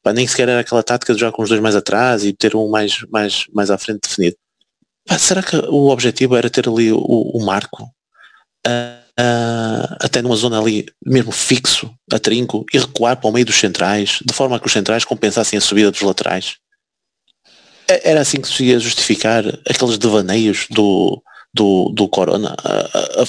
Pá, 0.02 0.14
nem 0.14 0.28
sequer 0.28 0.50
era 0.50 0.60
aquela 0.60 0.84
tática 0.84 1.14
de 1.14 1.20
jogar 1.20 1.32
com 1.32 1.42
os 1.42 1.50
dois 1.50 1.62
mais 1.62 1.76
atrás 1.76 2.24
e 2.24 2.32
ter 2.32 2.56
um 2.56 2.70
mais, 2.70 3.04
mais, 3.10 3.46
mais 3.54 3.72
à 3.72 3.78
frente 3.78 4.02
definido. 4.08 4.38
Pá, 5.06 5.18
será 5.18 5.42
que 5.42 5.56
o 5.56 5.90
objetivo 5.90 6.36
era 6.36 6.50
ter 6.50 6.70
ali 6.70 6.92
o, 6.92 7.00
o 7.00 7.44
Marco 7.44 7.84
uh, 7.84 9.04
uh, 9.20 9.96
até 10.00 10.22
numa 10.22 10.36
zona 10.36 10.60
ali 10.60 10.86
mesmo 11.06 11.32
fixo, 11.32 11.94
a 12.12 12.20
trinco, 12.20 12.66
e 12.72 12.78
recuar 12.78 13.18
para 13.20 13.30
o 13.30 13.34
meio 13.34 13.46
dos 13.46 13.60
centrais, 13.60 14.20
de 14.24 14.34
forma 14.34 14.60
que 14.60 14.68
os 14.68 14.74
centrais 14.74 15.04
compensassem 15.04 15.58
a 15.58 15.62
subida 15.62 15.92
dos 15.92 16.02
laterais? 16.02 16.58
É, 17.90 18.12
era 18.12 18.22
assim 18.22 18.40
que 18.40 18.48
se 18.48 18.64
ia 18.64 18.80
justificar 18.80 19.44
aqueles 19.68 19.98
devaneios 19.98 20.68
do, 20.70 21.22
do, 21.54 21.90
do 21.90 22.08
Corona 22.08 22.56
a, 22.64 23.20
a, 23.20 23.24
a 23.24 23.26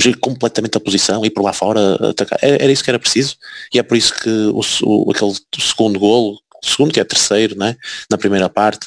fugir 0.00 0.16
completamente 0.18 0.76
a 0.76 0.80
posição, 0.80 1.24
ir 1.24 1.30
por 1.30 1.42
lá 1.42 1.52
fora, 1.52 1.94
atacar. 2.10 2.38
Era, 2.42 2.70
isso 2.70 2.84
que 2.84 2.90
era 2.90 2.98
preciso 2.98 3.36
e 3.72 3.78
é 3.78 3.82
por 3.82 3.96
isso 3.96 4.14
que 4.14 4.28
o, 4.28 4.60
o 4.84 5.10
aquele 5.10 5.32
segundo 5.58 5.98
golo, 5.98 6.38
segundo 6.62 6.92
que 6.92 7.00
é 7.00 7.04
terceiro, 7.04 7.56
né, 7.56 7.76
na 8.10 8.18
primeira 8.18 8.48
parte, 8.48 8.86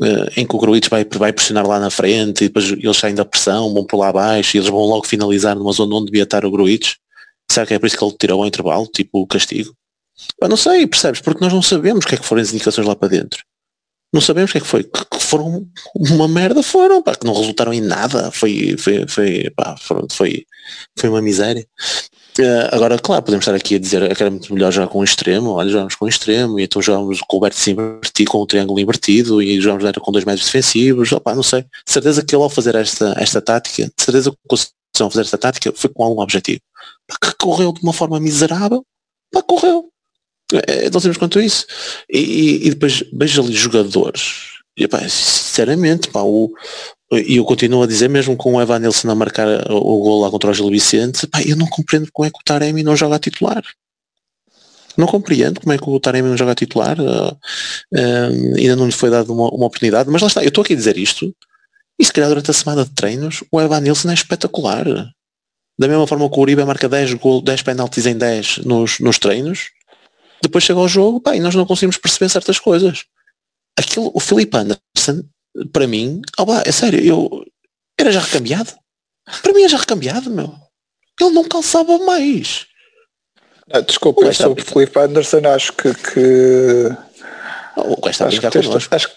uh, 0.00 0.30
em 0.36 0.46
que 0.46 0.56
o 0.56 0.58
Gruitch 0.58 0.88
vai, 0.88 1.04
vai 1.04 1.32
pressionar 1.32 1.66
lá 1.66 1.78
na 1.78 1.90
frente 1.90 2.44
e 2.44 2.48
depois 2.48 2.70
eles 2.72 2.96
saem 2.96 3.14
da 3.14 3.24
pressão, 3.24 3.72
vão 3.72 3.84
por 3.84 3.98
lá 3.98 4.08
abaixo 4.08 4.56
e 4.56 4.58
eles 4.58 4.68
vão 4.68 4.80
logo 4.80 5.06
finalizar 5.06 5.54
numa 5.54 5.72
zona 5.72 5.94
onde 5.94 6.06
devia 6.06 6.24
estar 6.24 6.44
o 6.44 6.50
Gruitch. 6.50 6.94
Será 7.50 7.64
que 7.64 7.74
é 7.74 7.78
por 7.78 7.86
isso 7.86 7.96
que 7.96 8.04
ele 8.04 8.16
tirou 8.18 8.42
ao 8.42 8.48
intervalo, 8.48 8.86
tipo 8.88 9.20
o 9.20 9.26
castigo? 9.26 9.72
Eu 10.40 10.48
não 10.48 10.56
sei, 10.56 10.86
percebes? 10.86 11.20
Porque 11.20 11.40
nós 11.40 11.52
não 11.52 11.62
sabemos 11.62 12.04
o 12.04 12.08
que 12.08 12.16
é 12.16 12.18
que 12.18 12.24
foram 12.24 12.42
as 12.42 12.52
indicações 12.52 12.86
lá 12.86 12.96
para 12.96 13.08
dentro 13.08 13.38
não 14.16 14.20
sabemos 14.20 14.50
o 14.50 14.52
que 14.52 14.58
é 14.58 14.60
que 14.60 14.66
foi. 14.66 14.84
Foram 15.26 15.66
uma 15.94 16.28
merda 16.28 16.62
foram, 16.62 17.02
pá, 17.02 17.14
que 17.14 17.26
não 17.26 17.34
resultaram 17.34 17.72
em 17.72 17.80
nada. 17.80 18.30
Foi, 18.30 18.76
foi, 18.78 19.06
foi, 19.06 19.50
pá, 19.50 19.76
foi, 20.10 20.46
foi 20.96 21.08
uma 21.10 21.20
miséria. 21.20 21.66
Uh, 22.38 22.68
agora, 22.70 22.98
claro, 22.98 23.22
podemos 23.22 23.44
estar 23.44 23.54
aqui 23.54 23.76
a 23.76 23.78
dizer 23.78 24.14
que 24.14 24.22
era 24.22 24.30
muito 24.30 24.52
melhor 24.52 24.70
jogar 24.70 24.88
com 24.88 24.98
o 24.98 25.04
extremo, 25.04 25.52
olha, 25.52 25.70
jogamos 25.70 25.94
com 25.94 26.04
o 26.04 26.08
extremo, 26.08 26.60
e 26.60 26.64
então 26.64 26.82
jogamos 26.82 27.20
com 27.26 27.38
o 27.38 27.40
vértice 27.40 27.70
invertido, 27.70 28.30
com 28.30 28.38
o 28.38 28.46
triângulo 28.46 28.78
invertido, 28.78 29.42
e 29.42 29.58
jogamos 29.58 29.84
era 29.84 29.98
com 29.98 30.12
dois 30.12 30.24
médios 30.24 30.44
defensivos, 30.44 31.10
opá, 31.12 31.34
não 31.34 31.42
sei. 31.42 31.62
De 31.62 31.92
certeza 31.92 32.22
que 32.22 32.36
ele 32.36 32.42
ao 32.42 32.50
fazer 32.50 32.74
esta, 32.74 33.14
esta 33.18 33.40
tática, 33.40 33.84
de 33.84 34.04
certeza 34.04 34.30
que 34.30 34.36
conseguiu 34.46 35.10
fazer 35.10 35.22
esta 35.22 35.38
tática 35.38 35.72
foi 35.74 35.88
com 35.88 36.04
algum 36.04 36.20
objetivo. 36.20 36.60
Pá, 37.06 37.16
que 37.22 37.34
correu 37.38 37.72
de 37.72 37.80
uma 37.82 37.92
forma 37.94 38.20
miserável, 38.20 38.84
pá, 39.32 39.42
correu. 39.42 39.88
É, 40.52 40.90
não 40.90 41.00
temos 41.00 41.16
quanto 41.16 41.38
a 41.38 41.44
isso. 41.44 41.66
E, 42.10 42.66
e 42.66 42.70
depois 42.70 43.02
vejo 43.12 43.42
ali 43.42 43.54
jogadores. 43.54 44.55
E, 44.76 44.86
pá, 44.86 45.00
sinceramente, 45.08 46.10
pá, 46.10 46.20
o, 46.22 46.52
e 47.12 47.36
eu 47.36 47.44
continuo 47.44 47.82
a 47.82 47.86
dizer, 47.86 48.08
mesmo 48.08 48.36
com 48.36 48.54
o 48.54 48.60
Evan 48.60 48.80
Nilsson 48.80 49.10
a 49.10 49.14
marcar 49.14 49.48
o, 49.70 50.00
gol 50.00 50.22
lá 50.22 50.30
contra 50.30 50.50
o 50.50 50.54
Gil 50.54 50.70
Vicente, 50.70 51.26
pá, 51.26 51.40
eu 51.42 51.56
não 51.56 51.66
compreendo 51.66 52.10
como 52.12 52.26
é 52.26 52.30
que 52.30 52.38
o 52.38 52.44
Taremi 52.44 52.82
não 52.82 52.96
joga 52.96 53.16
a 53.16 53.18
titular. 53.18 53.62
Não 54.96 55.06
compreendo 55.06 55.60
como 55.60 55.72
é 55.72 55.78
que 55.78 55.88
o 55.88 56.00
Taremi 56.00 56.28
não 56.28 56.36
joga 56.36 56.52
a 56.52 56.54
titular. 56.54 56.98
Uh, 56.98 57.32
uh, 57.32 58.56
ainda 58.56 58.74
não 58.74 58.86
lhe 58.86 58.92
foi 58.92 59.08
dado 59.08 59.32
uma, 59.32 59.48
uma, 59.50 59.66
oportunidade, 59.66 60.10
mas 60.10 60.20
lá 60.20 60.28
está, 60.28 60.42
eu 60.42 60.48
estou 60.48 60.62
aqui 60.62 60.72
a 60.72 60.76
dizer 60.76 60.98
isto, 60.98 61.34
e 61.98 62.04
se 62.04 62.12
calhar 62.12 62.28
durante 62.28 62.50
a 62.50 62.54
semana 62.54 62.84
de 62.84 62.90
treinos 62.90 63.44
o 63.52 63.60
Evan 63.60 63.80
Nilsson 63.80 64.10
é 64.10 64.14
espetacular. 64.14 64.86
Da 65.78 65.88
mesma 65.88 66.06
forma 66.06 66.28
que 66.28 66.38
o 66.38 66.40
Uribe 66.40 66.64
marca 66.64 66.88
10, 66.88 67.14
gol, 67.14 67.40
10 67.40 67.62
penaltis 67.62 68.06
em 68.06 68.16
10 68.16 68.58
nos, 68.58 68.98
nos 68.98 69.18
treinos, 69.18 69.70
depois 70.42 70.64
chega 70.64 70.80
ao 70.80 70.88
jogo 70.88 71.20
pá, 71.20 71.36
e 71.36 71.40
nós 71.40 71.54
não 71.54 71.66
conseguimos 71.66 71.98
perceber 71.98 72.30
certas 72.30 72.58
coisas. 72.58 73.04
Aquilo, 73.78 74.10
o 74.14 74.20
Felipe 74.20 74.56
Anderson, 74.56 75.22
para 75.72 75.86
mim, 75.86 76.22
pá, 76.36 76.62
é 76.64 76.72
sério, 76.72 77.00
eu 77.00 77.44
era 77.98 78.12
já 78.12 78.20
recambiado. 78.20 78.72
Para 79.42 79.52
mim 79.52 79.62
é 79.62 79.68
já 79.68 79.78
recambiado, 79.78 80.30
meu. 80.30 80.54
Ele 81.20 81.30
não 81.30 81.44
calçava 81.44 81.98
mais. 81.98 82.66
Não, 83.72 83.82
desculpa, 83.82 84.32
sobre 84.32 84.62
o 84.62 84.64
Felipe 84.64 84.98
Anderson 84.98 85.40
acho 85.48 85.72
que, 85.72 85.92
que... 85.94 86.96
Oh, 87.76 88.06
acho, 88.06 88.40
que 88.40 88.50
tens, 88.50 88.88
acho, 88.90 89.10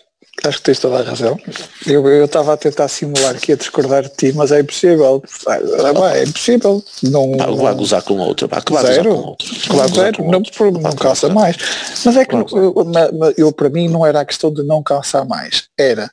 Acho 0.46 0.58
que 0.58 0.64
tens 0.64 0.80
toda 0.80 1.00
a 1.00 1.04
razão. 1.04 1.38
Eu 1.86 2.24
estava 2.24 2.54
a 2.54 2.58
tentar 2.58 2.88
simular 2.88 3.36
que 3.36 3.52
ia 3.52 3.58
discordar 3.58 4.04
de 4.04 4.10
ti, 4.10 4.34
mas 4.34 4.52
é 4.52 4.62
impossível. 4.62 5.22
Ah, 5.48 6.18
é 6.18 6.24
impossível. 6.24 6.84
Não, 7.04 7.36
pá, 7.36 7.46
vai 7.48 7.74
gozar 7.76 8.02
com 8.04 8.18
outro. 8.18 8.48
Pá, 8.48 8.62
que 8.62 8.74
zero. 8.78 9.16
Com 9.16 9.30
outro. 9.30 9.48
Claro, 9.70 9.96
zero. 9.96 10.24
Não, 10.24 10.42
não, 10.42 10.82
não 10.82 10.92
calça 10.94 11.28
mais. 11.28 11.58
Mas 12.06 12.16
é 12.16 12.26
que 12.26 12.36
eu, 12.36 12.46
eu, 12.54 13.34
eu, 13.38 13.52
para 13.52 13.70
mim 13.70 13.90
não 13.90 14.06
era 14.06 14.22
a 14.22 14.26
questão 14.26 14.54
de 14.54 14.64
não 14.64 14.82
calçar 14.82 15.26
mais. 15.26 15.64
Era 15.78 16.10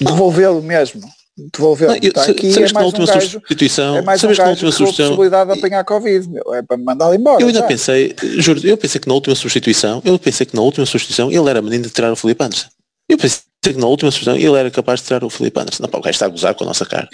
devolvê-lo 0.00 0.62
mesmo. 0.62 1.17
Devolvê-lo. 1.52 1.94
Está 2.02 2.22
aqui, 2.24 2.52
sabes 2.52 2.56
é 2.56 2.66
que 2.66 2.74
na 2.74 2.80
última 2.80 3.04
um 3.04 3.06
gajo, 3.06 3.30
substituição, 3.30 3.96
é 3.96 4.02
mais 4.02 4.20
sabes 4.20 4.38
um 4.38 4.42
gajo 4.42 4.42
que 4.42 4.44
na 4.44 4.50
última 4.50 4.72
substituição, 4.72 5.16
possibilidade 5.16 5.52
de 5.52 5.58
apanhar 5.58 5.84
Covid. 5.84 6.28
Meu, 6.28 6.54
é 6.54 6.62
para 6.62 6.76
mandar 6.76 7.14
embora. 7.14 7.42
Eu 7.42 7.46
ainda 7.46 7.60
sabe? 7.60 7.72
pensei, 7.72 8.16
juro, 8.38 8.60
eu 8.66 8.76
pensei 8.76 9.00
que 9.00 9.08
na 9.08 9.14
última 9.14 9.36
substituição, 9.36 10.02
eu 10.04 10.18
pensei 10.18 10.44
que 10.44 10.56
na 10.56 10.62
última 10.62 10.84
substituição 10.84 11.30
ele 11.30 11.48
era 11.48 11.62
menino 11.62 11.84
de 11.84 11.90
tirar 11.90 12.12
o 12.12 12.16
Felipe 12.16 12.42
Anderson. 12.42 12.68
Eu 13.08 13.16
pensei 13.16 13.40
que 13.62 13.72
na 13.72 13.86
última 13.86 14.10
sessão 14.10 14.36
ele 14.36 14.54
era 14.54 14.70
capaz 14.70 15.00
de 15.00 15.06
tirar 15.06 15.24
o 15.24 15.30
Felipe 15.30 15.58
Anderson. 15.58 15.82
Não, 15.82 15.88
pá, 15.88 15.98
o 15.98 16.02
gajo 16.02 16.14
está 16.14 16.26
a 16.26 16.28
gozar 16.28 16.54
com 16.54 16.64
a 16.64 16.66
nossa 16.66 16.84
cara. 16.84 17.08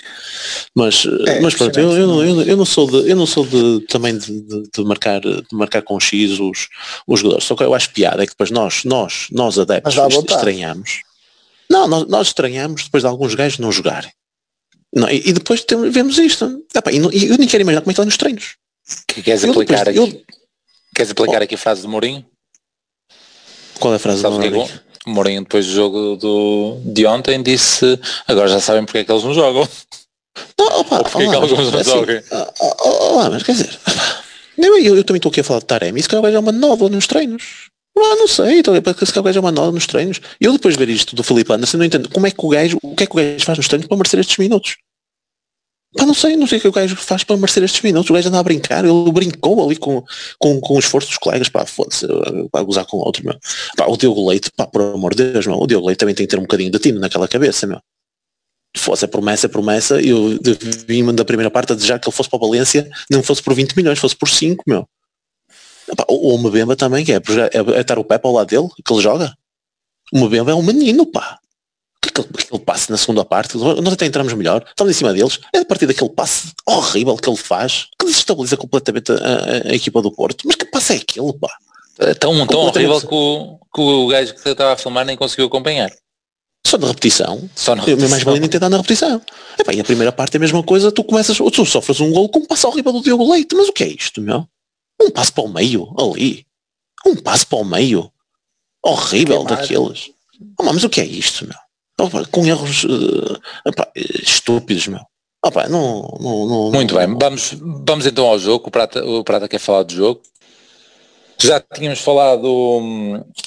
Mas, 0.74 1.06
é, 1.26 1.40
mas 1.40 1.54
pronto, 1.54 1.78
eu, 1.78 1.92
eu, 1.92 2.24
eu, 2.24 2.42
eu, 2.42 2.56
não 2.56 2.64
sou 2.64 2.90
de, 2.90 3.08
eu 3.08 3.16
não 3.16 3.26
sou 3.26 3.46
de, 3.46 3.86
também 3.86 4.18
de, 4.18 4.40
de, 4.42 4.62
de, 4.74 4.84
marcar, 4.84 5.20
de 5.20 5.44
marcar 5.52 5.82
com 5.82 5.98
X 6.00 6.40
os, 6.40 6.68
os 7.06 7.20
jogadores. 7.20 7.44
Só 7.44 7.54
que 7.54 7.62
eu 7.62 7.74
acho 7.74 7.90
piada 7.92 8.22
é 8.22 8.26
que 8.26 8.32
depois 8.32 8.50
nós, 8.50 8.84
nós, 8.84 9.28
nós 9.30 9.58
adeptos 9.58 9.94
estranhamos. 9.96 11.03
Não, 11.70 11.86
nós, 11.88 12.06
nós 12.08 12.26
estranhamos 12.28 12.84
depois 12.84 13.02
de 13.02 13.08
alguns 13.08 13.34
gajos 13.34 13.58
não 13.58 13.72
jogarem. 13.72 14.12
Não, 14.94 15.08
e, 15.10 15.28
e, 15.28 15.32
depois 15.32 15.64
temos, 15.64 15.92
vemos 15.92 16.18
isto. 16.18 16.62
Ah, 16.74 16.92
e, 16.92 17.00
não, 17.00 17.12
e 17.12 17.26
eu 17.26 17.36
nem 17.36 17.48
quero 17.48 17.62
imaginar 17.62 17.80
como 17.80 17.90
é 17.90 17.94
que 17.94 18.00
está 18.00 18.04
nos 18.04 18.16
treinos. 18.16 18.56
Que 19.08 19.22
queres 19.22 19.44
aplicar 19.44 19.84
depois, 19.86 20.08
aqui? 20.08 20.24
Queres 20.94 21.10
aplicar 21.10 21.40
oh. 21.40 21.44
aqui 21.44 21.54
a 21.54 21.58
frase 21.58 21.82
de 21.82 21.88
Mourinho? 21.88 22.24
Qual 23.80 23.92
é 23.92 23.96
a 23.96 23.98
frase 23.98 24.22
Sabes 24.22 24.38
do 24.38 24.44
Mourinho? 24.44 24.80
Mourinho 25.06 25.42
depois 25.42 25.66
do 25.66 25.72
jogo 25.72 26.16
do, 26.16 26.80
de 26.84 27.04
ontem 27.06 27.42
disse 27.42 27.98
agora 28.26 28.48
já 28.48 28.60
sabem 28.60 28.84
porque 28.84 28.98
é 28.98 29.04
que 29.04 29.12
eles 29.12 29.24
não 29.24 29.34
jogam. 29.34 29.68
Não, 30.58 30.80
opa, 30.80 31.02
porque 31.02 31.18
olá, 31.18 31.26
é 31.26 31.28
que 31.28 31.34
alguns 31.34 31.72
não 31.72 31.80
assim, 31.80 31.90
jogam. 31.90 32.22
Olá, 32.80 33.30
mas 33.30 33.42
quer 33.42 33.52
dizer, 33.52 33.78
eu, 34.56 34.78
eu, 34.78 34.96
eu 34.96 35.04
também 35.04 35.18
estou 35.18 35.30
aqui 35.30 35.40
a 35.40 35.44
falar 35.44 35.60
de 35.60 35.66
Taremi, 35.66 36.00
isso 36.00 36.08
que 36.08 36.14
é 36.14 36.38
uma 36.38 36.52
nova 36.52 36.88
nos 36.88 37.06
treinos. 37.06 37.70
Ah, 37.96 38.16
não 38.16 38.26
sei, 38.26 38.58
então, 38.58 38.74
se 38.74 39.12
que 39.12 39.18
o 39.18 39.22
gajo 39.22 39.38
é 39.38 39.40
uma 39.40 39.52
nova 39.52 39.70
nos 39.70 39.86
treinos. 39.86 40.20
Eu 40.40 40.52
depois 40.52 40.74
de 40.74 40.84
ver 40.84 40.92
isto 40.92 41.14
do 41.14 41.22
Felipe 41.22 41.52
Anderson 41.52 41.78
não 41.78 41.84
entendo 41.84 42.08
como 42.08 42.26
é 42.26 42.30
que 42.30 42.44
o 42.44 42.48
gajo, 42.48 42.78
o 42.82 42.94
que 42.94 43.04
é 43.04 43.06
que 43.06 43.12
o 43.12 43.16
gajo 43.16 43.44
faz 43.44 43.58
nos 43.58 43.68
treinos 43.68 43.86
para 43.86 43.96
merecer 43.96 44.18
estes 44.18 44.36
minutos. 44.36 44.76
Pá, 45.96 46.04
não 46.04 46.14
sei, 46.14 46.36
não 46.36 46.46
sei 46.46 46.58
o 46.58 46.60
que 46.60 46.68
o 46.68 46.72
gajo 46.72 46.96
faz 46.96 47.22
para 47.22 47.36
merecer 47.36 47.62
estes 47.62 47.80
minutos. 47.82 48.10
O 48.10 48.14
gajo 48.14 48.28
anda 48.28 48.40
a 48.40 48.42
brincar, 48.42 48.84
ele 48.84 49.12
brincou 49.12 49.64
ali 49.64 49.76
com, 49.76 50.02
com, 50.40 50.60
com 50.60 50.74
o 50.74 50.78
esforço 50.78 51.08
dos 51.08 51.18
colegas, 51.18 51.48
pá, 51.48 51.64
foda-se, 51.64 52.04
vai 52.52 52.64
gozar 52.64 52.84
com 52.84 52.96
outro, 52.96 53.24
meu. 53.24 53.38
Pá, 53.76 53.86
o 53.86 53.96
Diogo 53.96 54.28
Leite, 54.28 54.50
pá, 54.56 54.66
por 54.66 54.82
amor 54.82 55.14
de 55.14 55.32
Deus, 55.32 55.46
meu, 55.46 55.56
o 55.56 55.66
Diogo 55.66 55.86
Leite 55.86 56.00
também 56.00 56.14
tem 56.14 56.26
que 56.26 56.30
ter 56.30 56.38
um 56.38 56.42
bocadinho 56.42 56.70
de 56.70 56.78
tino 56.80 56.98
naquela 56.98 57.28
cabeça, 57.28 57.64
meu. 57.66 57.78
Fosse 58.76 59.04
a 59.04 59.08
promessa, 59.08 59.46
é 59.46 59.48
promessa, 59.48 60.00
eu 60.00 60.36
vim 60.88 61.04
da 61.14 61.24
primeira 61.24 61.48
parte 61.48 61.72
a 61.72 61.76
desejar 61.76 62.00
que 62.00 62.08
ele 62.08 62.16
fosse 62.16 62.28
para 62.28 62.40
a 62.40 62.42
Valência, 62.42 62.90
não 63.08 63.22
fosse 63.22 63.40
por 63.40 63.54
20 63.54 63.76
milhões, 63.76 64.00
fosse 64.00 64.16
por 64.16 64.28
5, 64.28 64.64
meu. 64.66 64.84
O, 66.08 66.38
Mbemba 66.38 66.76
também, 66.76 67.04
que 67.04 67.12
é, 67.12 67.16
é, 67.16 67.76
é 67.76 67.80
estar 67.80 67.98
o 67.98 68.04
Pepe 68.04 68.26
ao 68.26 68.32
lado 68.32 68.48
dele, 68.48 68.68
que 68.84 68.92
ele 68.92 69.02
joga. 69.02 69.34
O 70.12 70.18
Mbemba 70.18 70.52
é 70.52 70.54
um 70.54 70.62
menino, 70.62 71.06
pá 71.06 71.38
aquele, 72.08 72.28
aquele 72.38 72.60
passe 72.60 72.90
na 72.90 72.96
segunda 72.96 73.24
parte, 73.24 73.56
nós 73.56 73.92
até 73.92 74.06
entramos 74.06 74.32
melhor, 74.34 74.64
estamos 74.66 74.94
em 74.94 74.96
cima 74.96 75.12
deles, 75.12 75.40
é 75.52 75.58
a 75.58 75.64
partir 75.64 75.86
daquele 75.86 76.10
passe 76.10 76.52
horrível 76.66 77.16
que 77.16 77.28
ele 77.28 77.36
faz, 77.36 77.88
que 77.98 78.06
desestabiliza 78.06 78.56
completamente 78.56 79.12
a, 79.12 79.16
a, 79.16 79.70
a 79.70 79.74
equipa 79.74 80.00
do 80.00 80.12
Porto. 80.12 80.42
Mas 80.44 80.56
que 80.56 80.64
passe 80.64 80.94
é 80.94 80.96
aquele, 80.96 81.32
pá? 81.32 81.50
É 81.98 82.14
tão, 82.14 82.46
tão 82.46 82.60
horrível 82.60 83.00
que 83.00 83.14
o, 83.14 83.58
que 83.74 83.80
o 83.80 84.08
gajo 84.08 84.34
que 84.34 84.48
estava 84.48 84.72
a 84.72 84.76
filmar 84.76 85.04
nem 85.04 85.16
conseguiu 85.16 85.46
acompanhar. 85.46 85.90
Só 86.66 86.78
na 86.78 86.88
repetição. 86.88 87.48
Só 87.54 87.74
na 87.74 87.82
repetição. 87.82 88.08
Mais 88.08 88.22
valia 88.22 88.40
nem 88.40 88.50
dado 88.50 88.70
na 88.70 88.78
repetição. 88.78 89.20
Epá, 89.58 89.72
e 89.72 89.80
a 89.80 89.84
primeira 89.84 90.10
parte 90.10 90.36
é 90.36 90.38
a 90.38 90.40
mesma 90.40 90.62
coisa, 90.62 90.90
tu 90.90 91.04
começas, 91.04 91.36
tu 91.36 91.66
sofres 91.66 92.00
um 92.00 92.10
gol 92.10 92.28
com 92.28 92.40
um 92.40 92.46
passo 92.46 92.66
horrível 92.66 92.92
do 92.92 93.02
Diogo 93.02 93.30
Leite, 93.30 93.54
mas 93.54 93.68
o 93.68 93.72
que 93.72 93.84
é 93.84 93.88
isto, 93.88 94.20
meu? 94.20 94.46
Um 95.04 95.10
passo 95.10 95.32
para 95.32 95.44
o 95.44 95.48
meio, 95.48 95.94
ali. 95.98 96.46
Um 97.06 97.16
passo 97.16 97.46
para 97.46 97.58
o 97.58 97.64
meio. 97.64 98.10
Horrível 98.82 99.44
daqueles. 99.44 100.10
Oh, 100.58 100.64
mas 100.64 100.82
o 100.84 100.88
que 100.88 101.00
é 101.00 101.04
isto, 101.04 101.46
meu? 101.46 101.56
opa, 102.00 102.24
com 102.26 102.44
erros 102.46 102.84
uh, 102.84 103.40
opa, 103.66 103.90
estúpidos, 103.94 104.88
meu. 104.88 105.00
Opa, 105.44 105.68
não, 105.68 106.18
não, 106.20 106.46
não, 106.46 106.70
Muito 106.72 106.94
bem, 106.94 107.06
vamos, 107.18 107.54
vamos 107.86 108.06
então 108.06 108.26
ao 108.26 108.38
jogo. 108.38 108.68
O 108.68 108.70
Prata, 108.70 109.04
o 109.04 109.22
Prata 109.22 109.48
quer 109.48 109.58
falar 109.58 109.82
do 109.82 109.92
jogo. 109.92 110.22
Já 111.38 111.60
tínhamos 111.60 111.98
falado, 111.98 112.46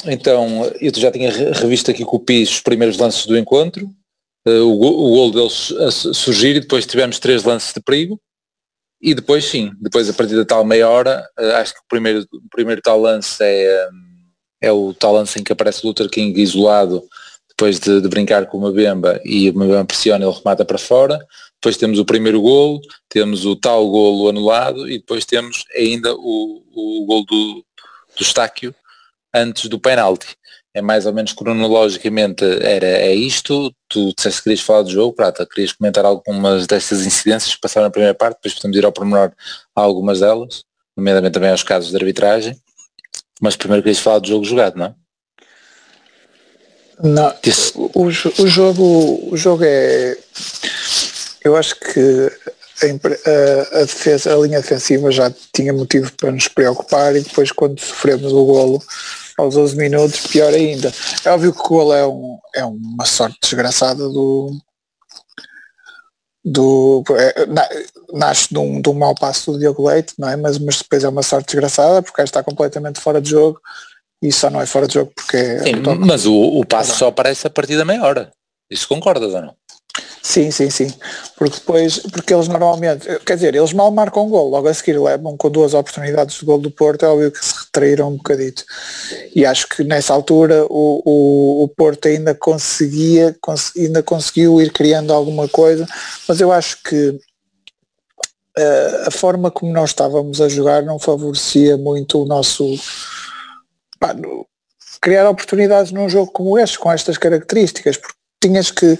então, 0.05 0.69
eu 0.79 0.91
já 0.95 1.11
tinha 1.11 1.31
revisto 1.31 1.89
aqui 1.89 2.03
com 2.03 2.17
o 2.17 2.19
PIS 2.19 2.51
os 2.51 2.61
primeiros 2.61 2.97
lances 2.97 3.25
do 3.25 3.37
encontro, 3.37 3.89
uh, 4.47 4.61
o, 4.61 4.77
gol 4.77 5.31
deles 5.31 5.71
a 5.71 5.89
surgir 5.89 6.57
e 6.57 6.59
depois 6.59 6.85
tivemos 6.85 7.17
três 7.17 7.43
lances 7.43 7.73
de 7.73 7.79
perigo 7.79 8.19
e 9.01 9.13
depois 9.13 9.45
sim, 9.45 9.71
depois 9.79 10.09
a 10.09 10.13
partir 10.13 10.35
da 10.35 10.45
tal 10.45 10.63
meia 10.65 10.89
hora, 10.89 11.27
uh, 11.39 11.55
acho 11.55 11.73
que 11.73 11.79
o 11.79 11.87
primeiro, 11.87 12.21
o 12.31 12.49
primeiro 12.49 12.81
tal 12.81 12.99
lance 12.99 13.43
é, 13.43 13.87
é 14.61 14.71
o 14.71 14.93
tal 14.93 15.13
lance 15.13 15.39
em 15.39 15.43
que 15.43 15.51
aparece 15.51 15.83
o 15.83 15.87
Luther 15.87 16.09
King 16.09 16.39
isolado 16.41 17.03
depois 17.49 17.79
de, 17.79 18.01
de, 18.01 18.07
brincar 18.07 18.45
com 18.45 18.57
uma 18.57 18.71
bemba 18.71 19.19
e 19.25 19.49
uma 19.49 19.65
bemba 19.65 19.85
pressiona, 19.85 20.23
ele 20.23 20.33
remata 20.33 20.63
para 20.63 20.77
fora. 20.77 21.19
Depois 21.55 21.75
temos 21.75 21.97
o 21.97 22.05
primeiro 22.05 22.39
golo, 22.39 22.79
temos 23.09 23.45
o 23.45 23.55
tal 23.55 23.89
golo 23.89 24.29
anulado 24.29 24.87
e 24.87 24.99
depois 24.99 25.25
temos 25.25 25.63
ainda 25.75 26.13
o, 26.13 26.63
o 26.71 27.05
golo 27.07 27.25
do, 27.25 27.65
do 28.15 28.21
Estáquio 28.21 28.75
antes 29.33 29.67
do 29.67 29.79
penalti. 29.79 30.36
É 30.77 30.81
mais 30.81 31.07
ou 31.07 31.13
menos 31.13 31.33
cronologicamente 31.33 32.45
era 32.61 32.85
é 32.85 33.11
isto. 33.11 33.73
Tu 33.89 34.13
disseste 34.15 34.41
que 34.41 34.43
querias 34.43 34.61
falar 34.61 34.83
do 34.83 34.91
jogo, 34.91 35.11
Prata, 35.11 35.43
querias 35.43 35.71
comentar 35.71 36.05
algumas 36.05 36.67
destas 36.67 37.03
incidências 37.03 37.55
que 37.55 37.61
passaram 37.61 37.87
na 37.87 37.91
primeira 37.91 38.13
parte, 38.13 38.35
depois 38.35 38.53
podemos 38.53 38.77
ir 38.77 38.85
ao 38.85 38.91
pormenor 38.91 39.31
a 39.75 39.81
algumas 39.81 40.19
delas, 40.19 40.63
nomeadamente 40.95 41.33
também 41.33 41.49
aos 41.49 41.63
casos 41.63 41.89
de 41.89 41.97
arbitragem. 41.97 42.55
Mas 43.41 43.55
primeiro 43.55 43.81
querias 43.81 43.97
falar 43.97 44.19
do 44.19 44.27
jogo 44.27 44.45
jogado, 44.45 44.77
não 44.77 44.85
é? 44.85 44.93
Não, 47.01 47.33
o, 47.73 48.03
o, 48.05 48.47
jogo, 48.47 49.29
o 49.31 49.35
jogo 49.35 49.63
é. 49.65 50.15
Eu 51.43 51.55
acho 51.55 51.75
que 51.75 52.31
a, 52.83 53.79
a, 53.79 53.81
defesa, 53.81 54.31
a 54.31 54.37
linha 54.37 54.61
defensiva 54.61 55.11
já 55.11 55.33
tinha 55.51 55.73
motivo 55.73 56.11
para 56.13 56.31
nos 56.31 56.47
preocupar 56.47 57.15
e 57.15 57.21
depois 57.21 57.51
quando 57.51 57.79
sofremos 57.79 58.31
o 58.31 58.45
golo 58.45 58.83
aos 59.37 59.55
11 59.55 59.77
minutos, 59.77 60.27
pior 60.27 60.51
ainda. 60.53 60.91
É 61.23 61.29
óbvio 61.29 61.53
que 61.53 61.59
o 61.59 61.63
golo 61.63 61.93
é, 61.93 62.05
um, 62.05 62.39
é 62.55 62.65
uma 62.65 63.05
sorte 63.05 63.37
desgraçada 63.41 64.09
do. 64.09 64.57
do 66.43 67.03
é, 67.11 67.45
na, 67.45 67.69
nasce 68.13 68.49
de 68.49 68.57
um, 68.57 68.81
de 68.81 68.89
um 68.89 68.93
mau 68.93 69.13
passo 69.13 69.51
do 69.51 69.59
Diogo 69.59 69.87
Leite, 69.87 70.13
não 70.17 70.27
é? 70.27 70.35
Mas, 70.35 70.57
mas 70.57 70.79
depois 70.79 71.03
é 71.03 71.09
uma 71.09 71.23
sorte 71.23 71.47
desgraçada 71.47 72.01
porque 72.01 72.21
está 72.21 72.43
completamente 72.43 72.99
fora 72.99 73.21
de 73.21 73.29
jogo 73.29 73.61
e 74.21 74.31
só 74.31 74.49
não 74.49 74.59
é 74.59 74.65
fora 74.65 74.87
de 74.87 74.95
jogo 74.95 75.11
porque 75.15 75.37
é 75.37 75.59
sim, 75.59 75.69
é 75.71 75.95
mas 75.95 76.25
o, 76.25 76.33
o 76.33 76.65
passo 76.65 76.97
só 76.97 77.07
aparece 77.07 77.45
a 77.45 77.51
partir 77.51 77.77
da 77.77 77.85
meia 77.85 78.03
hora. 78.03 78.31
Isso 78.69 78.87
concordas 78.87 79.33
ou 79.33 79.41
não? 79.41 79.55
Sim, 80.21 80.51
sim, 80.51 80.69
sim. 80.69 80.93
Porque 81.35 81.55
depois, 81.55 81.99
porque 81.99 82.33
eles 82.33 82.47
normalmente, 82.47 83.07
quer 83.25 83.35
dizer, 83.35 83.55
eles 83.55 83.73
mal 83.73 83.91
marcam 83.91 84.25
um 84.25 84.29
gol, 84.29 84.49
logo 84.49 84.67
a 84.67 84.73
seguir 84.73 84.99
levam 84.99 85.37
com 85.37 85.49
duas 85.49 85.73
oportunidades 85.73 86.37
de 86.39 86.45
gol 86.45 86.59
do 86.59 86.71
Porto, 86.71 87.05
é 87.05 87.09
óbvio 87.09 87.31
que 87.31 87.45
se 87.45 87.53
retraíram 87.65 88.09
um 88.09 88.17
bocadito. 88.17 88.63
E 89.35 89.45
acho 89.45 89.67
que 89.69 89.83
nessa 89.83 90.13
altura 90.13 90.65
o, 90.69 91.01
o, 91.05 91.63
o 91.63 91.67
Porto 91.69 92.07
ainda 92.07 92.35
conseguia, 92.35 93.35
cons, 93.41 93.71
ainda 93.77 94.03
conseguiu 94.03 94.61
ir 94.61 94.71
criando 94.71 95.13
alguma 95.13 95.47
coisa, 95.47 95.87
mas 96.27 96.41
eu 96.41 96.51
acho 96.51 96.81
que 96.83 97.09
uh, 98.57 99.07
a 99.07 99.11
forma 99.11 99.51
como 99.51 99.71
nós 99.71 99.91
estávamos 99.91 100.41
a 100.41 100.49
jogar 100.49 100.83
não 100.83 100.99
favorecia 100.99 101.77
muito 101.77 102.21
o 102.21 102.25
nosso 102.25 102.75
pá, 103.99 104.15
criar 105.01 105.29
oportunidades 105.29 105.91
num 105.91 106.09
jogo 106.09 106.31
como 106.31 106.57
este, 106.57 106.77
com 106.79 106.91
estas 106.91 107.17
características, 107.17 107.97
porque 107.97 108.16
tinhas 108.41 108.71
que, 108.71 108.99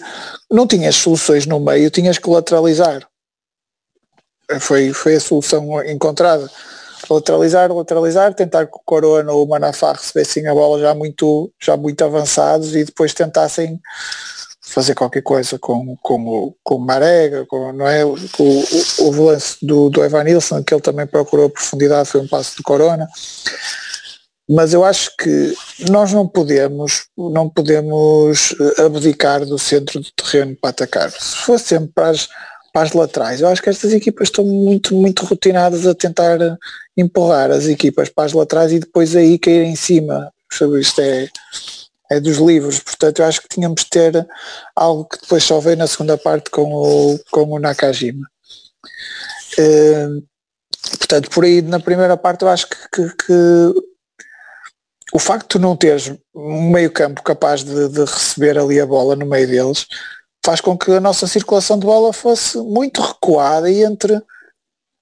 não 0.50 0.67
tinhas 0.67 0.95
soluções 0.95 1.45
no 1.45 1.60
meio, 1.60 1.91
tinhas 1.91 2.17
que 2.17 2.30
lateralizar. 2.30 3.08
Foi, 4.60 4.93
foi 4.93 5.15
a 5.15 5.19
solução 5.19 5.84
encontrada. 5.84 6.50
Lateralizar, 7.10 7.71
lateralizar, 7.71 8.34
tentar 8.34 8.65
que 8.65 8.76
o 8.76 8.82
Corona 8.84 9.32
ou 9.32 9.45
o 9.45 9.47
Manafá 9.47 9.93
recebessem 9.93 10.47
a 10.47 10.54
bola 10.54 10.80
já 10.80 10.93
muito, 10.93 11.52
já 11.62 11.78
muito 11.78 12.04
avançados 12.04 12.76
e 12.76 12.84
depois 12.84 13.13
tentassem 13.13 13.80
fazer 14.62 14.95
qualquer 14.95 15.21
coisa 15.21 15.58
com, 15.58 15.95
com, 16.02 16.28
o, 16.28 16.56
com 16.63 16.76
o 16.76 16.80
Marega, 16.80 17.45
com, 17.45 17.71
não 17.71 17.88
é? 17.88 18.04
O, 18.04 18.15
o, 18.15 19.04
o 19.04 19.26
lance 19.26 19.58
do, 19.62 19.89
do 19.89 20.04
Evan 20.04 20.23
Nilsson, 20.23 20.63
que 20.63 20.73
ele 20.73 20.82
também 20.82 21.08
procurou 21.08 21.50
profundidade, 21.50 22.10
foi 22.10 22.21
um 22.21 22.28
passo 22.28 22.58
de 22.58 22.63
Corona. 22.63 23.08
Mas 24.50 24.74
eu 24.74 24.86
acho 24.86 25.12
que 25.18 25.54
nós 25.90 26.14
não 26.14 26.26
podemos, 26.26 27.08
não 27.18 27.50
podemos 27.50 28.56
eh, 28.60 28.84
abdicar 28.84 29.46
do 29.46 29.60
centro 29.60 30.00
do 30.00 30.12
terreno 30.12 30.56
para 30.56 30.70
atacar. 30.70 31.12
Se 31.12 31.36
fosse 31.38 31.66
sempre 31.66 31.92
para 31.94 32.10
as, 32.12 32.30
para 32.72 32.84
as 32.84 32.94
laterais, 32.94 33.42
eu 33.42 33.50
acho 33.50 33.62
que 33.62 33.70
estas 33.70 33.92
equipas 33.92 34.30
estão 34.30 34.46
muito, 34.46 34.96
muito 34.96 35.26
rotinadas 35.26 35.86
a 35.86 35.94
tentar 35.94 36.40
empurrar 36.96 37.52
as 37.52 37.66
equipas 37.66 38.08
para 38.08 38.24
as 38.24 38.34
laterais 38.34 38.72
e 38.72 38.80
depois 38.80 39.16
aí 39.18 39.38
cair 39.38 39.64
em 39.64 39.76
cima. 39.76 40.32
Isto 40.80 41.02
é, 41.02 41.28
é 42.10 42.20
dos 42.22 42.38
livros, 42.38 42.80
portanto 42.80 43.20
eu 43.20 43.26
acho 43.26 43.42
que 43.42 43.50
tínhamos 43.50 43.84
de 43.84 43.90
ter 43.90 44.28
algo 44.74 45.06
que 45.06 45.20
depois 45.20 45.44
só 45.44 45.60
veio 45.60 45.76
na 45.76 45.88
segunda 45.88 46.18
parte 46.18 46.50
com 46.50 46.74
o, 46.74 47.20
com 47.32 47.44
o 47.52 47.60
Nakajima. 47.60 48.26
Uh, 49.60 50.24
portanto, 50.98 51.30
por 51.32 51.44
aí 51.44 51.62
na 51.62 51.82
primeira 51.82 52.16
parte 52.16 52.44
eu 52.44 52.50
acho 52.50 52.68
que, 52.70 52.78
que, 52.94 53.16
que 53.26 53.74
o 55.13 55.20
facto 55.20 55.58
de 55.58 55.62
não 55.62 55.76
teres 55.76 56.13
um 56.36 56.70
meio 56.70 56.91
campo 56.91 57.22
capaz 57.24 57.63
de, 57.63 57.89
de, 57.89 58.00
receber 58.02 58.58
ali 58.58 58.80
a 58.80 58.86
bola 58.86 59.15
no 59.15 59.26
meio 59.26 59.48
deles 59.48 59.86
faz 60.46 60.62
com 60.62 60.78
que 60.78 60.91
a 60.91 61.00
nossa 61.00 61.28
circulação 61.28 61.78
de 61.80 61.86
bola 61.86 62.13
fosse 62.13 62.58
muito 62.58 63.02
recuada 63.02 63.70
e 63.70 63.84
entre 63.84 64.22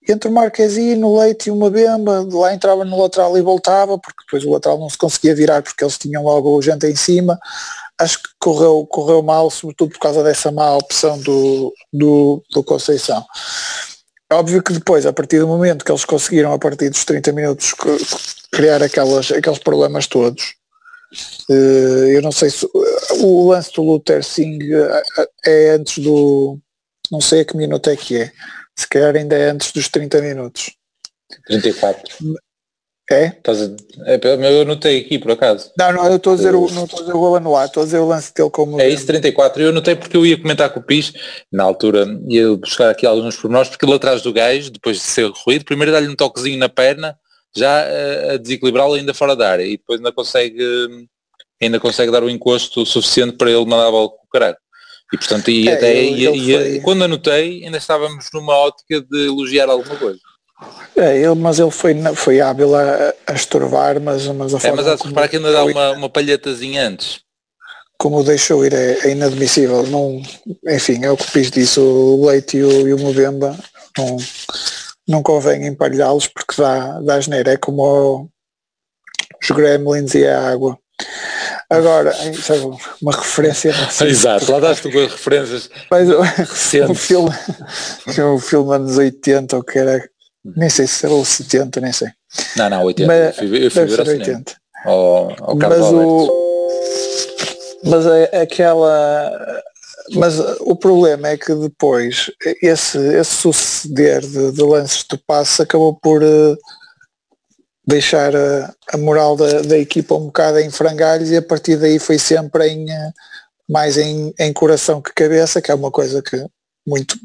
entre 0.07 0.29
o 0.29 0.31
Marquezine, 0.31 1.03
o 1.03 1.17
Leite 1.17 1.47
e 1.47 1.51
uma 1.51 1.69
Bemba, 1.69 2.27
lá 2.31 2.53
entrava 2.53 2.85
no 2.85 3.01
lateral 3.01 3.35
e 3.37 3.41
voltava, 3.41 3.97
porque 3.97 4.23
depois 4.25 4.45
o 4.45 4.51
lateral 4.51 4.77
não 4.77 4.89
se 4.89 4.97
conseguia 4.97 5.33
virar 5.33 5.63
porque 5.63 5.83
eles 5.83 5.97
tinham 5.97 6.23
logo 6.23 6.55
o 6.55 6.61
gente 6.61 6.85
em 6.85 6.95
cima. 6.95 7.39
Acho 7.97 8.21
que 8.21 8.29
correu, 8.39 8.85
correu 8.85 9.23
mal, 9.23 9.49
sobretudo 9.49 9.91
por 9.91 9.99
causa 9.99 10.23
dessa 10.23 10.51
má 10.51 10.75
opção 10.75 11.19
do, 11.21 11.73
do, 11.91 12.43
do 12.51 12.63
Conceição. 12.63 13.25
Óbvio 14.31 14.63
que 14.63 14.73
depois, 14.73 15.05
a 15.05 15.13
partir 15.13 15.39
do 15.39 15.47
momento 15.47 15.85
que 15.85 15.91
eles 15.91 16.05
conseguiram, 16.05 16.51
a 16.51 16.59
partir 16.59 16.89
dos 16.89 17.05
30 17.05 17.31
minutos, 17.31 17.75
criar 18.51 18.81
aquelas, 18.81 19.31
aqueles 19.31 19.59
problemas 19.59 20.07
todos, 20.07 20.55
eh, 21.49 22.15
eu 22.17 22.21
não 22.21 22.31
sei 22.31 22.49
se 22.49 22.67
o 23.21 23.49
lance 23.49 23.71
do 23.73 23.83
Luther 23.83 24.23
Singh 24.23 24.63
eh, 24.73 25.03
é 25.45 25.69
antes 25.71 26.03
do. 26.03 26.59
Não 27.11 27.21
sei 27.21 27.41
a 27.41 27.45
que 27.45 27.55
minuto 27.55 27.89
é 27.89 27.95
que 27.95 28.17
é 28.17 28.31
se 28.75 28.87
calhar 28.87 29.15
ainda 29.15 29.35
é 29.35 29.49
antes 29.49 29.71
dos 29.71 29.87
30 29.87 30.21
minutos. 30.21 30.75
34. 31.47 32.03
É? 33.11 33.25
É, 34.05 34.19
eu 34.55 34.61
anotei 34.61 34.99
aqui 34.99 35.19
por 35.19 35.31
acaso. 35.31 35.71
Não, 35.77 35.93
não, 35.93 36.05
eu 36.07 36.15
estou 36.15 36.33
a 36.33 36.35
dizer 36.35 36.55
o, 36.55 36.67
não 36.71 36.85
estou 36.85 36.99
a 36.99 37.01
dizer 37.03 37.13
o 37.13 37.19
gol 37.19 37.35
anular, 37.35 37.65
estou 37.67 37.83
a 37.83 37.85
dizer 37.85 37.99
o 37.99 38.07
lance 38.07 38.33
dele 38.33 38.49
como. 38.49 38.81
É 38.81 38.89
isso, 38.89 39.05
34. 39.05 39.61
Eu 39.61 39.69
anotei 39.69 39.95
porque 39.95 40.17
eu 40.17 40.25
ia 40.25 40.41
comentar 40.41 40.71
com 40.71 40.79
o 40.79 40.83
Pis, 40.83 41.13
na 41.51 41.63
altura 41.63 42.07
ia 42.27 42.55
buscar 42.57 42.89
aqui 42.89 43.05
alguns 43.05 43.35
pormenores, 43.35 43.69
porque 43.69 43.85
ele 43.85 43.93
atrás 43.93 44.23
do 44.23 44.33
gajo, 44.33 44.71
depois 44.71 44.97
de 44.97 45.03
ser 45.03 45.31
ruído, 45.45 45.65
primeiro 45.65 45.91
dá-lhe 45.91 46.07
um 46.07 46.15
toquezinho 46.15 46.57
na 46.57 46.67
perna, 46.67 47.15
já 47.55 47.83
a, 47.83 48.33
a 48.33 48.37
desequilibrá-lo 48.37 48.95
ainda 48.95 49.13
fora 49.13 49.35
da 49.35 49.51
área, 49.51 49.63
e 49.63 49.77
depois 49.77 49.99
ainda 49.99 50.11
consegue 50.11 51.07
ainda 51.61 51.79
consegue 51.79 52.11
dar 52.11 52.23
o 52.23 52.29
encosto 52.29 52.85
suficiente 52.85 53.37
para 53.37 53.51
ele 53.51 53.65
mandar 53.65 53.87
a 53.87 53.91
bola 53.91 54.09
com 54.09 54.25
o 54.25 54.29
caralho. 54.31 54.57
E 55.13 55.17
portanto, 55.17 55.49
e 55.49 55.67
é, 55.69 55.73
até 55.73 56.01
e, 56.01 56.25
foi... 56.25 56.79
quando 56.81 57.03
anotei, 57.03 57.63
ainda 57.63 57.77
estávamos 57.77 58.29
numa 58.33 58.55
ótica 58.55 58.99
de 59.01 59.27
elogiar 59.27 59.69
alguma 59.69 59.95
coisa. 59.95 60.19
É, 60.95 61.17
ele, 61.17 61.35
mas 61.35 61.59
ele 61.59 61.71
foi, 61.71 61.93
foi 62.15 62.39
hábil 62.39 62.73
a, 62.75 63.13
a 63.27 63.33
estorvar, 63.33 63.99
mas, 63.99 64.25
mas 64.27 64.53
a 64.53 64.67
é, 64.67 64.71
mas 64.71 64.87
há 64.87 64.95
de 64.95 65.03
reparar 65.03 65.27
que 65.27 65.35
ainda 65.35 65.51
dá 65.51 65.65
uma, 65.65 65.91
uma 65.91 66.09
palhetazinha 66.09 66.87
antes. 66.87 67.19
Como 67.97 68.19
o 68.19 68.23
deixou 68.23 68.65
ir 68.65 68.73
é, 68.73 68.99
é, 69.03 69.11
inadmissível. 69.11 69.83
Não, 69.87 70.21
enfim, 70.67 71.03
é 71.03 71.11
o 71.11 71.17
que 71.17 71.29
fiz 71.29 71.51
disso, 71.51 71.81
o 71.81 72.25
Leite 72.25 72.57
e 72.57 72.63
o, 72.63 72.87
e 72.87 72.93
o 72.93 72.99
Movemba 72.99 73.57
não, 73.97 74.17
não 75.07 75.23
convém 75.23 75.67
empalhá-los 75.67 76.27
porque 76.27 76.61
dá, 76.61 76.99
dá 77.01 77.15
asneira. 77.15 77.53
É 77.53 77.57
como 77.57 77.83
o, 77.83 78.29
os 79.41 79.51
gremlins 79.51 80.13
e 80.15 80.25
a 80.25 80.49
água. 80.49 80.77
Agora, 81.69 82.13
sabe, 82.41 82.61
uma 83.01 83.11
referência. 83.11 83.71
Assim, 83.71 84.05
Exato, 84.05 84.51
lá 84.51 84.59
daste 84.59 84.89
com 84.89 84.99
referências. 84.99 85.69
Mas 85.89 86.09
o, 86.09 86.21
um 86.91 86.95
filme, 86.95 87.29
um 88.19 88.39
filme 88.39 88.73
anos 88.73 88.97
80, 88.97 89.57
ou 89.57 89.63
que 89.63 89.79
era, 89.79 90.09
nem 90.55 90.69
sei 90.69 90.85
se 90.85 91.05
era 91.05 91.15
o 91.15 91.25
70, 91.25 91.81
nem 91.81 91.91
sei. 91.91 92.09
Não, 92.55 92.69
não, 92.69 92.83
80. 92.83 93.07
Mas, 93.07 93.37
eu 93.37 93.47
fui, 93.47 93.65
eu 93.65 93.71
fui 93.71 93.85
ver 93.85 94.07
80. 94.07 94.55
Ao, 94.85 95.49
ao 95.49 95.55
mas 95.55 95.81
o, 95.81 96.45
mas 97.83 98.05
é, 98.05 98.41
aquela 98.41 99.63
mas 100.13 100.39
o 100.59 100.75
problema 100.75 101.29
é 101.29 101.37
que 101.37 101.53
depois 101.55 102.29
esse, 102.61 102.97
esse 102.97 103.35
suceder 103.35 104.21
de, 104.21 104.51
de 104.51 104.61
lances 104.61 105.03
de 105.09 105.17
passe 105.17 105.61
acabou 105.63 105.95
por 105.95 106.21
uh, 106.21 106.57
deixar 107.87 108.35
a, 108.35 108.73
a 108.93 108.97
moral 108.97 109.35
da, 109.35 109.61
da, 109.61 109.77
equipa 109.77 110.15
um 110.15 110.27
bocado 110.27 110.59
em 110.59 110.69
frangalhos 110.69 111.31
e 111.31 111.37
a 111.37 111.41
partir 111.41 111.77
daí 111.77 111.97
foi 111.97 112.19
sempre 112.19 112.67
em 112.67 112.89
eh, 112.89 113.11
mais 113.69 113.97
em, 113.97 114.33
em 114.39 114.53
coração 114.53 115.01
que 115.01 115.13
cabeça, 115.13 115.61
que 115.61 115.71
é 115.71 115.75
uma 115.75 115.91
coisa 115.91 116.21
que 116.21 116.45
muito 116.85 117.17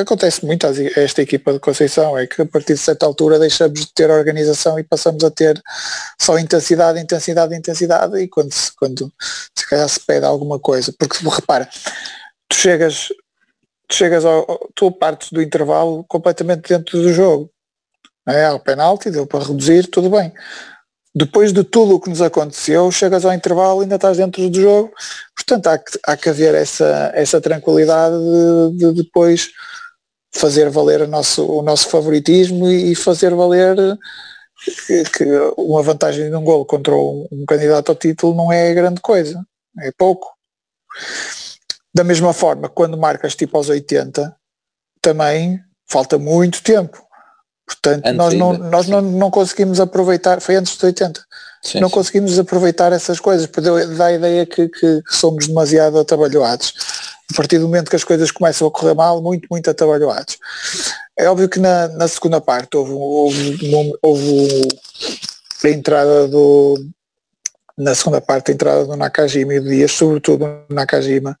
acontece 0.00 0.44
muito 0.44 0.66
a 0.66 0.70
esta 0.96 1.20
equipa 1.20 1.52
de 1.52 1.60
Conceição, 1.60 2.16
é 2.16 2.26
que 2.26 2.40
a 2.40 2.46
partir 2.46 2.74
de 2.74 2.80
certa 2.80 3.04
altura 3.04 3.38
deixamos 3.38 3.80
de 3.80 3.92
ter 3.92 4.10
organização 4.10 4.78
e 4.78 4.84
passamos 4.84 5.22
a 5.22 5.30
ter 5.30 5.60
só 6.20 6.38
intensidade, 6.38 6.98
intensidade, 6.98 7.54
intensidade 7.54 8.16
e 8.18 8.28
quando, 8.28 8.50
quando 8.78 9.12
se 9.56 9.68
calhar 9.68 9.88
se 9.88 10.00
pede 10.00 10.24
alguma 10.24 10.58
coisa, 10.58 10.94
porque 10.98 11.18
repara, 11.28 11.68
tu 12.48 12.56
chegas, 12.56 13.08
tu 13.86 13.94
chegas 13.94 14.24
ao, 14.24 14.70
tu 14.74 14.90
partes 14.90 15.30
do 15.30 15.42
intervalo 15.42 16.04
completamente 16.04 16.68
dentro 16.68 17.02
do 17.02 17.12
jogo 17.12 17.50
é, 18.26 18.46
ao 18.46 18.60
penalti, 18.60 19.10
deu 19.10 19.26
para 19.26 19.44
reduzir, 19.44 19.88
tudo 19.88 20.08
bem. 20.08 20.32
Depois 21.14 21.52
de 21.52 21.62
tudo 21.62 21.96
o 21.96 22.00
que 22.00 22.08
nos 22.08 22.22
aconteceu, 22.22 22.90
chegas 22.90 23.24
ao 23.24 23.34
intervalo 23.34 23.80
e 23.80 23.82
ainda 23.82 23.96
estás 23.96 24.16
dentro 24.16 24.48
do 24.48 24.60
jogo, 24.60 24.90
portanto 25.36 25.66
há 25.66 25.78
que, 25.78 25.98
há 26.06 26.16
que 26.16 26.28
haver 26.30 26.54
essa, 26.54 27.12
essa 27.14 27.40
tranquilidade 27.40 28.16
de, 28.16 28.92
de 28.92 29.02
depois 29.02 29.50
fazer 30.34 30.70
valer 30.70 31.02
o 31.02 31.06
nosso, 31.06 31.44
o 31.44 31.62
nosso 31.62 31.88
favoritismo 31.88 32.66
e 32.68 32.94
fazer 32.94 33.34
valer 33.34 33.76
que, 34.86 35.04
que 35.04 35.24
uma 35.56 35.82
vantagem 35.82 36.30
de 36.30 36.36
um 36.36 36.44
gol 36.44 36.64
contra 36.64 36.94
um, 36.94 37.26
um, 37.30 37.44
candidato 37.46 37.90
ao 37.90 37.96
título 37.96 38.34
não 38.34 38.52
é 38.52 38.72
grande 38.72 39.00
coisa, 39.00 39.44
é 39.80 39.92
pouco. 39.92 40.26
Da 41.94 42.04
mesma 42.04 42.32
forma, 42.32 42.68
quando 42.68 42.96
marcas 42.96 43.36
tipo 43.36 43.56
aos 43.56 43.68
80, 43.68 44.34
também 45.02 45.60
falta 45.86 46.18
muito 46.18 46.62
tempo. 46.62 47.02
Portanto, 47.66 48.06
antes 48.06 48.16
nós, 48.16 48.34
não, 48.34 48.52
nós 48.52 48.88
não, 48.88 49.00
não 49.00 49.30
conseguimos 49.30 49.80
aproveitar, 49.80 50.40
foi 50.40 50.56
antes 50.56 50.76
de 50.76 50.84
80, 50.84 51.24
sim, 51.62 51.80
não 51.80 51.88
sim. 51.88 51.94
conseguimos 51.94 52.38
aproveitar 52.38 52.92
essas 52.92 53.20
coisas, 53.20 53.46
porque 53.46 53.68
dá 53.96 54.06
a 54.06 54.12
ideia 54.12 54.46
que, 54.46 54.68
que, 54.68 55.02
somos 55.08 55.46
demasiado 55.46 55.98
atabalhoados. 55.98 56.74
A 57.32 57.36
partir 57.36 57.58
do 57.58 57.66
momento 57.66 57.88
que 57.88 57.96
as 57.96 58.04
coisas 58.04 58.30
começam 58.30 58.68
a 58.68 58.70
correr 58.70 58.94
mal, 58.94 59.22
muito, 59.22 59.46
muito 59.50 59.70
atabalhoados. 59.70 60.38
É 61.16 61.28
óbvio 61.28 61.48
que 61.48 61.58
na, 61.58 61.88
na 61.88 62.08
segunda 62.08 62.40
parte 62.40 62.76
houve, 62.76 62.92
houve, 62.92 63.92
houve 64.02 64.68
a 65.64 65.68
entrada 65.68 66.28
do, 66.28 66.78
na 67.76 67.94
segunda 67.94 68.20
parte 68.20 68.50
a 68.50 68.54
entrada 68.54 68.84
do 68.84 68.96
Nakajima 68.96 69.54
e 69.54 69.60
do 69.60 69.68
Dias, 69.68 69.92
sobretudo 69.92 70.46
no 70.46 70.74
Nakajima, 70.74 71.38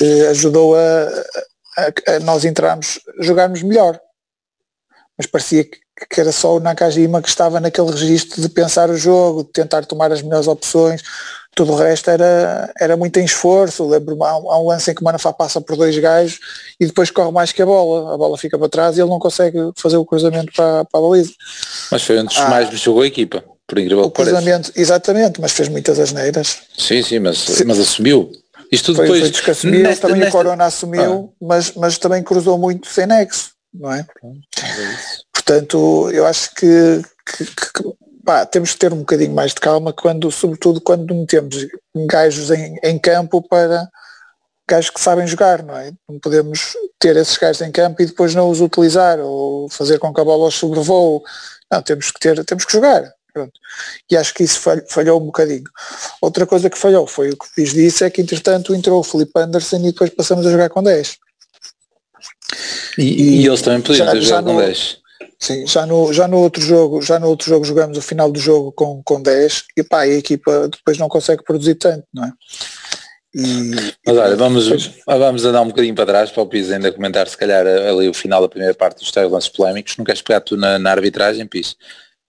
eh, 0.00 0.28
ajudou 0.28 0.74
a, 0.76 1.08
a, 1.78 2.14
a, 2.14 2.20
nós 2.20 2.44
entrarmos, 2.44 3.00
jogarmos 3.20 3.62
melhor 3.62 4.00
mas 5.16 5.26
parecia 5.26 5.64
que, 5.64 5.78
que 6.10 6.20
era 6.20 6.32
só 6.32 6.56
o 6.56 6.60
Nakajima 6.60 7.22
que 7.22 7.28
estava 7.28 7.60
naquele 7.60 7.90
registro 7.90 8.40
de 8.40 8.48
pensar 8.48 8.90
o 8.90 8.96
jogo, 8.96 9.44
de 9.44 9.50
tentar 9.50 9.84
tomar 9.86 10.12
as 10.12 10.22
melhores 10.22 10.46
opções, 10.46 11.02
tudo 11.56 11.72
o 11.72 11.76
resto 11.76 12.10
era, 12.10 12.70
era 12.78 12.98
muito 12.98 13.18
em 13.18 13.24
esforço, 13.24 13.88
lembro-me, 13.88 14.22
há, 14.22 14.28
há, 14.28 14.60
um 14.60 14.66
lance 14.66 14.90
em 14.90 14.94
que 14.94 15.00
o 15.00 15.04
Manafá 15.04 15.32
passa 15.32 15.58
por 15.58 15.74
dois 15.74 15.98
gajos 15.98 16.38
e 16.78 16.84
depois 16.84 17.10
corre 17.10 17.32
mais 17.32 17.50
que 17.50 17.62
a 17.62 17.66
bola, 17.66 18.14
a 18.14 18.18
bola 18.18 18.36
fica 18.36 18.58
para 18.58 18.68
trás 18.68 18.98
e 18.98 19.00
ele 19.00 19.08
não 19.08 19.18
consegue 19.18 19.58
fazer 19.74 19.96
o 19.96 20.04
cruzamento 20.04 20.52
para, 20.54 20.84
para 20.84 21.00
a 21.00 21.02
baliza. 21.02 21.32
Mas 21.90 22.02
foi 22.02 22.20
um 22.20 22.26
dos 22.26 22.36
ah, 22.36 22.50
mais 22.50 22.68
jogou 22.78 23.02
a 23.02 23.06
equipa, 23.06 23.42
por 23.66 23.78
incrível 23.78 24.04
o 24.04 24.10
cruzamento, 24.10 24.70
Exatamente, 24.76 25.40
mas 25.40 25.52
fez 25.52 25.70
muitas 25.70 25.98
asneiras. 25.98 26.58
Sim, 26.76 27.02
sim, 27.02 27.20
mas, 27.20 27.38
sim. 27.38 27.64
mas 27.64 27.78
assumiu. 27.78 28.30
Isto 28.70 28.94
foi, 28.94 29.06
depois... 29.06 29.38
Foi 29.38 29.52
assumiu, 29.52 29.82
nesta, 29.82 30.08
também 30.08 30.20
nesta... 30.20 30.36
o 30.36 30.38
Corona 30.38 30.64
assumiu, 30.66 31.32
ah. 31.32 31.36
mas, 31.40 31.72
mas 31.74 31.96
também 31.96 32.22
cruzou 32.22 32.58
muito 32.58 32.86
sem 32.86 33.06
nexo 33.06 33.55
não 33.78 33.92
é? 33.92 34.06
é 34.22 34.96
Portanto, 35.32 36.10
eu 36.10 36.26
acho 36.26 36.54
que, 36.54 37.02
que, 37.24 37.44
que 37.44 37.96
pá, 38.24 38.44
temos 38.44 38.72
que 38.72 38.78
ter 38.78 38.92
um 38.92 38.98
bocadinho 38.98 39.34
mais 39.34 39.52
de 39.54 39.60
calma 39.60 39.92
quando, 39.92 40.30
sobretudo 40.30 40.80
quando 40.80 41.14
metemos 41.14 41.66
gajos 42.08 42.50
em, 42.50 42.76
em 42.82 42.98
campo 42.98 43.40
para 43.40 43.88
gajos 44.68 44.90
que 44.90 45.00
sabem 45.00 45.26
jogar, 45.26 45.62
não 45.62 45.76
é? 45.76 45.92
Não 46.08 46.18
podemos 46.18 46.76
ter 46.98 47.16
esses 47.16 47.36
gajos 47.38 47.62
em 47.62 47.70
campo 47.70 48.02
e 48.02 48.06
depois 48.06 48.34
não 48.34 48.50
os 48.50 48.60
utilizar 48.60 49.20
ou 49.20 49.68
fazer 49.68 49.98
com 49.98 50.12
que 50.12 50.20
a 50.20 50.24
bola 50.24 50.48
os 50.48 50.54
sobrevoo. 50.54 51.22
Não, 51.70 51.82
temos 51.82 52.10
que 52.10 52.18
ter, 52.18 52.44
temos 52.44 52.64
que 52.64 52.72
jogar. 52.72 53.12
pronto. 53.32 53.52
E 54.10 54.16
acho 54.16 54.34
que 54.34 54.42
isso 54.42 54.60
falhou 54.88 55.20
um 55.20 55.26
bocadinho. 55.26 55.70
Outra 56.20 56.46
coisa 56.46 56.68
que 56.68 56.78
falhou 56.78 57.06
foi 57.06 57.30
o 57.30 57.36
que 57.36 57.46
fiz 57.54 57.72
disso 57.72 58.04
é 58.04 58.10
que 58.10 58.20
entretanto 58.20 58.74
entrou 58.74 58.98
o 58.98 59.04
Felipe 59.04 59.38
Anderson 59.38 59.76
e 59.76 59.92
depois 59.92 60.10
passamos 60.10 60.44
a 60.46 60.50
jogar 60.50 60.70
com 60.70 60.82
10. 60.82 61.18
E, 62.98 63.02
e, 63.02 63.42
e 63.42 63.46
eles 63.46 63.62
também 63.62 63.80
podiam 63.80 64.10
ter 64.10 64.22
jogado 64.22 64.44
com 64.46 64.56
10. 64.56 64.98
Sim, 65.38 65.66
já 65.66 65.84
no, 65.84 66.12
já 66.12 66.26
no 66.26 66.38
outro 66.38 66.62
jogo, 66.62 67.02
já 67.02 67.18
no 67.18 67.28
outro 67.28 67.48
jogo 67.48 67.64
jogamos 67.64 67.98
o 67.98 68.02
final 68.02 68.30
do 68.32 68.38
jogo 68.38 68.72
com, 68.72 69.02
com 69.04 69.20
10 69.20 69.64
e 69.76 69.82
pá, 69.82 70.00
a 70.00 70.08
equipa 70.08 70.68
depois 70.68 70.96
não 70.96 71.08
consegue 71.08 71.44
produzir 71.44 71.74
tanto, 71.74 72.04
não 72.12 72.24
é? 72.24 72.32
E, 73.34 73.74
Mas 74.06 74.16
olha, 74.16 74.34
vamos, 74.34 74.64
depois... 74.64 74.90
vamos 75.06 75.44
andar 75.44 75.60
um 75.60 75.68
bocadinho 75.68 75.94
para 75.94 76.06
trás 76.06 76.30
para 76.30 76.42
o 76.42 76.46
Pis 76.46 76.70
ainda 76.70 76.90
comentar 76.90 77.28
se 77.28 77.36
calhar 77.36 77.66
ali 77.66 78.08
o 78.08 78.14
final 78.14 78.40
da 78.40 78.48
primeira 78.48 78.74
parte 78.74 79.00
dos 79.00 79.10
tais 79.10 79.30
lances 79.30 79.50
polémicos. 79.50 79.96
Não 79.98 80.06
queres 80.06 80.22
pegar 80.22 80.40
tu 80.40 80.56
na, 80.56 80.78
na 80.78 80.90
arbitragem, 80.90 81.46
Pis? 81.46 81.76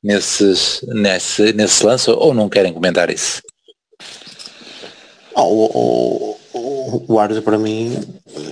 Nesses, 0.03 0.81
nesse, 0.83 1.53
nesse 1.53 1.85
lance 1.85 2.11
ou 2.11 2.33
não 2.33 2.49
querem 2.49 2.73
comentar 2.73 3.09
isso? 3.09 3.41
Oh, 5.33 5.43
o, 5.43 6.39
o, 7.07 7.19
árbitro 7.19 7.43
para 7.43 7.57
mim 7.57 7.99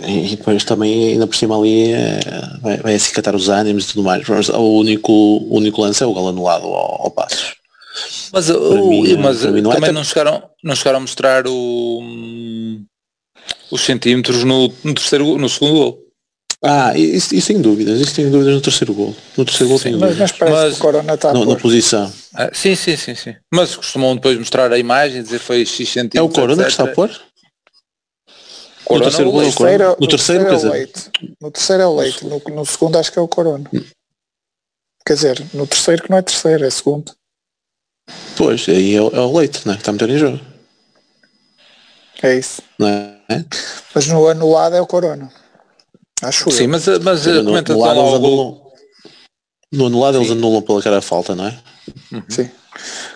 e 0.07 0.35
depois 0.35 0.63
também 0.63 1.13
ainda 1.13 1.25
por 1.25 1.35
cima 1.35 1.57
ali 1.57 1.93
é, 1.93 2.19
vai, 2.61 2.77
vai 2.77 2.95
acicatar 2.95 3.35
os 3.35 3.49
ânimos 3.49 3.85
e 3.85 3.87
tudo 3.89 4.03
mais. 4.03 4.27
Mas 4.27 4.49
o 4.49 4.79
único, 4.79 5.11
o 5.11 5.55
único 5.55 5.81
lance 5.81 6.03
é 6.03 6.05
o 6.05 6.13
gol 6.13 6.29
anulado 6.29 6.65
ao, 6.65 7.03
ao 7.03 7.11
passo. 7.11 7.55
Mas, 8.33 8.49
o, 8.49 8.89
mim, 8.89 9.15
mas 9.17 9.43
não 9.43 9.71
é 9.71 9.75
também 9.75 9.89
é 9.89 9.93
não, 9.93 10.03
chegaram, 10.03 10.43
não 10.63 10.75
chegaram 10.75 10.97
a 10.97 11.01
mostrar 11.01 11.47
o, 11.47 12.01
os 13.71 13.81
centímetros 13.81 14.43
no, 14.43 14.71
no, 14.83 14.93
terceiro, 14.93 15.37
no 15.37 15.47
segundo 15.47 15.73
gol. 15.73 16.05
Ah, 16.61 16.97
isso, 16.97 17.35
isso 17.35 17.47
sem 17.47 17.61
dúvidas, 17.61 17.99
isso 18.01 18.15
tem 18.15 18.29
dúvidas 18.29 18.55
no 18.55 18.61
terceiro 18.61 18.93
gol. 18.93 19.15
No 19.37 19.45
terceiro 19.45 19.69
gol 19.69 19.79
sim, 19.79 19.95
mas, 19.97 20.17
mas, 20.17 20.31
parece 20.31 20.57
mas, 20.57 20.73
que 20.73 20.79
o 20.79 20.81
Corona 20.81 21.13
está 21.13 21.33
no, 21.33 21.45
na 21.45 21.55
posição. 21.55 22.11
Ah, 22.33 22.49
sim, 22.51 22.75
sim, 22.75 22.97
sim, 22.97 23.15
sim. 23.15 23.35
Mas 23.53 23.75
costumam 23.75 24.15
depois 24.15 24.37
mostrar 24.37 24.73
a 24.73 24.77
imagem 24.77 25.19
e 25.19 25.23
dizer 25.23 25.39
foi 25.39 25.65
X 25.65 25.87
centímetros. 25.87 26.19
É 26.19 26.21
o 26.21 26.29
Corona 26.29 26.63
etc. 26.63 26.65
que 26.65 26.71
está 26.71 26.83
a 26.83 26.87
pôr? 26.87 27.11
Corona 28.85 29.05
no 29.05 29.11
terceiro 29.11 29.31
no, 29.31 29.41
terceiro, 29.41 29.95
no, 29.99 30.07
terceiro, 30.07 30.43
no 30.43 30.49
terceiro 30.49 30.49
é 30.49 30.55
o 30.55 30.71
leite. 30.71 31.11
No 31.41 31.51
terceiro 31.51 31.83
é 31.83 31.87
o 31.87 31.95
leite, 31.95 32.25
no, 32.25 32.55
no 32.55 32.65
segundo 32.65 32.97
acho 32.97 33.11
que 33.11 33.19
é 33.19 33.21
o 33.21 33.27
Corona. 33.27 33.69
Hum. 33.73 33.83
Quer 35.05 35.13
dizer, 35.13 35.45
no 35.53 35.67
terceiro 35.67 36.03
que 36.03 36.09
não 36.09 36.17
é 36.17 36.21
terceiro, 36.21 36.65
é 36.65 36.69
segundo. 36.69 37.11
Pois, 38.37 38.67
aí 38.69 38.93
é, 38.93 38.97
é 38.97 39.01
o 39.01 39.37
leite, 39.37 39.67
né? 39.67 39.73
Que 39.73 39.81
está 39.81 39.91
a 39.91 39.93
meter 39.93 40.09
em 40.09 40.17
jogo. 40.17 40.39
É 42.21 42.37
isso. 42.37 42.61
Não 42.79 42.87
é? 42.87 43.45
Mas 43.93 44.07
no 44.07 44.27
anulado 44.27 44.75
é 44.75 44.81
o 44.81 44.87
Corona. 44.87 45.31
Acho 46.21 46.49
Sim, 46.51 46.63
eu. 46.63 46.69
mas, 46.69 46.87
mas 47.03 47.19
Sim, 47.21 47.41
no, 47.41 47.55
anulado, 47.55 47.99
eles 47.99 48.13
anulam, 48.13 48.71
no 49.71 49.85
anulado 49.87 50.17
eles 50.17 50.31
anulam 50.31 50.61
pela 50.61 50.81
cara 50.81 50.97
a 50.99 51.01
falta, 51.01 51.35
não 51.35 51.47
é? 51.47 51.59
Uhum. 52.11 52.23
Sim. 52.29 52.49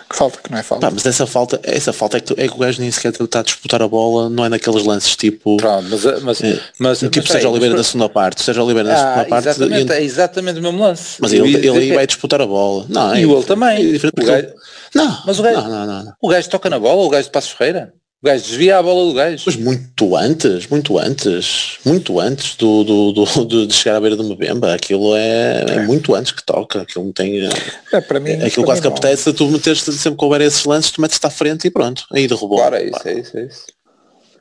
Que 0.08 0.16
falta 0.16 0.38
que 0.42 0.50
não 0.50 0.58
é 0.58 0.62
falta. 0.62 0.86
Pá, 0.86 0.92
mas 0.92 1.06
essa 1.06 1.26
falta, 1.26 1.60
essa 1.62 1.92
falta 1.92 2.16
é 2.16 2.20
que, 2.20 2.32
é 2.32 2.48
que 2.48 2.54
o 2.54 2.58
gajo 2.58 2.80
nem 2.80 2.90
sequer 2.90 3.12
está 3.12 3.40
a 3.40 3.42
disputar 3.42 3.82
a 3.82 3.86
bola, 3.86 4.28
não 4.28 4.44
é 4.44 4.48
naqueles 4.48 4.84
lances 4.84 5.14
tipo. 5.14 5.56
Pronto, 5.56 5.86
mas, 5.90 6.22
mas, 6.22 6.42
é, 6.42 6.60
mas 6.78 6.98
tipo 6.98 7.18
mas, 7.18 7.28
Sérgio 7.28 7.50
Oliveira 7.50 7.76
na 7.76 7.84
segunda 7.84 8.08
parte. 8.08 8.42
Sérgio 8.42 8.64
Oliveira 8.64 8.88
na 8.88 8.94
ah, 8.94 8.98
segunda 8.98 9.28
parte. 9.28 9.48
Exatamente, 9.48 9.92
é 9.92 10.02
exatamente 10.02 10.58
o 10.58 10.62
mesmo 10.62 10.78
lance. 10.80 11.16
Mas 11.20 11.32
ele, 11.32 11.54
ele 11.54 11.68
aí 11.68 11.92
vai 11.92 12.06
disputar 12.06 12.40
a 12.40 12.46
bola. 12.46 12.86
Não, 12.88 13.12
é, 13.12 13.20
e 13.20 13.24
ele 13.24 13.44
também. 13.44 13.94
É 13.94 14.22
o 14.22 14.26
gajo, 14.26 14.48
não, 14.94 15.22
mas 15.26 15.38
o 15.38 15.42
gajo, 15.42 15.60
não, 15.60 15.86
não, 15.86 16.04
não, 16.04 16.12
o 16.20 16.28
gajo 16.28 16.48
toca 16.48 16.70
na 16.70 16.78
bola, 16.78 17.02
o 17.02 17.08
gajo 17.08 17.24
de 17.24 17.32
Passos 17.32 17.50
Ferreira. 17.50 17.92
O 18.22 18.26
gajo 18.26 18.44
desvia 18.44 18.76
a 18.76 18.82
bola 18.82 19.06
do 19.06 19.14
gajo. 19.14 19.42
Mas 19.46 19.56
muito 19.56 20.14
antes, 20.14 20.66
muito 20.66 20.98
antes, 20.98 21.78
muito 21.86 22.20
antes 22.20 22.54
do, 22.54 22.84
do, 22.84 23.12
do, 23.12 23.44
do 23.46 23.66
de 23.66 23.72
chegar 23.72 23.96
à 23.96 24.00
beira 24.00 24.14
do 24.14 24.24
Mbemba. 24.24 24.74
Aquilo 24.74 25.16
é, 25.16 25.64
é, 25.66 25.86
muito 25.86 26.14
antes 26.14 26.30
que 26.30 26.44
toca. 26.44 26.82
Aquilo 26.82 27.06
não 27.06 27.12
tem. 27.12 27.48
É, 27.90 28.00
para 28.02 28.20
mim, 28.20 28.32
aquilo 28.32 28.66
quase 28.66 28.82
que 28.82 28.88
apetece, 28.88 29.32
tu 29.32 29.48
meteres 29.48 29.80
sempre 29.80 30.18
que 30.18 30.24
houver 30.24 30.42
esses 30.42 30.66
lances, 30.66 30.90
tu 30.90 31.00
metes-te 31.00 31.26
à 31.26 31.30
frente 31.30 31.66
e 31.66 31.70
pronto. 31.70 32.04
Aí 32.12 32.28
derrubou. 32.28 32.58
Claro, 32.58 32.76
é 32.76 32.84
isso, 32.84 33.08
é 33.08 33.12
isso, 33.14 33.38
é 33.38 33.44
isso. 33.46 33.64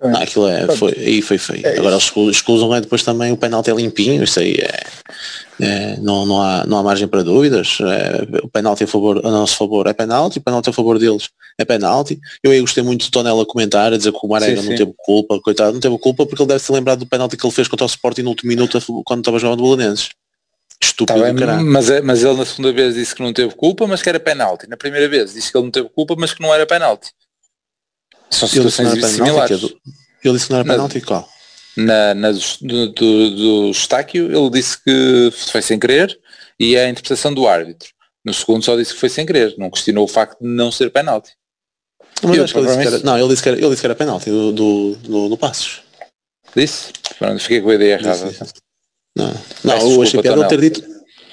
Não, 0.01 0.21
aquilo 0.21 0.47
é, 0.47 0.65
foi, 0.75 0.93
aí 0.93 1.21
foi 1.21 1.37
feio. 1.37 1.65
É 1.67 1.77
Agora 1.77 1.95
eles 1.95 2.11
escusam 2.31 2.73
é 2.73 2.79
depois 2.79 3.03
também 3.03 3.33
o 3.33 3.37
penalti 3.37 3.69
é 3.69 3.73
limpinho, 3.73 4.23
isso 4.23 4.39
aí 4.39 4.53
é, 4.53 4.79
é, 5.59 5.97
não, 5.97 6.25
não, 6.25 6.41
há, 6.41 6.65
não 6.65 6.77
há 6.77 6.83
margem 6.83 7.07
para 7.07 7.21
dúvidas. 7.21 7.77
É, 7.81 8.37
o 8.41 8.47
penalti 8.47 8.85
a, 8.85 8.87
favor, 8.87 9.17
a 9.17 9.29
nosso 9.29 9.57
favor 9.57 9.87
é 9.87 9.93
penalti, 9.93 10.37
o 10.37 10.41
penalti 10.41 10.69
a 10.69 10.73
favor 10.73 10.97
deles 10.97 11.29
é 11.57 11.65
penalti. 11.65 12.17
Eu 12.41 12.51
aí 12.51 12.61
gostei 12.61 12.81
muito 12.81 13.03
de 13.03 13.11
Tonela 13.11 13.45
comentar, 13.45 13.91
a 13.91 13.97
dizer 13.97 14.13
que 14.13 14.19
o 14.21 14.27
Marega 14.29 14.61
não 14.61 14.75
teve 14.75 14.93
culpa, 14.97 15.37
coitado, 15.41 15.73
não 15.73 15.81
teve 15.81 15.97
culpa 15.97 16.25
porque 16.25 16.41
ele 16.41 16.47
deve 16.47 16.63
ter 16.63 16.71
lembrado 16.71 16.99
do 16.99 17.05
penalti 17.05 17.35
que 17.35 17.45
ele 17.45 17.53
fez 17.53 17.67
contra 17.67 17.85
o 17.85 17.89
Sporting 17.89 18.21
no 18.21 18.29
último 18.29 18.47
minuto 18.49 18.79
quando 19.05 19.19
estava 19.19 19.37
jogando 19.37 19.61
Bolonenses. 19.61 20.09
Estúpido, 20.81 21.19
tá 21.19 21.33
bem, 21.33 21.65
mas, 21.65 21.89
é, 21.89 22.01
mas 22.01 22.23
ele 22.23 22.37
na 22.37 22.45
segunda 22.45 22.71
vez 22.71 22.95
disse 22.95 23.13
que 23.13 23.21
não 23.21 23.33
teve 23.33 23.53
culpa, 23.53 23.85
mas 23.85 24.01
que 24.01 24.07
era 24.07 24.17
penalti. 24.17 24.65
Na 24.69 24.77
primeira 24.77 25.09
vez 25.09 25.33
disse 25.33 25.51
que 25.51 25.57
ele 25.57 25.65
não 25.65 25.71
teve 25.71 25.89
culpa, 25.89 26.15
mas 26.17 26.33
que 26.33 26.41
não 26.41 26.53
era 26.53 26.65
penalti. 26.65 27.09
São 28.29 28.47
situações 28.47 29.05
similares. 29.11 29.61
Ele 30.23 30.33
disse 30.33 30.47
que 30.47 30.51
não 30.51 30.59
era 30.59 30.67
penalti 30.67 31.01
qual? 31.01 31.27
Na, 31.77 32.13
na 32.13 32.31
do, 32.31 32.91
do, 32.91 32.91
do 33.35 33.71
Estáquio 33.71 34.25
ele 34.25 34.49
disse 34.49 34.77
que 34.83 35.31
foi 35.31 35.61
sem 35.61 35.79
querer 35.79 36.19
e 36.59 36.75
é 36.75 36.85
a 36.85 36.89
interpretação 36.89 37.33
do 37.33 37.47
árbitro. 37.47 37.89
No 38.25 38.33
segundo 38.33 38.65
só 38.65 38.75
disse 38.75 38.93
que 38.93 38.99
foi 38.99 39.09
sem 39.09 39.25
querer, 39.25 39.55
não 39.57 39.69
questionou 39.69 40.03
o 40.03 40.07
facto 40.07 40.39
de 40.41 40.47
não 40.47 40.71
ser 40.71 40.91
penalti. 40.91 41.31
Mas 42.21 42.37
eu, 42.37 42.43
acho 42.43 42.53
que 42.53 42.59
ele 42.59 42.67
disse 42.67 42.81
que 42.81 42.87
era, 42.87 42.99
não, 42.99 43.17
ele 43.17 43.27
disse 43.29 43.43
que 43.43 43.49
era, 43.49 43.57
ele 43.57 43.69
disse 43.69 43.81
que 43.81 43.87
era 43.87 43.95
penalti 43.95 44.29
do, 44.29 44.51
do, 44.51 44.95
do, 44.95 45.29
do 45.29 45.37
Passos. 45.37 45.81
Disse? 46.53 46.91
Pronto, 47.17 47.39
fiquei 47.39 47.61
com 47.61 47.69
a 47.69 47.75
ideia 47.75 47.93
errada. 47.93 48.31
Não, 49.15 49.33
não 49.63 49.91
eu 49.91 50.01
achei 50.01 50.21
piada 50.21 50.39
ele 50.39 50.49
ter 50.49 50.59
dito. 50.59 50.83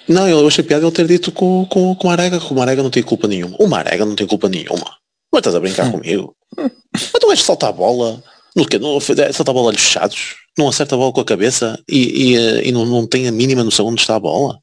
Não, 0.08 0.28
eu 0.28 0.46
achei 0.46 0.62
piada 0.62 0.84
ele 0.84 0.92
ter 0.92 1.06
dito 1.08 1.32
com, 1.32 1.66
com, 1.66 1.94
com 1.96 2.06
o 2.06 2.10
Marega 2.10 2.38
que 2.38 2.52
o 2.52 2.54
Marega 2.56 2.82
não 2.82 2.90
tem 2.90 3.02
culpa 3.02 3.26
nenhuma. 3.26 3.56
O 3.58 3.66
Marega 3.66 4.04
não 4.04 4.14
tem 4.14 4.26
culpa 4.26 4.48
nenhuma. 4.48 4.96
Mas 5.32 5.40
estás 5.40 5.56
a 5.56 5.60
brincar 5.60 5.86
hum. 5.86 5.92
comigo? 5.92 6.35
Mas 6.56 7.10
tu 7.20 7.26
vais 7.26 7.42
saltar 7.42 7.70
a 7.70 7.72
bola 7.72 8.22
no 8.54 8.66
que? 8.66 8.78
Não, 8.78 8.98
a 8.98 9.52
bola 9.52 9.68
olhos 9.68 9.82
fechados, 9.82 10.36
não 10.56 10.68
acerta 10.68 10.94
a 10.94 10.98
bola 10.98 11.12
com 11.12 11.20
a 11.20 11.24
cabeça 11.24 11.78
e, 11.88 12.32
e, 12.32 12.36
eh, 12.36 12.68
e 12.68 12.72
não, 12.72 12.86
não 12.86 13.06
tem 13.06 13.28
a 13.28 13.32
mínima 13.32 13.62
noção 13.62 13.86
onde 13.86 14.00
está 14.00 14.16
a 14.16 14.20
bola. 14.20 14.58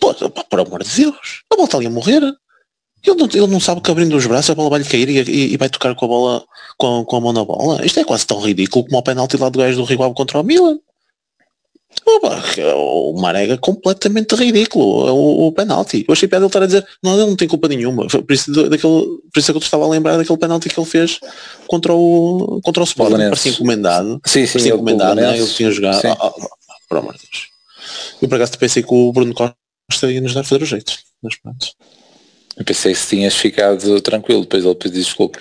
Pô, 0.00 0.14
por 0.14 0.60
amor 0.60 0.84
de 0.84 0.94
Deus, 0.96 1.42
a 1.50 1.56
bola 1.56 1.66
está 1.66 1.78
ali 1.78 1.86
a 1.86 1.90
morrer. 1.90 2.22
Ele 3.04 3.16
não, 3.16 3.26
ele 3.26 3.46
não 3.46 3.60
sabe 3.60 3.80
que 3.80 3.90
abrindo 3.90 4.16
os 4.16 4.26
braços 4.26 4.50
a 4.50 4.54
bola 4.54 4.70
vai-lhe 4.70 4.84
cair 4.84 5.08
e, 5.08 5.52
e, 5.52 5.56
vai 5.56 5.68
tocar 5.68 5.94
com 5.94 6.04
a 6.04 6.08
bola 6.08 6.44
com, 6.76 7.04
com 7.04 7.16
a 7.16 7.20
mão 7.20 7.32
na 7.32 7.44
bola. 7.44 7.84
Isto 7.84 8.00
é 8.00 8.04
quase 8.04 8.26
tão 8.26 8.40
ridículo 8.40 8.84
como 8.84 8.98
o 8.98 9.02
penalti 9.02 9.36
lá 9.36 9.48
do 9.48 9.58
gajo 9.58 9.84
do 9.84 10.02
Ave 10.04 10.14
contra 10.14 10.40
o 10.40 10.42
Milan. 10.42 10.78
O 12.74 13.20
Marega 13.20 13.58
completamente 13.58 14.34
ridículo, 14.34 15.12
o, 15.12 15.48
o 15.48 15.52
penalti. 15.52 16.04
Eu 16.08 16.12
achei 16.12 16.28
piada 16.28 16.44
ele 16.44 16.48
estar 16.48 16.62
a 16.62 16.66
dizer, 16.66 16.86
não, 17.02 17.14
ele 17.14 17.26
não 17.26 17.36
tem 17.36 17.46
culpa 17.46 17.68
nenhuma. 17.68 18.06
Por 18.06 18.32
isso, 18.32 18.50
daquele, 18.52 18.80
por 18.82 19.38
isso 19.38 19.50
é 19.50 19.52
que 19.52 19.58
eu 19.58 19.62
estava 19.62 19.84
a 19.84 19.88
lembrar 19.88 20.16
daquele 20.16 20.38
penalti 20.38 20.68
que 20.68 20.80
ele 20.80 20.88
fez 20.88 21.20
contra 21.66 21.92
o, 21.92 22.60
contra 22.62 22.82
o 22.82 22.84
Sporting, 22.84 23.16
parecia 23.16 23.52
encomendado. 23.52 24.20
Sim, 24.24 24.46
sim, 24.46 24.52
parecia 24.52 24.74
encomendado, 24.74 25.20
né? 25.20 25.38
ele 25.38 25.46
tinha 25.46 25.70
jogado. 25.70 26.04
Ah, 26.04 26.16
ah, 26.18 26.32
ah, 26.38 26.74
por 26.88 26.98
amor 26.98 27.14
de 27.14 27.20
Deus. 27.20 27.48
Eu 28.20 28.28
por 28.28 28.36
acaso 28.36 28.58
pensei 28.58 28.82
que 28.82 28.92
o 28.92 29.12
Bruno 29.12 29.34
Costa 29.34 30.10
ia 30.10 30.20
nos 30.20 30.34
dar 30.34 30.44
fazer 30.44 30.62
o 30.62 30.66
jeito. 30.66 30.92
Mas 31.22 31.36
pronto. 31.36 31.66
Eu 32.56 32.64
pensei 32.64 32.92
que 32.92 32.98
se 32.98 33.08
tinhas 33.08 33.34
ficado 33.34 34.00
tranquilo, 34.00 34.42
depois 34.42 34.64
ele 34.64 34.74
pediu 34.74 35.02
desculpa. 35.02 35.40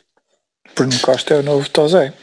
Bruno 0.75 0.99
Costa 0.99 1.33
é 1.33 1.39
o 1.39 1.43
novo 1.43 1.67
Tozé. 1.69 2.13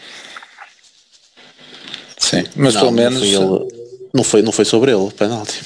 Sim, 2.17 2.45
mas 2.57 2.75
não, 2.75 2.83
pelo 2.83 2.93
menos. 2.93 3.23
Ele, 3.23 3.74
não 4.15 4.23
foi, 4.23 4.43
não 4.43 4.53
foi 4.53 4.65
sobre 4.65 4.93
ele 4.93 5.01
o 5.01 5.11
penalti. 5.11 5.61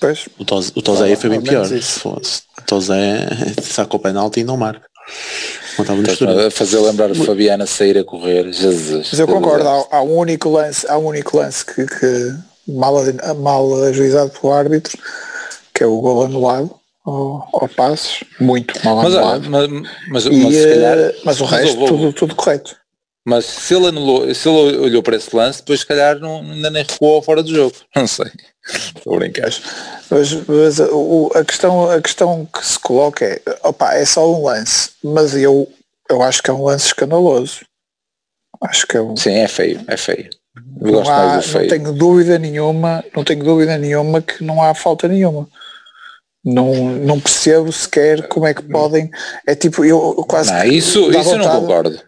Pois. 0.00 0.28
O 0.38 0.44
Tozé, 0.44 0.72
o 0.74 0.82
Tozé 0.82 1.14
foi 1.14 1.30
bem 1.30 1.40
pior. 1.40 1.64
O 2.04 2.62
Tozé 2.66 3.28
sacou 3.62 4.00
o 4.00 4.02
penalti 4.02 4.40
e 4.40 4.44
não 4.44 4.56
marca. 4.56 4.84
A 5.78 6.50
fazer 6.50 6.80
lembrar 6.80 7.10
o 7.10 7.14
Fabiana 7.14 7.64
sair 7.66 7.96
a 7.96 8.04
correr, 8.04 8.52
Jesus. 8.52 9.08
Mas 9.12 9.20
eu 9.20 9.28
concordo, 9.28 9.68
há, 9.68 9.86
há, 9.90 10.02
um 10.02 10.16
único 10.16 10.50
lance, 10.50 10.86
há 10.88 10.98
um 10.98 11.06
único 11.06 11.36
lance 11.36 11.64
que, 11.64 11.86
que 11.86 12.34
mal, 12.66 12.94
mal 13.36 13.84
ajuizado 13.84 14.30
pelo 14.30 14.52
árbitro, 14.52 14.98
que 15.72 15.84
é 15.84 15.86
o 15.86 16.00
gol 16.00 16.24
anulado 16.24 16.74
ao, 17.04 17.48
ao 17.52 17.68
passos, 17.68 18.24
muito 18.40 18.74
mal 18.84 18.96
mas, 18.96 19.14
anulado. 19.14 19.50
Mas, 19.50 19.68
mas, 19.68 20.24
mas, 20.24 20.26
e, 20.26 20.68
calhar, 20.70 20.98
eh, 20.98 21.14
mas 21.24 21.40
o 21.40 21.44
resto, 21.44 21.86
tudo, 21.86 22.12
tudo 22.12 22.34
correto. 22.34 22.74
Mas 23.26 23.44
se 23.44 23.74
ele, 23.74 23.88
anulou, 23.88 24.32
se 24.32 24.48
ele 24.48 24.76
olhou 24.78 25.02
para 25.02 25.16
esse 25.16 25.34
lance, 25.34 25.58
depois 25.58 25.80
se 25.80 25.86
calhar 25.86 26.16
não, 26.20 26.42
ainda 26.42 26.70
nem 26.70 26.84
recuou 26.84 27.20
fora 27.20 27.42
do 27.42 27.52
jogo. 27.52 27.74
Não 27.94 28.06
sei. 28.06 28.30
Estou 28.64 29.14
a 29.14 29.18
brincar. 29.18 29.50
Mas, 30.08 30.32
mas 30.32 30.78
o, 30.78 31.32
a, 31.34 31.44
questão, 31.44 31.90
a 31.90 32.00
questão 32.00 32.46
que 32.46 32.64
se 32.64 32.78
coloca 32.78 33.24
é, 33.24 33.40
opa, 33.64 33.94
é 33.94 34.04
só 34.04 34.32
um 34.32 34.44
lance, 34.44 34.90
mas 35.02 35.34
eu, 35.36 35.68
eu 36.08 36.22
acho 36.22 36.40
que 36.40 36.50
é 36.50 36.52
um 36.52 36.62
lance 36.62 36.86
escandaloso. 36.86 37.66
Acho 38.62 38.86
que 38.86 38.96
é 38.96 39.02
um... 39.02 39.16
Sim, 39.16 39.34
é 39.34 39.48
feio, 39.48 39.84
é 39.88 39.96
feio. 39.96 40.30
Eu 40.80 40.92
não, 41.02 41.10
há, 41.10 41.36
não 41.36 41.68
tenho 41.68 41.92
dúvida 41.92 42.38
nenhuma, 42.38 43.04
não 43.14 43.24
tenho 43.24 43.42
dúvida 43.42 43.76
nenhuma 43.76 44.22
que 44.22 44.42
não 44.44 44.62
há 44.62 44.72
falta 44.72 45.08
nenhuma. 45.08 45.48
Não, 46.44 46.72
não 46.74 47.18
percebo 47.18 47.72
sequer 47.72 48.28
como 48.28 48.46
é 48.46 48.54
que 48.54 48.62
podem. 48.62 49.10
É 49.44 49.56
tipo, 49.56 49.84
eu 49.84 50.24
quase. 50.28 50.52
Não, 50.52 50.64
isso, 50.64 51.10
isso 51.10 51.30
eu 51.30 51.38
não 51.38 51.60
concordo. 51.60 52.00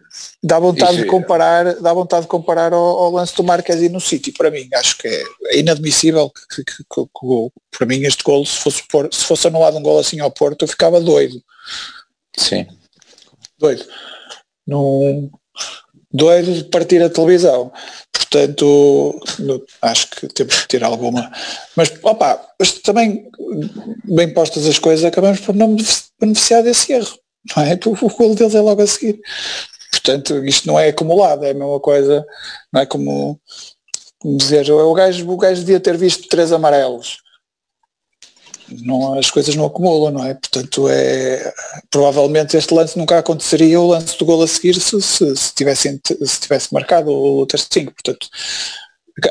Dá 0.43 0.59
vontade 0.59 0.93
Isso, 0.93 1.03
de 1.03 1.07
comparar, 1.07 1.75
dá 1.75 1.93
vontade 1.93 2.23
de 2.23 2.27
comparar 2.27 2.73
ao, 2.73 2.81
ao 2.81 3.11
lance 3.11 3.35
do 3.35 3.43
Marquez 3.43 3.81
e 3.81 3.89
no 3.89 3.99
City, 3.99 4.31
para 4.31 4.51
mim, 4.51 4.67
acho 4.73 4.97
que 4.97 5.07
é 5.07 5.59
inadmissível 5.59 6.29
que, 6.29 6.63
que, 6.63 6.77
que, 6.77 6.83
que 6.83 7.09
gol, 7.21 7.51
para 7.77 7.85
mim 7.85 8.01
este 8.03 8.23
gol, 8.23 8.45
se 8.45 8.57
fosse, 8.57 8.83
por, 8.87 9.13
se 9.13 9.23
fosse 9.23 9.47
anulado 9.47 9.77
um 9.77 9.83
gol 9.83 9.99
assim 9.99 10.19
ao 10.19 10.31
Porto, 10.31 10.63
eu 10.63 10.67
ficava 10.67 10.99
doido. 10.99 11.41
Sim. 12.37 12.65
Doido. 13.57 13.85
Não, 14.65 15.29
doido 16.11 16.53
de 16.53 16.63
partir 16.65 17.01
a 17.01 17.09
televisão. 17.09 17.71
Portanto, 18.11 19.19
acho 19.81 20.09
que 20.11 20.27
temos 20.27 20.61
que 20.61 20.67
ter 20.67 20.83
alguma. 20.83 21.31
Mas, 21.75 21.91
opa, 22.03 22.39
mas 22.59 22.73
também, 22.73 23.27
bem 24.05 24.33
postas 24.33 24.67
as 24.67 24.77
coisas, 24.77 25.03
acabamos 25.05 25.39
por 25.39 25.55
não 25.55 25.75
beneficiar 26.19 26.63
desse 26.63 26.93
erro. 26.93 27.17
Não 27.55 27.63
é? 27.63 27.79
O 27.85 28.09
golo 28.09 28.35
deles 28.35 28.55
é 28.55 28.61
logo 28.61 28.81
a 28.81 28.87
seguir. 28.87 29.19
Portanto, 30.01 30.45
isto 30.45 30.67
não 30.67 30.79
é 30.79 30.89
acumulado, 30.89 31.45
é 31.45 31.51
a 31.51 31.53
mesma 31.53 31.79
coisa, 31.79 32.25
não 32.71 32.81
é 32.81 32.85
como, 32.85 33.39
dizer, 34.23 34.69
o 34.71 34.93
gajo, 34.93 35.29
o 35.29 35.37
gajo 35.37 35.61
devia 35.61 35.79
ter 35.79 35.97
visto 35.97 36.27
três 36.27 36.51
amarelos 36.51 37.17
não, 38.71 39.17
as 39.17 39.29
coisas 39.29 39.55
não 39.55 39.65
acumulam, 39.65 40.11
não 40.11 40.25
é? 40.25 40.33
Portanto, 40.33 40.87
é, 40.89 41.53
provavelmente 41.89 42.55
este 42.55 42.73
lance 42.73 42.97
nunca 42.97 43.17
aconteceria 43.17 43.79
o 43.79 43.87
lance 43.87 44.17
do 44.17 44.25
gol 44.25 44.41
a 44.43 44.47
seguir 44.47 44.79
se, 44.79 45.01
se, 45.01 45.35
se, 45.35 45.55
tivesse, 45.55 45.99
se 46.25 46.39
tivesse 46.39 46.73
marcado 46.73 47.11
o 47.11 47.47
5, 47.51 47.93
portanto, 47.93 48.27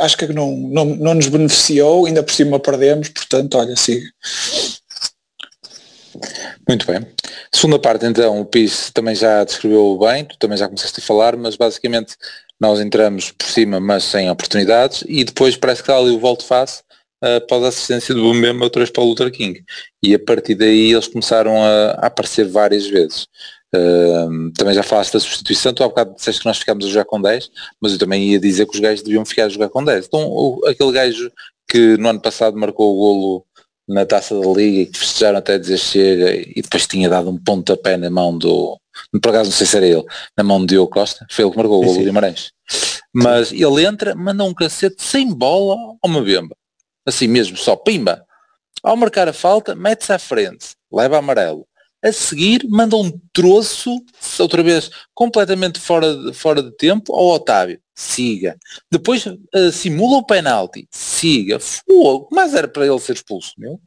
acho 0.01 0.17
que 0.17 0.27
não, 0.33 0.51
não, 0.57 0.85
não 0.85 1.15
nos 1.15 1.29
beneficiou, 1.29 2.07
ainda 2.07 2.23
por 2.23 2.33
cima 2.33 2.59
perdemos, 2.59 3.09
portanto, 3.09 3.57
olha, 3.57 3.77
siga. 3.77 4.07
Muito 6.69 6.87
bem. 6.87 7.07
Segunda 7.53 7.79
parte, 7.79 8.07
então, 8.07 8.41
o 8.41 8.45
PIS 8.45 8.91
também 8.93 9.15
já 9.15 9.45
descreveu 9.45 9.99
bem, 9.99 10.25
tu 10.25 10.37
também 10.39 10.57
já 10.57 10.67
começaste 10.67 11.01
a 11.01 11.03
falar, 11.03 11.37
mas 11.37 11.57
basicamente 11.57 12.17
nós 12.61 12.81
entramos 12.81 13.31
por 13.31 13.47
cima, 13.47 13.81
mas 13.81 14.05
sem 14.05 14.31
oportunidades, 14.31 15.05
e 15.07 15.25
depois 15.25 15.57
parece 15.57 15.83
que 15.83 15.91
está 15.91 16.01
ali 16.01 16.11
o 16.11 16.19
volto-face, 16.19 16.83
uh, 17.25 17.37
após 17.37 17.65
a 17.65 17.69
assistência 17.69 18.15
do 18.15 18.35
Mbemba 18.35 18.65
outra 18.65 18.81
vez 18.81 18.91
para 18.91 19.03
o 19.03 19.07
Luther 19.07 19.31
King. 19.31 19.63
E 20.03 20.15
a 20.15 20.19
partir 20.19 20.55
daí 20.55 20.93
eles 20.93 21.09
começaram 21.09 21.63
a, 21.63 21.91
a 21.93 22.07
aparecer 22.07 22.49
várias 22.49 22.87
vezes. 22.87 23.27
Uh, 23.75 24.51
também 24.57 24.75
já 24.75 24.83
falaste 24.83 25.13
da 25.13 25.21
substituição, 25.21 25.75
tu 25.75 25.85
há 25.85 25.89
bocado 25.89 26.15
disseste 26.15 26.41
que 26.41 26.47
nós 26.47 26.59
ficámos 26.59 26.87
a 26.87 26.89
jogar 26.89 27.05
com 27.05 27.21
10, 27.21 27.51
mas 27.81 27.93
eu 27.93 27.99
também 27.99 28.31
ia 28.31 28.41
dizer 28.41 28.67
que 28.67 28.75
os 28.75 28.81
gajos 28.81 29.03
deviam 29.03 29.25
ficar 29.27 29.45
a 29.45 29.49
jogar 29.49 29.69
com 29.69 29.85
10. 29.85 30.07
Então 30.07 30.27
o, 30.27 30.67
aquele 30.67 30.93
gajo 30.93 31.31
que 31.71 31.99
no 31.99 32.09
ano 32.09 32.21
passado 32.21 32.57
marcou 32.57 32.95
o 32.95 32.99
golo 32.99 33.47
na 33.89 34.05
taça 34.05 34.39
da 34.39 34.47
liga 34.47 34.81
e 34.83 34.87
que 34.87 34.99
festejaram 34.99 35.39
até 35.39 35.59
dizer 35.59 35.79
chega 35.79 36.37
e 36.37 36.61
depois 36.63 36.87
tinha 36.87 37.09
dado 37.09 37.31
um 37.31 37.39
pontapé 37.39 37.97
na 37.97 38.11
mão 38.11 38.37
do, 38.37 38.79
por 39.23 39.31
acaso 39.31 39.51
não 39.51 39.57
sei 39.57 39.67
se 39.67 39.77
era 39.77 39.87
ele, 39.87 40.05
na 40.37 40.45
mão 40.45 40.61
de 40.61 40.67
Diogo 40.67 40.91
Costa, 40.91 41.27
foi 41.31 41.45
ele 41.45 41.53
que 41.53 41.57
marcou 41.57 41.83
o 41.83 41.85
golo 41.87 41.99
de 41.99 42.05
Guimarães. 42.05 42.53
Mas 43.15 43.51
ele 43.51 43.85
entra, 43.85 44.15
manda 44.15 44.45
um 44.45 44.53
cacete 44.53 45.03
sem 45.03 45.33
bola 45.33 45.77
ao 46.03 46.11
Mabemba 46.11 46.55
assim 47.09 47.27
mesmo, 47.27 47.57
só 47.57 47.75
pimba. 47.75 48.25
Ao 48.83 48.97
marcar 48.97 49.29
a 49.29 49.33
falta, 49.33 49.75
mete-se 49.75 50.13
à 50.13 50.19
frente, 50.19 50.69
leva 50.93 51.19
amarelo. 51.19 51.67
A 52.05 52.13
seguir, 52.13 52.65
manda 52.69 52.95
um 52.97 53.11
troço, 53.33 53.99
outra 54.39 54.63
vez 54.63 54.89
completamente 55.13 55.81
fora 55.81 56.15
de, 56.15 56.33
fora 56.33 56.63
de 56.63 56.71
tempo, 56.77 57.13
ao 57.13 57.27
Otávio. 57.27 57.81
Siga. 57.99 58.57
Depois 58.91 59.27
uh, 59.27 59.73
simula 59.73 60.19
o 60.19 60.27
penalti. 60.27 60.87
Siga. 60.91 61.59
Fogo. 61.59 62.29
Mas 62.31 62.55
era 62.55 62.69
para 62.69 62.87
ele 62.87 62.99
ser 62.99 63.15
expulso, 63.15 63.55
meu. 63.59 63.81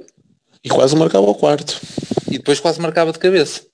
E 0.64 0.70
quase 0.70 0.96
marcava 0.96 1.30
o 1.30 1.36
quarto. 1.36 1.80
E 2.28 2.38
depois 2.38 2.60
quase 2.60 2.82
marcava 2.82 3.12
de 3.12 3.20
cabeça. 3.20 3.66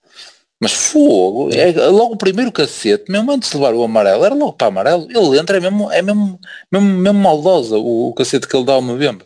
Mas 0.62 0.74
fogo, 0.74 1.50
é 1.54 1.72
logo 1.90 2.14
o 2.14 2.18
primeiro 2.18 2.52
cacete, 2.52 3.12
mesmo 3.12 3.32
antes 3.32 3.52
de 3.52 3.58
levar 3.58 3.76
o 3.76 3.84
amarelo, 3.84 4.26
era 4.26 4.34
logo 4.34 4.54
para 4.54 4.68
amarelo, 4.68 5.08
ele 5.08 5.38
entra, 5.38 5.58
é 5.58 5.60
mesmo, 5.60 5.92
é 5.92 6.02
mesmo, 6.02 6.40
mesmo, 6.72 6.88
mesmo 6.88 7.20
maldosa 7.20 7.78
o, 7.78 8.10
o 8.10 8.14
cacete 8.16 8.48
que 8.48 8.58
ele 8.58 8.66
dá 8.66 8.74
ao 8.74 8.82
Mbemba 8.82 9.24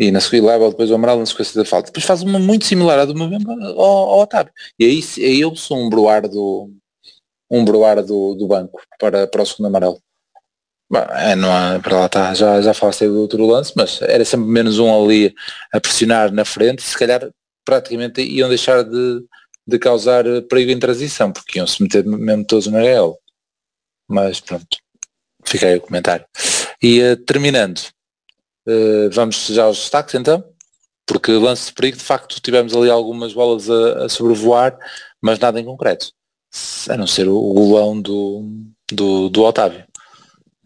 e 0.00 0.10
na 0.10 0.18
seguida 0.18 0.46
leva 0.46 0.70
depois 0.70 0.90
o 0.90 0.94
amarelo 0.94 1.20
na 1.20 1.26
sequência 1.26 1.54
da 1.60 1.64
falta. 1.68 1.88
Depois 1.88 2.06
faz 2.06 2.22
uma 2.22 2.38
muito 2.38 2.64
similar 2.64 2.98
à 2.98 3.04
do 3.04 3.14
Movember 3.14 3.54
ao, 3.76 3.80
ao 3.80 4.20
Otávio. 4.20 4.50
E 4.78 4.84
aí, 4.86 5.00
aí 5.18 5.40
eu 5.40 5.54
sou 5.54 5.76
um 5.76 5.90
broar 5.90 6.26
do 6.26 6.70
um 7.50 7.64
broar 7.64 8.02
do, 8.02 8.34
do 8.34 8.46
banco 8.46 8.80
para, 8.98 9.26
para 9.26 9.42
o 9.42 9.46
segundo 9.46 9.66
amarelo. 9.66 10.00
É, 10.92 11.36
não 11.36 11.52
há, 11.52 11.78
para 11.78 12.00
lá 12.00 12.06
está, 12.06 12.34
já, 12.34 12.60
já 12.60 12.74
falaste 12.74 13.06
do 13.06 13.20
outro 13.20 13.46
lance, 13.46 13.72
mas 13.76 14.02
era 14.02 14.24
sempre 14.24 14.48
menos 14.48 14.78
um 14.78 15.04
ali 15.04 15.34
a 15.72 15.80
pressionar 15.80 16.32
na 16.32 16.44
frente, 16.44 16.82
se 16.82 16.98
calhar 16.98 17.30
praticamente 17.64 18.20
iam 18.22 18.48
deixar 18.48 18.82
de, 18.82 19.24
de 19.66 19.78
causar 19.78 20.24
perigo 20.48 20.72
em 20.72 20.78
transição, 20.78 21.30
porque 21.32 21.58
iam 21.58 21.66
se 21.66 21.82
meter 21.82 22.04
mesmo 22.04 22.44
todos 22.44 22.66
na 22.66 22.80
real. 22.80 23.16
Mas 24.08 24.40
pronto, 24.40 24.66
fica 25.44 25.66
aí 25.66 25.76
o 25.76 25.80
comentário. 25.80 26.26
E 26.82 27.00
uh, 27.00 27.16
terminando, 27.16 27.80
Uh, 28.66 29.10
vamos 29.10 29.46
já 29.46 29.64
aos 29.64 29.78
destaques 29.78 30.14
então, 30.14 30.44
porque 31.06 31.32
lance 31.32 31.66
de 31.66 31.72
perigo, 31.72 31.96
de 31.96 32.04
facto 32.04 32.40
tivemos 32.40 32.76
ali 32.76 32.90
algumas 32.90 33.32
bolas 33.32 33.70
a, 33.70 34.04
a 34.04 34.08
sobrevoar, 34.08 34.78
mas 35.20 35.38
nada 35.38 35.58
em 35.58 35.64
concreto, 35.64 36.12
a 36.88 36.96
não 36.96 37.06
ser 37.06 37.26
o 37.28 37.52
golão 37.52 38.00
do, 38.00 38.44
do, 38.92 39.28
do 39.30 39.42
Otávio. 39.42 39.84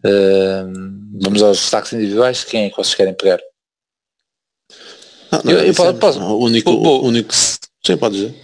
Uh, 0.05 1.19
vamos 1.19 1.41
aos 1.41 1.57
destaques 1.57 1.93
individuais, 1.93 2.43
quem 2.43 2.65
é 2.65 2.69
que 2.69 2.77
vocês 2.77 2.93
querem 2.93 3.13
pegar? 3.13 3.39
Não, 5.31 5.41
não, 5.43 5.51
eu, 5.51 5.65
eu 5.65 5.73
posso, 5.73 5.93
posso, 5.95 6.19
o 6.21 6.43
único, 6.43 6.69
o 6.69 7.05
único, 7.05 7.33
sim, 7.33 7.97
pode 7.97 8.15
dizer. 8.15 8.35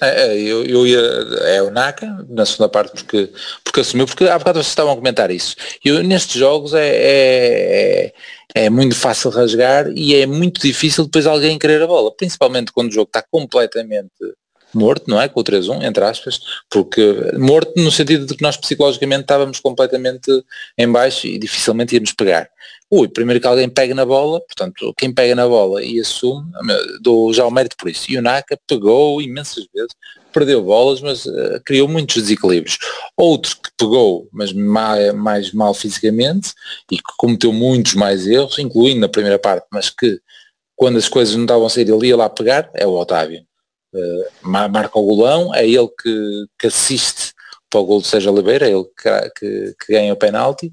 É, 0.00 0.26
é, 0.26 0.38
eu, 0.38 0.64
eu 0.64 0.86
ia, 0.86 0.98
é 0.98 1.62
o 1.62 1.70
Naka, 1.70 2.26
na 2.28 2.44
segunda 2.44 2.68
parte, 2.68 2.92
porque, 2.92 3.30
porque 3.62 3.80
assumiu, 3.80 4.06
porque 4.06 4.24
há 4.24 4.38
bocado 4.38 4.58
vocês 4.58 4.68
estavam 4.68 4.92
a 4.92 4.96
comentar 4.96 5.30
isso. 5.30 5.54
Eu, 5.84 6.02
nestes 6.02 6.36
jogos 6.36 6.74
é, 6.74 6.88
é, 6.88 8.06
é, 8.54 8.64
é, 8.64 8.70
muito 8.70 8.94
fácil 8.94 9.30
rasgar 9.30 9.88
e 9.94 10.14
é 10.14 10.26
muito 10.26 10.60
difícil 10.60 11.04
depois 11.04 11.26
alguém 11.26 11.58
querer 11.58 11.80
a 11.82 11.86
bola, 11.86 12.14
principalmente 12.14 12.72
quando 12.72 12.90
o 12.90 12.94
jogo 12.94 13.08
está 13.08 13.22
completamente 13.22 14.12
morto, 14.76 15.08
não 15.08 15.20
é? 15.20 15.28
Com 15.28 15.40
o 15.40 15.44
3-1, 15.44 15.84
entre 15.84 16.04
aspas, 16.04 16.40
porque 16.70 17.32
morto 17.38 17.72
no 17.76 17.90
sentido 17.90 18.26
de 18.26 18.36
que 18.36 18.42
nós 18.42 18.56
psicologicamente 18.56 19.22
estávamos 19.22 19.60
completamente 19.60 20.30
em 20.78 20.90
baixo 20.90 21.26
e 21.26 21.38
dificilmente 21.38 21.94
íamos 21.94 22.12
pegar. 22.12 22.48
Ui, 22.90 23.08
primeiro 23.08 23.40
que 23.40 23.46
alguém 23.46 23.68
pega 23.68 23.94
na 23.94 24.04
bola, 24.04 24.40
portanto, 24.40 24.94
quem 24.96 25.12
pega 25.12 25.34
na 25.34 25.48
bola 25.48 25.82
e 25.82 25.98
assume, 25.98 26.44
dou 27.00 27.32
já 27.32 27.44
o 27.46 27.50
mérito 27.50 27.76
por 27.76 27.88
isso. 27.88 28.10
E 28.10 28.16
o 28.16 28.22
Naka 28.22 28.58
pegou 28.68 29.20
imensas 29.20 29.66
vezes, 29.74 29.90
perdeu 30.32 30.62
bolas, 30.62 31.00
mas 31.00 31.24
uh, 31.26 31.60
criou 31.64 31.88
muitos 31.88 32.22
desequilíbrios. 32.22 32.78
Outro 33.16 33.56
que 33.56 33.70
pegou, 33.78 34.28
mas 34.32 34.52
mais, 34.52 35.14
mais 35.14 35.52
mal 35.52 35.74
fisicamente, 35.74 36.52
e 36.90 36.96
que 36.96 37.12
cometeu 37.16 37.52
muitos 37.52 37.94
mais 37.94 38.26
erros, 38.26 38.58
incluindo 38.58 39.00
na 39.00 39.08
primeira 39.08 39.38
parte, 39.38 39.66
mas 39.72 39.90
que 39.90 40.20
quando 40.76 40.98
as 40.98 41.08
coisas 41.08 41.34
não 41.34 41.44
estavam 41.44 41.66
a 41.66 41.70
sair, 41.70 41.88
ele 41.88 42.08
ia 42.08 42.16
lá 42.16 42.28
pegar, 42.28 42.70
é 42.74 42.86
o 42.86 42.92
Otávio. 42.92 43.44
Uh, 43.94 44.48
marca 44.48 44.98
o 44.98 45.06
golão, 45.06 45.54
é 45.54 45.64
ele 45.66 45.88
que, 45.88 46.46
que 46.58 46.66
assiste 46.66 47.32
para 47.70 47.80
o 47.80 47.84
gol 47.84 48.00
de 48.00 48.08
Sérgio 48.08 48.32
Oliveira, 48.32 48.66
é 48.66 48.72
ele 48.72 48.84
que, 48.84 49.30
que, 49.38 49.74
que 49.78 49.92
ganha 49.92 50.12
o 50.12 50.16
penalti 50.16 50.72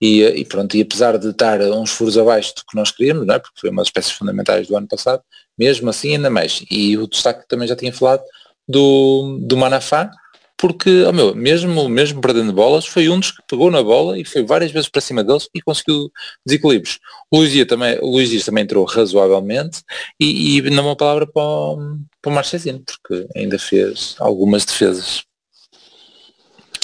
e, 0.00 0.22
e, 0.22 0.44
pronto, 0.44 0.76
e 0.76 0.82
apesar 0.82 1.18
de 1.18 1.28
estar 1.30 1.60
uns 1.60 1.90
furos 1.90 2.16
abaixo 2.16 2.54
do 2.54 2.62
que 2.68 2.76
nós 2.76 2.90
queríamos, 2.90 3.26
não 3.26 3.34
é? 3.34 3.38
porque 3.38 3.60
foi 3.60 3.70
uma 3.70 3.82
das 3.82 3.90
peças 3.90 4.12
fundamentais 4.12 4.68
do 4.68 4.76
ano 4.76 4.86
passado, 4.86 5.22
mesmo 5.58 5.90
assim 5.90 6.14
ainda 6.14 6.30
mais. 6.30 6.64
E 6.70 6.96
o 6.96 7.08
destaque 7.08 7.46
também 7.48 7.66
já 7.66 7.74
tinha 7.74 7.92
falado 7.92 8.22
do, 8.66 9.38
do 9.42 9.56
Manafá, 9.56 10.10
porque, 10.58 11.04
oh 11.04 11.12
meu, 11.12 11.34
mesmo, 11.36 11.88
mesmo 11.88 12.20
perdendo 12.20 12.52
bolas, 12.52 12.84
foi 12.84 13.08
um 13.08 13.20
dos 13.20 13.30
que 13.30 13.40
pegou 13.48 13.70
na 13.70 13.80
bola 13.80 14.18
e 14.18 14.24
foi 14.24 14.42
várias 14.42 14.72
vezes 14.72 14.88
para 14.88 15.00
cima 15.00 15.22
deles 15.22 15.48
e 15.54 15.62
conseguiu 15.62 16.10
desequilíbrios. 16.44 16.98
O 17.30 17.38
Luís 17.38 17.52
Dias 17.52 17.68
também, 17.68 17.96
o 18.00 18.10
Luís 18.10 18.28
Dias 18.28 18.44
também 18.44 18.64
entrou 18.64 18.84
razoavelmente 18.84 19.82
e, 20.20 20.58
e 20.58 20.62
não 20.70 20.86
uma 20.86 20.96
palavra 20.96 21.28
para 21.28 21.42
o, 21.42 21.98
para 22.20 22.32
o 22.32 22.34
Marchesino, 22.34 22.82
porque 22.84 23.28
ainda 23.36 23.56
fez 23.56 24.16
algumas 24.18 24.64
defesas. 24.64 25.22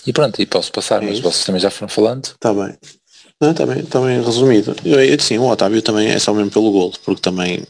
E 0.07 0.13
pronto, 0.13 0.41
e 0.41 0.47
posso 0.47 0.71
passar, 0.71 1.03
é 1.03 1.07
mas 1.07 1.19
vocês 1.19 1.45
também 1.45 1.61
já 1.61 1.71
foram 1.71 1.89
falando. 1.89 2.27
Está 2.27 2.55
bem. 2.55 2.79
Não, 3.41 3.53
também, 3.53 3.85
também 3.85 4.23
resumido. 4.23 4.77
Eu, 4.85 5.03
eu, 5.03 5.19
sim, 5.19 5.37
o 5.39 5.49
Otávio 5.49 5.83
também 5.83 6.11
é 6.11 6.19
só 6.21 6.33
mesmo 6.33 6.53
pelo 6.53 6.71
gol, 6.71 6.93
porque 7.05 7.21
também 7.21 7.65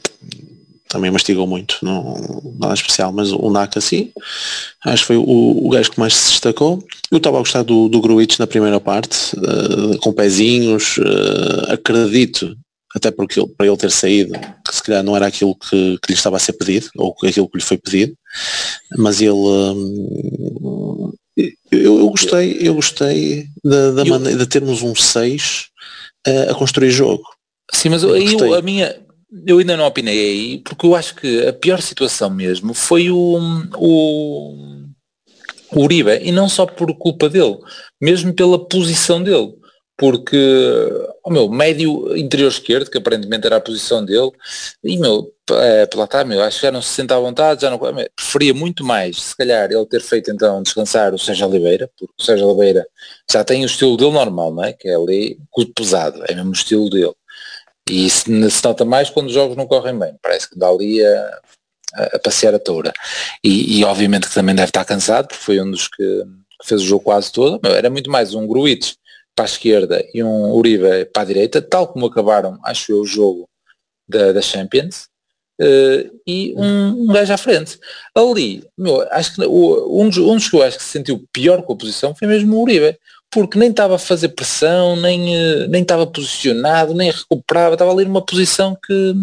também 0.94 1.10
mastigou 1.10 1.44
muito, 1.44 1.78
não 1.82 2.54
nada 2.56 2.72
especial, 2.72 3.12
mas 3.12 3.32
o 3.32 3.50
Naka 3.50 3.80
sim, 3.80 4.12
acho 4.84 5.02
que 5.02 5.06
foi 5.08 5.16
o, 5.16 5.66
o 5.66 5.68
gajo 5.68 5.90
que 5.90 5.98
mais 5.98 6.14
se 6.14 6.30
destacou. 6.30 6.84
Eu 7.10 7.18
estava 7.18 7.36
a 7.36 7.40
gostar 7.40 7.64
do, 7.64 7.88
do 7.88 8.00
Gruitch 8.00 8.38
na 8.38 8.46
primeira 8.46 8.78
parte, 8.78 9.34
uh, 9.36 9.98
com 9.98 10.12
pezinhos, 10.12 10.98
uh, 10.98 11.72
acredito, 11.72 12.56
até 12.94 13.10
porque 13.10 13.40
ele, 13.40 13.48
para 13.48 13.66
ele 13.66 13.76
ter 13.76 13.90
saído, 13.90 14.34
que 14.64 14.72
se 14.72 14.84
calhar 14.84 15.02
não 15.02 15.16
era 15.16 15.26
aquilo 15.26 15.56
que, 15.56 15.98
que 16.00 16.12
lhe 16.12 16.14
estava 16.14 16.36
a 16.36 16.40
ser 16.40 16.52
pedido, 16.52 16.88
ou 16.96 17.12
aquilo 17.24 17.48
que 17.48 17.58
lhe 17.58 17.64
foi 17.64 17.76
pedido, 17.76 18.14
mas 18.96 19.20
ele 19.20 19.32
um, 19.32 21.12
eu, 21.36 21.98
eu, 21.98 22.08
gostei, 22.10 22.56
eu 22.60 22.74
gostei 22.74 23.46
da, 23.64 23.90
da 23.90 24.02
eu, 24.02 24.06
maneira 24.06 24.38
de 24.38 24.46
termos 24.46 24.80
um 24.80 24.94
6 24.94 25.66
uh, 26.28 26.52
a 26.52 26.54
construir 26.54 26.92
jogo. 26.92 27.24
Sim, 27.72 27.88
mas 27.88 28.04
eu 28.04 28.12
aí 28.12 28.36
a 28.56 28.62
minha, 28.62 29.03
eu 29.46 29.58
ainda 29.58 29.76
não 29.76 29.86
opinei 29.86 30.18
aí, 30.18 30.58
porque 30.58 30.86
eu 30.86 30.94
acho 30.94 31.16
que 31.16 31.46
a 31.46 31.52
pior 31.52 31.80
situação 31.80 32.30
mesmo 32.30 32.72
foi 32.72 33.10
o, 33.10 33.38
o, 33.76 34.54
o 35.72 35.80
Uribe, 35.82 36.20
e 36.22 36.30
não 36.30 36.48
só 36.48 36.66
por 36.66 36.96
culpa 36.96 37.28
dele, 37.28 37.58
mesmo 38.00 38.32
pela 38.32 38.58
posição 38.58 39.22
dele, 39.22 39.54
porque 39.96 40.36
o 41.24 41.30
meu 41.30 41.48
médio 41.48 42.16
interior 42.16 42.48
esquerdo, 42.48 42.90
que 42.90 42.98
aparentemente 42.98 43.46
era 43.46 43.56
a 43.56 43.60
posição 43.60 44.04
dele, 44.04 44.30
e 44.82 44.98
meu, 44.98 45.32
é, 45.52 45.88
meu, 46.24 46.42
acho 46.42 46.60
que 46.60 46.66
já 46.66 46.72
não 46.72 46.82
se 46.82 46.90
senta 46.90 47.16
à 47.16 47.20
vontade, 47.20 47.62
já 47.62 47.70
não 47.70 47.78
preferia 48.14 48.54
muito 48.54 48.84
mais, 48.84 49.20
se 49.20 49.36
calhar, 49.36 49.70
ele 49.70 49.86
ter 49.86 50.00
feito 50.00 50.30
então 50.30 50.62
descansar 50.62 51.12
o 51.12 51.18
Sérgio 51.18 51.48
Oliveira, 51.48 51.90
porque 51.98 52.12
o 52.18 52.24
Sérgio 52.24 52.46
Oliveira 52.46 52.86
já 53.30 53.42
tem 53.42 53.62
o 53.62 53.66
estilo 53.66 53.96
dele 53.96 54.12
normal, 54.12 54.54
não 54.54 54.64
é? 54.64 54.72
Que 54.72 54.88
é 54.88 54.94
ali 54.94 55.38
pesado, 55.74 56.22
é 56.28 56.34
mesmo 56.34 56.50
o 56.50 56.54
estilo 56.54 56.88
dele. 56.90 57.14
E 57.88 58.08
se, 58.08 58.50
se 58.50 58.64
nota 58.64 58.84
mais 58.84 59.10
quando 59.10 59.26
os 59.26 59.32
jogos 59.32 59.56
não 59.56 59.66
correm 59.66 59.98
bem, 59.98 60.14
parece 60.22 60.48
que 60.48 60.58
dá 60.58 60.68
ali 60.68 61.04
a, 61.04 61.40
a, 61.94 62.18
passear 62.18 62.54
a 62.54 62.58
toura. 62.58 62.92
E, 63.42 63.78
e, 63.78 63.84
obviamente 63.84 64.28
que 64.28 64.34
também 64.34 64.54
deve 64.54 64.70
estar 64.70 64.84
cansado, 64.84 65.28
porque 65.28 65.42
foi 65.42 65.60
um 65.60 65.70
dos 65.70 65.88
que 65.88 66.24
fez 66.64 66.80
o 66.80 66.86
jogo 66.86 67.04
quase 67.04 67.30
todo. 67.32 67.60
Era 67.68 67.90
muito 67.90 68.10
mais 68.10 68.34
um 68.34 68.46
Gruitch 68.46 68.94
para 69.34 69.44
a 69.44 69.46
esquerda 69.46 70.04
e 70.14 70.22
um 70.22 70.52
Uribe 70.52 71.04
para 71.12 71.22
a 71.22 71.26
direita, 71.26 71.60
tal 71.60 71.88
como 71.88 72.06
acabaram, 72.06 72.58
acho 72.64 72.92
eu, 72.92 73.00
o 73.00 73.06
jogo 73.06 73.48
da, 74.08 74.32
da 74.32 74.40
Champions. 74.40 75.08
Uh, 75.60 76.10
e 76.26 76.52
um, 76.56 77.04
um 77.04 77.06
gajo 77.06 77.32
à 77.32 77.36
frente. 77.36 77.78
Ali, 78.12 78.64
meu, 78.76 79.06
acho 79.12 79.36
que 79.36 79.44
o, 79.44 80.02
um, 80.02 80.08
dos, 80.08 80.18
um 80.18 80.34
dos 80.34 80.48
que 80.48 80.56
eu 80.56 80.62
acho 80.62 80.78
que 80.78 80.82
se 80.82 80.90
sentiu 80.90 81.24
pior 81.32 81.62
com 81.62 81.74
a 81.74 81.76
posição 81.76 82.12
foi 82.14 82.26
mesmo 82.26 82.56
o 82.56 82.62
Uribe, 82.62 82.98
porque 83.34 83.58
nem 83.58 83.70
estava 83.70 83.96
a 83.96 83.98
fazer 83.98 84.28
pressão, 84.28 84.94
nem, 84.94 85.36
uh, 85.36 85.68
nem 85.68 85.82
estava 85.82 86.06
posicionado, 86.06 86.94
nem 86.94 87.10
recuperava, 87.10 87.74
estava 87.74 87.90
ali 87.90 88.04
numa 88.04 88.24
posição 88.24 88.78
que 88.86 89.14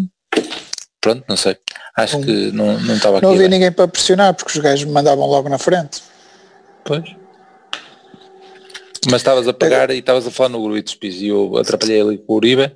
pronto, 1.00 1.24
não 1.26 1.36
sei. 1.36 1.56
Acho 1.96 2.18
um, 2.18 2.22
que 2.22 2.52
não, 2.52 2.78
não 2.78 2.94
estava. 2.94 3.20
Não 3.22 3.32
havia 3.32 3.48
ninguém 3.48 3.72
para 3.72 3.88
pressionar, 3.88 4.34
porque 4.34 4.52
os 4.52 4.62
gajos 4.62 4.84
me 4.84 4.92
mandavam 4.92 5.26
logo 5.26 5.48
na 5.48 5.58
frente. 5.58 6.02
Pois. 6.84 7.02
Mas 9.06 9.20
estavas 9.20 9.48
a 9.48 9.52
pagar 9.52 9.90
é. 9.90 9.94
e 9.94 9.98
estavas 9.98 10.26
a 10.26 10.30
falar 10.30 10.50
no 10.50 10.62
Gruitos 10.62 10.94
Pis 10.94 11.16
e 11.16 11.28
eu 11.28 11.56
atrapalhei 11.56 12.00
ali 12.00 12.18
com 12.18 12.34
o 12.34 12.36
Uribe. 12.36 12.70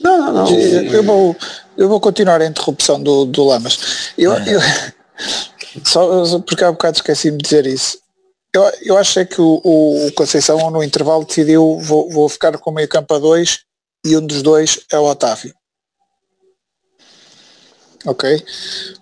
Não, 0.00 0.18
não, 0.18 0.32
não. 0.32 0.54
Eu 0.58 1.02
vou, 1.02 1.36
eu 1.76 1.88
vou 1.88 2.00
continuar 2.00 2.42
a 2.42 2.46
interrupção 2.46 3.00
do, 3.00 3.24
do 3.24 3.44
Lamas. 3.44 4.12
Eu, 4.18 4.32
ah. 4.32 4.44
eu, 4.46 4.60
só 5.86 6.38
porque 6.40 6.64
há 6.64 6.72
bocado 6.72 6.96
esqueci-me 6.96 7.38
de 7.38 7.44
dizer 7.44 7.66
isso. 7.66 7.98
Eu, 8.58 8.72
eu 8.82 8.98
acho 8.98 9.18
é 9.20 9.24
que 9.24 9.40
o, 9.40 9.60
o 9.64 10.12
Conceição 10.12 10.70
no 10.70 10.82
intervalo 10.82 11.24
decidiu 11.24 11.78
vou, 11.80 12.10
vou 12.10 12.28
ficar 12.28 12.56
com 12.58 12.70
o 12.70 12.74
meio 12.74 12.88
campo 12.88 13.14
a 13.14 13.18
dois 13.18 13.60
e 14.04 14.16
um 14.16 14.26
dos 14.26 14.42
dois 14.42 14.80
é 14.90 14.98
o 14.98 15.04
Otávio 15.04 15.54
ok? 18.06 18.44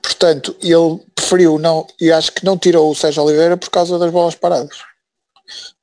Portanto, 0.02 0.56
ele 0.62 1.00
preferiu 1.14 1.58
não, 1.58 1.86
e 2.00 2.10
acho 2.10 2.32
que 2.32 2.44
não 2.44 2.56
tirou 2.58 2.90
o 2.90 2.94
Sérgio 2.94 3.22
Oliveira 3.22 3.56
por 3.56 3.70
causa 3.70 3.98
das 3.98 4.10
bolas 4.10 4.34
paradas. 4.34 4.76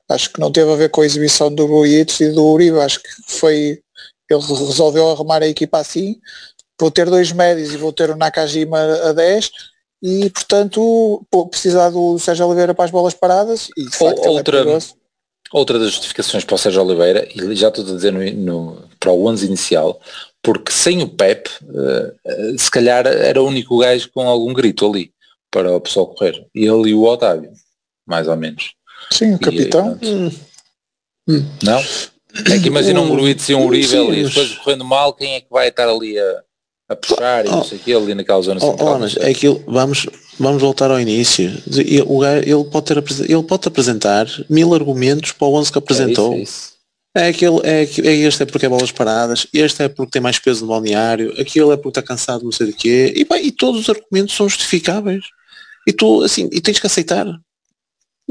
Acho 0.08 0.30
que 0.30 0.40
não 0.40 0.52
teve 0.52 0.70
a 0.70 0.76
ver 0.76 0.90
com 0.90 1.00
a 1.00 1.06
exibição 1.06 1.52
do 1.52 1.66
Ruiz 1.66 2.20
e 2.20 2.30
do 2.30 2.44
Uribe, 2.44 2.78
acho 2.80 3.00
que 3.02 3.08
foi, 3.26 3.82
ele 4.28 4.40
resolveu 4.40 5.10
arrumar 5.10 5.42
a 5.42 5.48
equipa 5.48 5.78
assim, 5.78 6.20
vou 6.78 6.90
ter 6.90 7.08
dois 7.08 7.32
médios 7.32 7.72
e 7.72 7.76
vou 7.76 7.92
ter 7.92 8.10
o 8.10 8.16
Nakajima 8.16 8.78
a 8.78 9.12
10 9.12 9.50
e 10.06 10.28
portanto 10.28 11.26
precisar 11.50 11.88
do 11.88 12.18
Sérgio 12.18 12.46
Oliveira 12.46 12.74
para 12.74 12.84
as 12.84 12.90
bolas 12.90 13.14
paradas 13.14 13.70
e 13.74 13.84
de 13.84 13.96
facto, 13.96 14.22
é 14.22 14.28
outra, 14.28 14.58
é 14.58 14.78
outra 15.50 15.78
das 15.78 15.92
justificações 15.92 16.44
para 16.44 16.56
o 16.56 16.58
Sérgio 16.58 16.82
Oliveira, 16.82 17.26
e 17.34 17.56
já 17.56 17.68
estou 17.68 17.82
a 17.82 17.94
dizer 17.94 18.12
no, 18.12 18.22
no, 18.32 18.88
para 19.00 19.12
o 19.12 19.26
11 19.26 19.46
inicial, 19.46 19.98
porque 20.42 20.70
sem 20.70 21.02
o 21.02 21.08
Pep, 21.08 21.48
uh, 21.62 22.58
se 22.58 22.70
calhar 22.70 23.06
era 23.06 23.42
o 23.42 23.46
único 23.46 23.78
gajo 23.78 24.10
com 24.12 24.28
algum 24.28 24.52
grito 24.52 24.86
ali 24.86 25.10
para 25.50 25.74
o 25.74 25.80
pessoal 25.80 26.08
correr. 26.08 26.44
E 26.54 26.66
ele 26.66 26.90
e 26.90 26.94
o 26.94 27.04
Otávio, 27.04 27.52
mais 28.06 28.28
ou 28.28 28.36
menos. 28.36 28.74
Sim, 29.10 29.34
o 29.34 29.38
capitão. 29.38 29.98
E, 30.02 30.30
hum. 31.28 31.46
Não? 31.62 31.78
É 32.52 32.58
que 32.60 32.66
imagina 32.66 33.00
um 33.00 33.08
Gruitz 33.08 33.48
e 33.48 33.54
um 33.54 33.64
Uribe 33.64 33.96
ali, 33.96 34.24
depois 34.24 34.58
correndo 34.58 34.84
mal, 34.84 35.14
quem 35.14 35.34
é 35.34 35.40
que 35.40 35.46
vai 35.48 35.68
estar 35.68 35.88
ali 35.88 36.18
a, 36.18 36.42
a 36.88 36.96
puxar 36.96 37.46
e 37.46 37.48
não 37.48 37.64
sei 37.64 37.78
o 37.78 37.80
que, 37.80 37.92
ali 37.92 38.14
naquela 38.14 38.42
zona 38.42 38.60
oh, 38.62 38.70
central. 38.70 39.00
É 39.20 39.30
aquilo, 39.30 39.62
vamos, 39.66 40.06
vamos 40.38 40.60
voltar 40.60 40.90
ao 40.90 41.00
início. 41.00 41.50
O 42.06 42.18
gajo, 42.18 42.42
ele, 42.46 42.64
pode 42.64 42.86
ter, 42.86 43.04
ele 43.30 43.42
pode 43.42 43.68
apresentar 43.68 44.26
mil 44.50 44.74
argumentos 44.74 45.32
para 45.32 45.46
o 45.46 45.54
11 45.54 45.72
que 45.72 45.78
apresentou. 45.78 46.34
É 46.34 46.38
isso, 46.38 46.42
é 46.42 46.42
isso. 46.42 46.74
É 47.16 47.28
aquele, 47.28 47.60
é, 47.62 47.82
é 47.82 48.16
este 48.26 48.42
é 48.42 48.46
porque 48.46 48.66
é 48.66 48.68
bolas 48.68 48.90
paradas, 48.90 49.46
este 49.52 49.84
é 49.84 49.88
porque 49.88 50.10
tem 50.10 50.22
mais 50.22 50.38
peso 50.38 50.62
no 50.62 50.72
balneário, 50.72 51.32
aquele 51.40 51.70
é 51.70 51.76
porque 51.76 52.00
está 52.00 52.02
cansado 52.02 52.44
não 52.44 52.50
sei 52.50 52.66
de 52.66 52.72
quê, 52.72 53.12
e, 53.14 53.24
pá, 53.24 53.38
e 53.38 53.52
todos 53.52 53.82
os 53.82 53.88
argumentos 53.88 54.34
são 54.34 54.48
justificáveis. 54.48 55.24
E 55.86 55.92
tu, 55.92 56.22
assim, 56.22 56.48
e 56.52 56.60
tens 56.60 56.80
que 56.80 56.86
aceitar. 56.86 57.26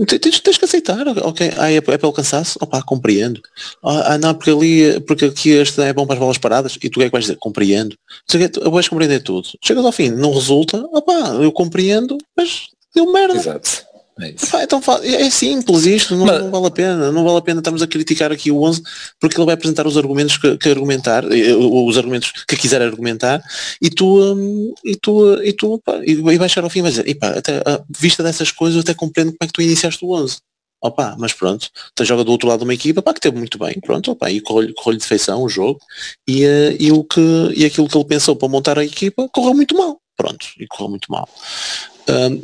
Tens, 0.07 0.39
tens 0.39 0.57
que 0.57 0.65
aceitar, 0.65 1.07
ok, 1.07 1.53
ah, 1.55 1.71
é, 1.71 1.75
é 1.75 1.81
pelo 1.81 2.11
cansaço, 2.11 2.57
opá, 2.59 2.81
compreendo. 2.81 3.39
Ah, 3.83 4.13
ah, 4.13 4.17
não, 4.17 4.33
porque 4.33 4.49
ali, 4.49 4.99
porque 5.01 5.25
aqui 5.25 5.51
este 5.51 5.81
é 5.81 5.93
bom 5.93 6.07
para 6.07 6.15
as 6.15 6.19
bolas 6.19 6.37
paradas, 6.39 6.79
e 6.81 6.89
tu 6.89 6.99
é 6.99 7.05
que 7.05 7.11
vais 7.11 7.25
dizer, 7.25 7.37
compreendo. 7.37 7.95
Tu 8.27 8.39
vais 8.71 8.87
compreender 8.87 9.21
tudo. 9.21 9.47
Chegas 9.61 9.85
ao 9.85 9.91
fim, 9.91 10.09
não 10.09 10.33
resulta, 10.33 10.83
opá, 10.91 11.35
eu 11.39 11.51
compreendo, 11.51 12.17
mas 12.35 12.69
deu 12.95 13.11
merda. 13.11 13.35
Exato. 13.35 13.92
É, 14.19 14.35
então 14.63 14.79
é 15.01 15.29
simples 15.31 15.85
isto, 15.85 16.15
não, 16.15 16.25
Mas... 16.27 16.43
não, 16.43 16.51
vale 16.51 16.67
a 16.67 16.71
pena, 16.71 17.11
não 17.11 17.23
vale 17.23 17.37
a 17.37 17.41
pena 17.41 17.59
estamos 17.61 17.81
a 17.81 17.87
criticar 17.87 18.31
aqui 18.31 18.51
o 18.51 18.61
11 18.61 18.83
porque 19.19 19.37
ele 19.37 19.45
vai 19.45 19.55
apresentar 19.55 19.87
os 19.87 19.97
argumentos 19.97 20.37
que, 20.37 20.55
que 20.55 20.69
argumentar, 20.69 21.25
os 21.25 21.97
argumentos 21.97 22.31
que 22.47 22.55
quiser 22.55 22.81
argumentar 22.83 23.41
e 23.81 23.89
tu 23.89 24.21
um, 24.21 24.71
e 24.85 24.95
tu, 24.95 25.41
e 25.43 25.51
tu 25.51 25.81
pá, 25.83 25.99
e 26.05 26.15
vai 26.37 26.47
chegar 26.47 26.65
ao 26.65 26.69
fim 26.69 26.79
e 26.79 26.81
vai 26.83 26.91
dizer, 26.91 27.07
e 27.07 27.15
pá, 27.15 27.29
até, 27.29 27.57
a 27.57 27.81
vista 27.89 28.21
dessas 28.21 28.51
coisas 28.51 28.75
eu 28.75 28.81
até 28.81 28.93
compreendo 28.93 29.31
como 29.31 29.39
é 29.41 29.47
que 29.47 29.53
tu 29.53 29.63
iniciaste 29.63 30.05
o 30.05 30.11
11 30.13 30.37
opa, 30.79 31.15
mas 31.17 31.31
pronto, 31.31 31.69
tu 31.95 32.03
joga 32.03 32.25
do 32.25 32.31
outro 32.31 32.47
lado 32.47 32.59
de 32.59 32.65
uma 32.65 32.73
equipa, 32.73 33.01
pá, 33.01 33.13
que 33.13 33.21
teve 33.21 33.37
muito 33.37 33.57
bem, 33.57 33.79
pronto, 33.79 34.11
opa, 34.11 34.29
e 34.29 34.41
correu-lhe 34.41 34.73
correu 34.73 34.99
de 34.99 35.05
feição 35.05 35.41
o 35.41 35.47
jogo, 35.47 35.79
e, 36.27 36.45
uh, 36.45 36.75
e, 36.77 36.91
o 36.91 37.05
que, 37.05 37.21
e 37.55 37.63
aquilo 37.63 37.87
que 37.87 37.97
ele 37.97 38.05
pensou 38.05 38.35
para 38.35 38.49
montar 38.49 38.77
a 38.77 38.83
equipa 38.83 39.29
correu 39.29 39.53
muito 39.53 39.77
mal, 39.77 39.97
pronto, 40.17 40.45
e 40.59 40.67
correu 40.67 40.89
muito 40.89 41.09
mal 41.09 41.27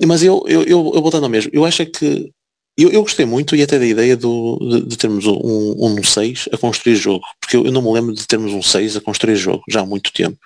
mas 0.06 0.24
eu, 0.24 0.44
eu, 0.48 0.64
eu, 0.64 0.92
eu 0.96 1.02
voltando 1.02 1.24
ao 1.24 1.30
mesmo, 1.30 1.52
eu 1.54 1.66
acho 1.66 1.82
é 1.82 1.86
que 1.86 2.32
eu, 2.78 2.90
eu 2.92 3.02
gostei 3.02 3.26
muito 3.26 3.56
e 3.56 3.62
até 3.62 3.78
da 3.78 3.86
ideia 3.86 4.16
do, 4.16 4.58
de, 4.62 4.86
de 4.88 4.98
termos 4.98 5.26
um, 5.26 5.76
um 5.78 6.02
6 6.02 6.48
a 6.54 6.58
construir 6.58 6.96
jogo, 6.96 7.26
porque 7.42 7.58
eu, 7.58 7.66
eu, 7.66 7.72
não 7.72 7.82
me 7.82 7.92
lembro 7.92 8.14
de 8.14 8.26
termos 8.26 8.54
um 8.54 8.62
6 8.62 8.96
a 8.96 9.02
construir 9.02 9.36
jogo, 9.36 9.62
já 9.70 9.82
há 9.82 9.86
muito 9.86 10.14
tempo. 10.14 10.38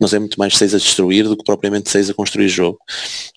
Nós 0.00 0.12
é 0.12 0.18
muito 0.18 0.38
mais 0.38 0.56
6 0.56 0.74
a 0.74 0.78
destruir 0.78 1.28
do 1.28 1.36
que 1.36 1.44
propriamente 1.44 1.90
6 1.90 2.10
a 2.10 2.14
construir 2.14 2.48
jogo. 2.48 2.78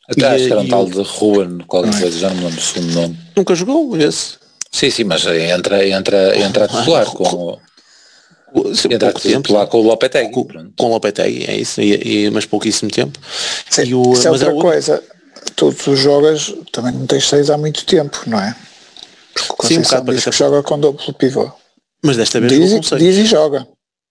Até 0.10 0.22
e, 0.22 0.26
acho 0.26 0.46
que 0.46 0.52
era 0.52 0.62
um 0.62 0.68
tal 0.68 0.86
de 0.90 1.02
Ruan, 1.02 1.60
qualquer 1.68 2.00
coisa, 2.00 2.18
já 2.18 2.30
não 2.30 2.38
me 2.38 2.44
lembro 2.46 2.60
o 2.60 2.64
segundo 2.64 2.94
nome. 2.94 3.18
Nunca 3.36 3.54
jogou 3.54 3.96
esse? 3.98 4.38
Sim, 4.72 4.90
sim, 4.90 5.04
mas 5.04 5.26
entra, 5.28 5.88
entra, 5.88 6.40
entra 6.40 6.66
a 6.66 6.68
titular 6.68 7.06
com 8.54 9.00
pouco 9.00 9.22
tempo 9.22 9.54
lá 9.54 9.68
com 9.68 9.80
o 9.80 9.82
Lopetegui. 9.82 10.32
Com, 10.32 10.72
com 10.78 10.86
o 10.86 10.90
Lopetegui, 10.90 11.46
é 11.46 11.58
isso, 11.58 11.82
e, 11.82 12.26
e, 12.26 12.30
mas 12.30 12.46
pouquíssimo 12.46 12.92
tempo. 12.92 13.20
Sim, 13.70 13.84
e 13.86 13.96
o, 13.96 14.14
isso 14.14 14.28
é 14.28 14.32
outra 14.32 14.50
é 14.50 14.54
o... 14.54 14.60
coisa. 14.60 15.04
Tu, 15.56 15.74
tu 15.74 15.96
jogas, 15.96 16.54
também 16.72 16.94
não 16.94 17.06
tens 17.06 17.28
seis 17.28 17.50
há 17.50 17.58
muito 17.58 17.86
tempo, 17.86 18.24
não 18.28 18.40
é? 18.40 18.56
Porque 19.34 19.68
Sim, 19.68 19.80
um 19.80 19.82
bocado 19.82 20.14
diz 20.14 20.24
que 20.24 20.32
joga 20.32 20.64
com 20.64 20.80
duplo 20.80 21.14
pivô. 21.14 21.52
Mas 22.04 22.18
desta 22.18 22.40
vez 22.40 22.52
diz, 22.52 22.90
diz 22.98 23.18
e 23.18 23.26
joga. 23.26 23.68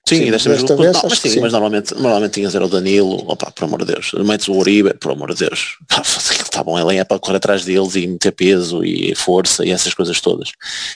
Sim, 0.08 0.16
sim 0.16 0.30
desta, 0.30 0.50
desta 0.50 0.76
vez, 0.76 0.90
vez 0.90 1.02
não, 1.02 1.08
mas, 1.08 1.18
sim, 1.20 1.40
mas 1.40 1.52
normalmente, 1.52 1.94
normalmente 1.94 2.32
tinhas 2.32 2.54
era 2.54 2.64
o 2.64 2.68
Danilo, 2.68 3.22
opa, 3.28 3.52
por 3.52 3.64
amor 3.64 3.84
de 3.84 3.94
Deus, 3.94 4.12
metes 4.24 4.48
o 4.48 4.54
Uribe, 4.54 4.94
por 4.94 5.12
amor 5.12 5.32
de 5.32 5.46
Deus, 5.46 5.76
bom, 6.60 6.76
ele 6.76 6.98
é 6.98 7.04
para 7.04 7.20
correr 7.20 7.36
atrás 7.36 7.64
deles 7.64 7.94
e 7.94 8.04
meter 8.06 8.32
peso 8.32 8.84
e 8.84 9.14
força 9.14 9.64
e 9.64 9.70
essas 9.70 9.94
coisas 9.94 10.20
todas. 10.20 10.50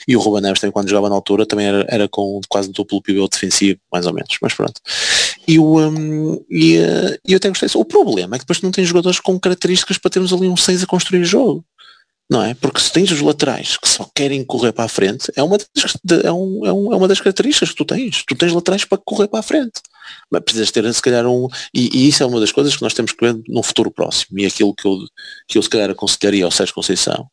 E 0.08 0.16
o 0.16 0.20
Ruben 0.20 0.42
Neves 0.42 0.60
também 0.60 0.72
quando 0.72 0.88
jogava 0.88 1.08
na 1.08 1.14
altura 1.14 1.46
também 1.46 1.66
era, 1.66 1.86
era 1.88 2.08
com 2.08 2.40
quase 2.48 2.72
duplo 2.72 3.00
pivô 3.00 3.28
defensivo, 3.28 3.78
mais 3.92 4.06
ou 4.06 4.12
menos, 4.12 4.36
mas 4.42 4.52
pronto. 4.54 4.80
E, 5.46 5.58
o, 5.58 5.78
um, 5.78 6.44
e, 6.50 6.78
uh, 6.78 7.18
e 7.24 7.32
eu 7.32 7.36
até 7.36 7.48
gostei, 7.48 7.68
o 7.74 7.84
problema 7.84 8.34
é 8.34 8.38
que 8.38 8.44
depois 8.44 8.60
não 8.60 8.72
tem 8.72 8.84
jogadores 8.84 9.20
com 9.20 9.38
características 9.38 9.98
para 9.98 10.10
termos 10.10 10.32
ali 10.32 10.48
um 10.48 10.56
6 10.56 10.82
a 10.82 10.86
construir 10.86 11.20
o 11.20 11.24
jogo 11.24 11.64
não 12.28 12.42
é? 12.42 12.54
Porque 12.54 12.80
se 12.80 12.92
tens 12.92 13.10
os 13.12 13.20
laterais 13.20 13.76
que 13.76 13.88
só 13.88 14.08
querem 14.12 14.44
correr 14.44 14.72
para 14.72 14.84
a 14.84 14.88
frente, 14.88 15.30
é 15.36 15.42
uma 15.42 15.56
das, 15.56 16.24
é, 16.24 16.32
um, 16.32 16.66
é, 16.66 16.72
um, 16.72 16.92
é 16.92 16.96
uma 16.96 17.06
das 17.06 17.20
características 17.20 17.70
que 17.70 17.76
tu 17.76 17.84
tens. 17.84 18.24
Tu 18.26 18.34
tens 18.34 18.52
laterais 18.52 18.84
para 18.84 18.98
correr 18.98 19.28
para 19.28 19.38
a 19.38 19.42
frente. 19.42 19.80
Mas 20.30 20.42
precisas 20.42 20.70
ter 20.70 20.92
se 20.92 21.02
calhar 21.02 21.26
um. 21.26 21.48
E, 21.72 21.88
e, 21.96 22.08
isso 22.08 22.22
é 22.22 22.26
uma 22.26 22.40
das 22.40 22.50
coisas 22.50 22.76
que 22.76 22.82
nós 22.82 22.94
temos 22.94 23.12
que 23.12 23.24
ver 23.24 23.40
no 23.48 23.62
futuro 23.62 23.90
próximo. 23.92 24.38
E 24.38 24.46
aquilo 24.46 24.74
que 24.74 24.86
eu, 24.86 24.98
que 25.46 25.58
eu 25.58 25.62
se 25.62 25.70
calhar 25.70 25.90
aconselharia 25.90 26.44
ao 26.44 26.50
Sérgio 26.50 26.74
Conceição. 26.74 27.28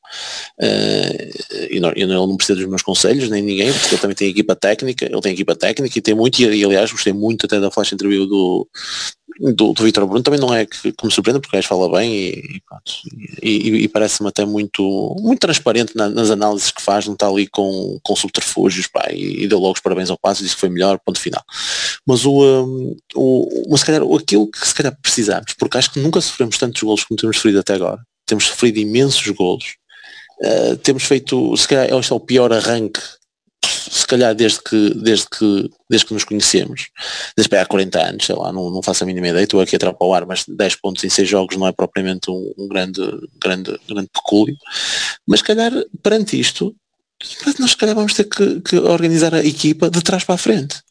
Uh, 0.59 1.67
e 1.71 1.79
não, 1.79 1.91
eu 1.91 2.07
não 2.07 2.37
preciso 2.37 2.59
dos 2.59 2.69
meus 2.69 2.83
conselhos, 2.83 3.29
nem 3.29 3.41
ninguém, 3.41 3.71
porque 3.73 3.95
ele 3.95 4.01
também 4.01 4.15
tem 4.15 4.29
equipa 4.29 4.55
técnica, 4.55 5.05
ele 5.05 5.21
tem 5.21 5.33
equipa 5.33 5.55
técnica 5.55 5.97
e 5.97 6.01
tem 6.01 6.13
muito, 6.13 6.41
e 6.41 6.63
aliás 6.63 6.91
gostei 6.91 7.13
muito 7.13 7.45
até 7.45 7.59
da 7.59 7.71
flash 7.71 7.93
interview 7.93 8.27
do, 8.27 8.67
do, 9.39 9.73
do 9.73 9.83
Vitor 9.83 10.05
Bruno 10.05 10.23
também 10.23 10.39
não 10.39 10.53
é 10.53 10.65
que, 10.65 10.91
que 10.91 11.05
me 11.05 11.11
surpreende 11.11 11.39
porque 11.39 11.55
o 11.55 11.57
gajo 11.57 11.67
fala 11.67 11.89
bem 11.97 12.13
e, 12.13 12.61
e, 13.41 13.49
e, 13.49 13.83
e 13.83 13.87
parece-me 13.87 14.29
até 14.29 14.45
muito, 14.45 15.15
muito 15.19 15.39
transparente 15.39 15.95
na, 15.95 16.09
nas 16.09 16.29
análises 16.31 16.71
que 16.71 16.81
faz, 16.81 17.05
não 17.05 17.13
está 17.13 17.27
ali 17.27 17.47
com, 17.47 17.99
com 18.03 18.15
subterfúgios 18.15 18.87
pá, 18.87 19.07
e, 19.11 19.43
e 19.43 19.47
deu 19.47 19.59
logo 19.59 19.73
os 19.73 19.81
parabéns 19.81 20.09
ao 20.09 20.17
passo 20.17 20.41
e 20.41 20.43
disse 20.43 20.55
que 20.55 20.61
foi 20.61 20.69
melhor, 20.69 20.99
ponto 20.99 21.19
final. 21.19 21.43
Mas 22.05 22.25
o, 22.25 22.43
um, 22.43 22.95
o 23.15 23.67
mas 23.69 23.79
se 23.79 23.85
calhar 23.85 24.01
aquilo 24.01 24.49
que 24.49 24.67
se 24.67 24.73
calhar 24.73 24.97
precisamos, 25.01 25.53
porque 25.53 25.77
acho 25.77 25.91
que 25.91 25.99
nunca 25.99 26.21
sofremos 26.21 26.57
tantos 26.57 26.81
golos 26.81 27.03
como 27.03 27.17
temos 27.17 27.37
sofrido 27.37 27.59
até 27.59 27.73
agora, 27.73 27.99
temos 28.25 28.45
sofrido 28.45 28.77
imensos 28.77 29.27
golos 29.29 29.75
Uh, 30.43 30.75
temos 30.77 31.03
feito, 31.03 31.55
se 31.55 31.67
calhar 31.67 31.85
este 31.97 32.11
é 32.11 32.15
o 32.15 32.19
pior 32.19 32.51
arranque, 32.51 32.99
se 33.89 34.07
calhar 34.07 34.33
desde 34.33 34.61
que, 34.61 34.93
desde 34.95 35.27
que, 35.29 35.69
desde 35.89 36.07
que 36.07 36.13
nos 36.13 36.23
conhecemos, 36.23 36.87
desde 37.35 37.55
há 37.57 37.65
40 37.65 38.01
anos, 38.01 38.25
sei 38.25 38.35
lá, 38.35 38.51
não, 38.51 38.69
não 38.69 38.81
faço 38.81 39.03
a 39.03 39.07
mínima 39.07 39.29
ideia, 39.29 39.43
estou 39.43 39.61
aqui 39.61 39.75
a 39.75 39.79
trapar 39.79 40.07
o 40.07 40.13
ar, 40.13 40.25
mas 40.25 40.45
10 40.47 40.75
pontos 40.77 41.03
em 41.03 41.09
6 41.09 41.27
jogos 41.27 41.57
não 41.57 41.67
é 41.67 41.71
propriamente 41.71 42.29
um, 42.29 42.53
um 42.57 42.67
grande, 42.67 43.01
grande, 43.41 43.79
grande 43.87 44.09
pecúlio, 44.13 44.55
mas 45.27 45.39
se 45.39 45.45
calhar 45.45 45.71
perante 46.01 46.39
isto, 46.39 46.75
nós 47.59 47.71
se 47.71 47.77
calhar 47.77 47.95
vamos 47.95 48.13
ter 48.13 48.25
que, 48.25 48.61
que 48.61 48.77
organizar 48.77 49.33
a 49.33 49.45
equipa 49.45 49.89
de 49.89 50.01
trás 50.01 50.23
para 50.23 50.35
a 50.35 50.37
frente. 50.37 50.81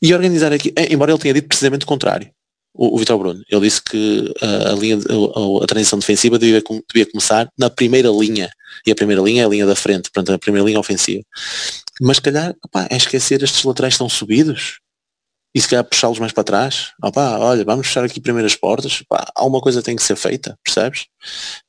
E 0.00 0.14
organizar 0.14 0.52
aqui, 0.52 0.72
embora 0.90 1.10
ele 1.10 1.18
tenha 1.18 1.34
dito 1.34 1.48
precisamente 1.48 1.82
o 1.82 1.86
contrário 1.86 2.30
o, 2.78 2.94
o 2.94 2.98
Vitor 2.98 3.18
Bruno. 3.18 3.42
Ele 3.50 3.60
disse 3.62 3.82
que 3.82 4.32
a, 4.40 4.70
a 4.70 4.72
linha, 4.74 4.96
a, 4.96 5.64
a, 5.64 5.66
transição 5.66 5.98
defensiva 5.98 6.38
devia, 6.38 6.62
devia, 6.94 7.10
começar 7.10 7.50
na 7.58 7.68
primeira 7.68 8.08
linha. 8.08 8.48
E 8.86 8.92
a 8.92 8.94
primeira 8.94 9.20
linha 9.20 9.42
é 9.42 9.44
a 9.44 9.48
linha 9.48 9.66
da 9.66 9.74
frente, 9.74 10.10
portanto 10.10 10.32
a 10.32 10.38
primeira 10.38 10.64
linha 10.64 10.78
ofensiva. 10.78 11.24
Mas 12.00 12.18
se 12.18 12.22
calhar, 12.22 12.54
opá, 12.64 12.86
é 12.88 12.96
esquecer 12.96 13.42
estes 13.42 13.64
laterais 13.64 13.94
estão 13.94 14.08
subidos 14.08 14.78
e 15.52 15.60
se 15.60 15.68
calhar 15.68 15.82
puxá-los 15.82 16.20
mais 16.20 16.32
para 16.32 16.44
trás. 16.44 16.92
Opá, 17.02 17.38
olha, 17.38 17.64
vamos 17.64 17.88
fechar 17.88 18.04
aqui 18.04 18.20
primeiras 18.20 18.54
portas. 18.54 19.00
Opá, 19.00 19.26
alguma 19.34 19.60
coisa 19.60 19.82
tem 19.82 19.96
que 19.96 20.02
ser 20.02 20.14
feita, 20.14 20.56
percebes? 20.62 21.06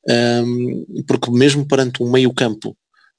Um, 0.08 1.04
porque 1.08 1.30
mesmo 1.32 1.66
perante 1.66 2.00
um 2.00 2.10
meio 2.10 2.32
campo 2.32 2.76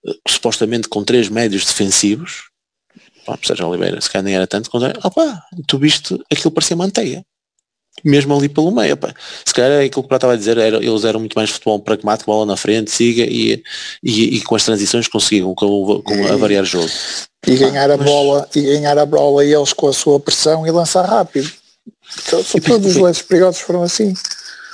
eh, 0.07 0.13
supostamente 0.29 0.87
com 0.87 1.03
três 1.03 1.27
médios 1.27 1.65
defensivos, 1.65 2.43
pá, 3.25 3.37
Sérgio 3.43 3.67
Oliveira, 3.67 3.99
se 3.99 4.09
calhar 4.09 4.23
nem 4.23 4.35
era 4.35 4.47
tanto, 4.47 4.69
opa, 5.03 5.41
tu 5.67 5.77
viste 5.77 6.17
aquilo 6.31 6.51
parecia 6.51 6.77
manteia 6.77 7.25
mesmo 8.03 8.35
ali 8.35 8.49
pelo 8.49 8.71
meio. 8.71 8.97
Pá. 8.97 9.13
Se 9.45 9.53
calhar 9.53 9.71
é 9.71 9.85
aquilo 9.85 10.03
que 10.03 10.13
eu 10.13 10.15
estava 10.15 10.33
a 10.33 10.37
dizer, 10.37 10.57
era, 10.57 10.77
eles 10.77 11.03
eram 11.03 11.19
muito 11.19 11.35
mais 11.35 11.49
futebol 11.49 11.79
pragmático, 11.79 12.31
bola 12.31 12.45
na 12.45 12.57
frente, 12.57 12.91
siga 12.91 13.23
e, 13.23 13.63
e, 14.03 14.37
e 14.37 14.41
com 14.41 14.55
as 14.55 14.63
transições 14.63 15.07
conseguiam 15.07 15.53
com, 15.53 16.01
com 16.01 16.27
a 16.27 16.35
variar 16.35 16.65
jogo. 16.65 16.89
E 17.47 17.55
ganhar 17.55 17.89
a 17.89 17.97
Mas... 17.97 18.05
bola, 18.05 18.47
e 18.55 18.61
ganhar 18.61 18.97
a 18.97 19.05
bola 19.05 19.43
e 19.43 19.53
eles 19.53 19.73
com 19.73 19.87
a 19.87 19.93
sua 19.93 20.19
pressão 20.19 20.65
e 20.65 20.71
lançar 20.71 21.05
rápido. 21.05 21.51
Então, 22.27 22.43
todos 22.43 22.91
os 22.91 22.95
lances 22.97 23.21
perigosos 23.21 23.61
foram 23.61 23.83
assim. 23.83 24.13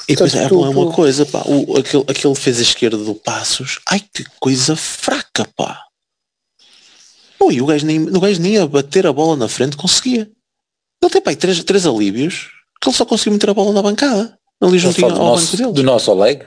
E 0.09 0.13
depois 0.15 0.33
é 0.35 0.47
uma 0.47 0.91
coisa, 0.91 1.25
pá, 1.25 1.43
o, 1.45 1.77
aquele, 1.77 2.03
aquele 2.07 2.35
fez 2.35 2.59
a 2.59 2.61
esquerda 2.61 2.97
do 2.97 3.13
Passos, 3.13 3.79
ai 3.89 3.99
que 3.99 4.25
coisa 4.39 4.75
fraca, 4.75 5.45
pá. 5.55 5.81
Pô, 7.37 7.51
e 7.51 7.61
o 7.61 7.65
gajo 7.65 7.85
nem, 7.85 8.01
o 8.01 8.19
gajo 8.19 8.41
nem 8.41 8.57
a 8.57 8.65
bater 8.65 9.05
a 9.05 9.13
bola 9.13 9.35
na 9.35 9.47
frente 9.47 9.77
conseguia. 9.77 10.29
Ele 11.01 11.11
tem 11.11 11.21
pá, 11.21 11.35
três, 11.35 11.63
três 11.63 11.85
alívios 11.85 12.56
que 12.81 12.89
ele 12.89 12.95
só 12.95 13.05
conseguiu 13.05 13.33
meter 13.33 13.49
a 13.49 13.53
bola 13.53 13.73
na 13.73 13.81
bancada, 13.81 14.37
ali 14.61 14.77
juntinho 14.77 15.07
ao 15.07 15.15
nosso, 15.15 15.45
banco 15.45 15.57
dele. 15.57 15.73
Do 15.73 15.83
nosso 15.83 16.11
Oleg? 16.11 16.45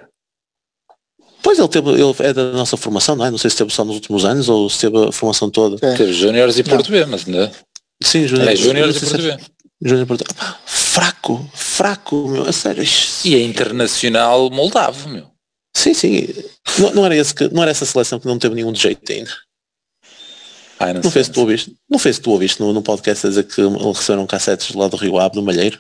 Pois 1.43 1.59
ele 1.59 1.69
teve, 1.69 1.91
ele 1.91 2.15
é 2.19 2.33
da 2.33 2.53
nossa 2.53 2.77
formação, 2.77 3.17
não 3.17 3.25
é? 3.25 3.31
Não 3.31 3.39
sei 3.39 3.51
se 3.51 3.57
teve 3.57 3.73
só 3.73 3.85
nos 3.85 3.95
últimos 3.95 4.25
anos 4.25 4.49
ou 4.49 4.69
se 4.69 4.81
teve 4.81 5.09
a 5.09 5.13
formação 5.13 5.51
toda. 5.51 5.85
É. 5.85 5.97
Teve 5.97 6.13
Júniores 6.13 6.59
e 6.59 6.63
Português, 6.63 7.09
mas 7.09 7.27
ainda. 7.27 7.51
Sim, 8.03 8.27
Júniores. 8.27 8.61
É, 8.61 8.63
Júniores 8.63 8.97
e 8.97 9.01
Português. 9.01 9.51
Júnior 9.83 10.07
Português. 10.07 10.37
fraco, 10.67 11.51
fraco, 11.55 12.29
meu, 12.29 12.49
a 12.49 12.53
sério. 12.53 12.85
E 13.25 13.35
é 13.35 13.43
internacional 13.43 14.51
moldavo, 14.51 15.09
meu. 15.09 15.31
Sim, 15.75 15.95
sim. 15.95 16.29
Não, 16.79 16.95
não, 16.95 17.07
era 17.07 17.17
esse 17.17 17.35
que, 17.35 17.49
não 17.49 17.63
era 17.63 17.71
essa 17.71 17.87
seleção 17.87 18.21
que 18.21 18.27
não 18.27 18.39
teve 18.39 18.55
nenhum 18.55 18.73
de 18.73 18.81
jeito 18.81 19.11
ainda. 19.11 19.31
Ai, 20.79 20.93
não, 20.93 21.01
não 21.03 21.11
fez 21.11 21.29
tu 21.29 21.41
ouviste, 21.41 21.75
não 21.89 21.99
fez 21.99 22.19
tu 22.19 22.31
ouviste 22.31 22.61
no, 22.61 22.73
no 22.73 22.83
podcast 22.83 23.27
a 23.27 23.31
dizer 23.31 23.45
que 23.45 23.63
receberam 23.95 24.27
cassetes 24.27 24.75
lá 24.75 24.89
do 24.89 24.97
Rio 24.97 25.19
Ave, 25.19 25.35
do 25.35 25.43
Malheiro? 25.43 25.79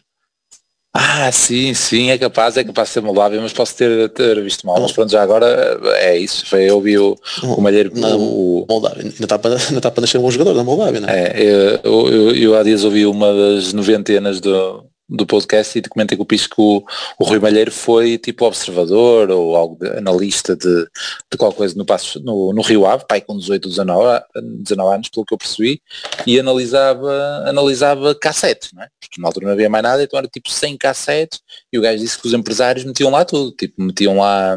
Ah, 0.93 1.31
sim, 1.31 1.73
sim, 1.73 2.11
é 2.11 2.19
capaz, 2.19 2.57
é 2.57 2.65
capaz 2.65 2.89
de 2.89 2.95
ser 2.95 3.01
Moldávia, 3.01 3.41
mas 3.41 3.53
posso 3.53 3.77
ter, 3.77 4.09
ter 4.09 4.43
visto 4.43 4.67
mal. 4.67 4.81
Mas 4.81 4.91
pronto, 4.91 5.11
já 5.11 5.23
agora 5.23 5.79
é 5.99 6.19
isso. 6.19 6.45
Foi, 6.47 6.65
eu 6.65 6.81
vi 6.81 6.99
o, 6.99 7.17
o 7.45 7.61
Malheiro. 7.61 7.93
Na 7.95 8.17
o, 8.17 8.67
Moldávia, 8.69 9.05
ainda 9.05 9.15
está 9.25 9.39
para, 9.39 9.53
ainda 9.53 9.77
está 9.77 9.91
para 9.91 10.01
nascer 10.01 10.19
um 10.19 10.23
bom 10.23 10.31
jogador 10.33 10.55
da 10.55 10.65
Moldávia, 10.65 11.01
não 11.01 11.09
é? 11.09 11.27
é 11.27 11.81
eu, 11.85 12.09
eu, 12.09 12.35
eu, 12.35 12.57
há 12.57 12.65
dias 12.65 12.83
ouvi 12.83 13.07
uma 13.07 13.33
das 13.33 13.73
noventenas 13.73 14.41
do, 14.41 14.85
do 15.11 15.27
podcast 15.27 15.77
e 15.77 15.83
comentei 15.83 16.17
com 16.17 16.23
o 16.23 16.27
Pisco 16.27 16.55
que 16.55 16.63
o, 16.63 16.85
o 17.19 17.25
Rui 17.25 17.41
Malheiro 17.41 17.73
foi 17.73 18.17
tipo 18.17 18.45
observador 18.45 19.31
ou 19.31 19.57
algo 19.57 19.77
de, 19.77 19.89
analista 19.99 20.55
de, 20.55 20.87
de 21.31 21.37
qualquer 21.37 21.57
coisa 21.57 21.75
no, 21.77 21.85
passo, 21.85 22.21
no, 22.21 22.53
no 22.53 22.63
Rio 22.63 22.87
Ave, 22.87 23.05
pai 23.09 23.21
com 23.21 23.37
18, 23.37 23.69
19, 23.69 24.25
19 24.63 24.95
anos, 24.95 25.09
pelo 25.09 25.27
que 25.27 25.35
eu 25.35 25.39
percebi, 25.39 25.83
e 26.27 26.39
analisava, 26.39 27.43
analisava 27.45 28.15
cassetes, 28.15 28.73
não 28.73 28.83
é? 28.83 28.89
Porque 29.01 29.21
na 29.21 29.29
altura 29.29 29.47
não 29.47 29.53
havia 29.53 29.69
mais 29.69 29.83
nada, 29.83 30.03
então 30.03 30.19
era 30.19 30.29
tipo 30.29 30.51
100 30.51 30.77
cassetes 30.77 31.41
e 31.73 31.79
o 31.79 31.83
gajo 31.83 31.99
disse 31.99 32.19
que 32.19 32.29
os 32.29 32.33
empresários 32.33 32.85
metiam 32.85 33.11
lá 33.11 33.25
tudo, 33.25 33.51
tipo 33.53 33.83
metiam 33.83 34.19
lá 34.19 34.57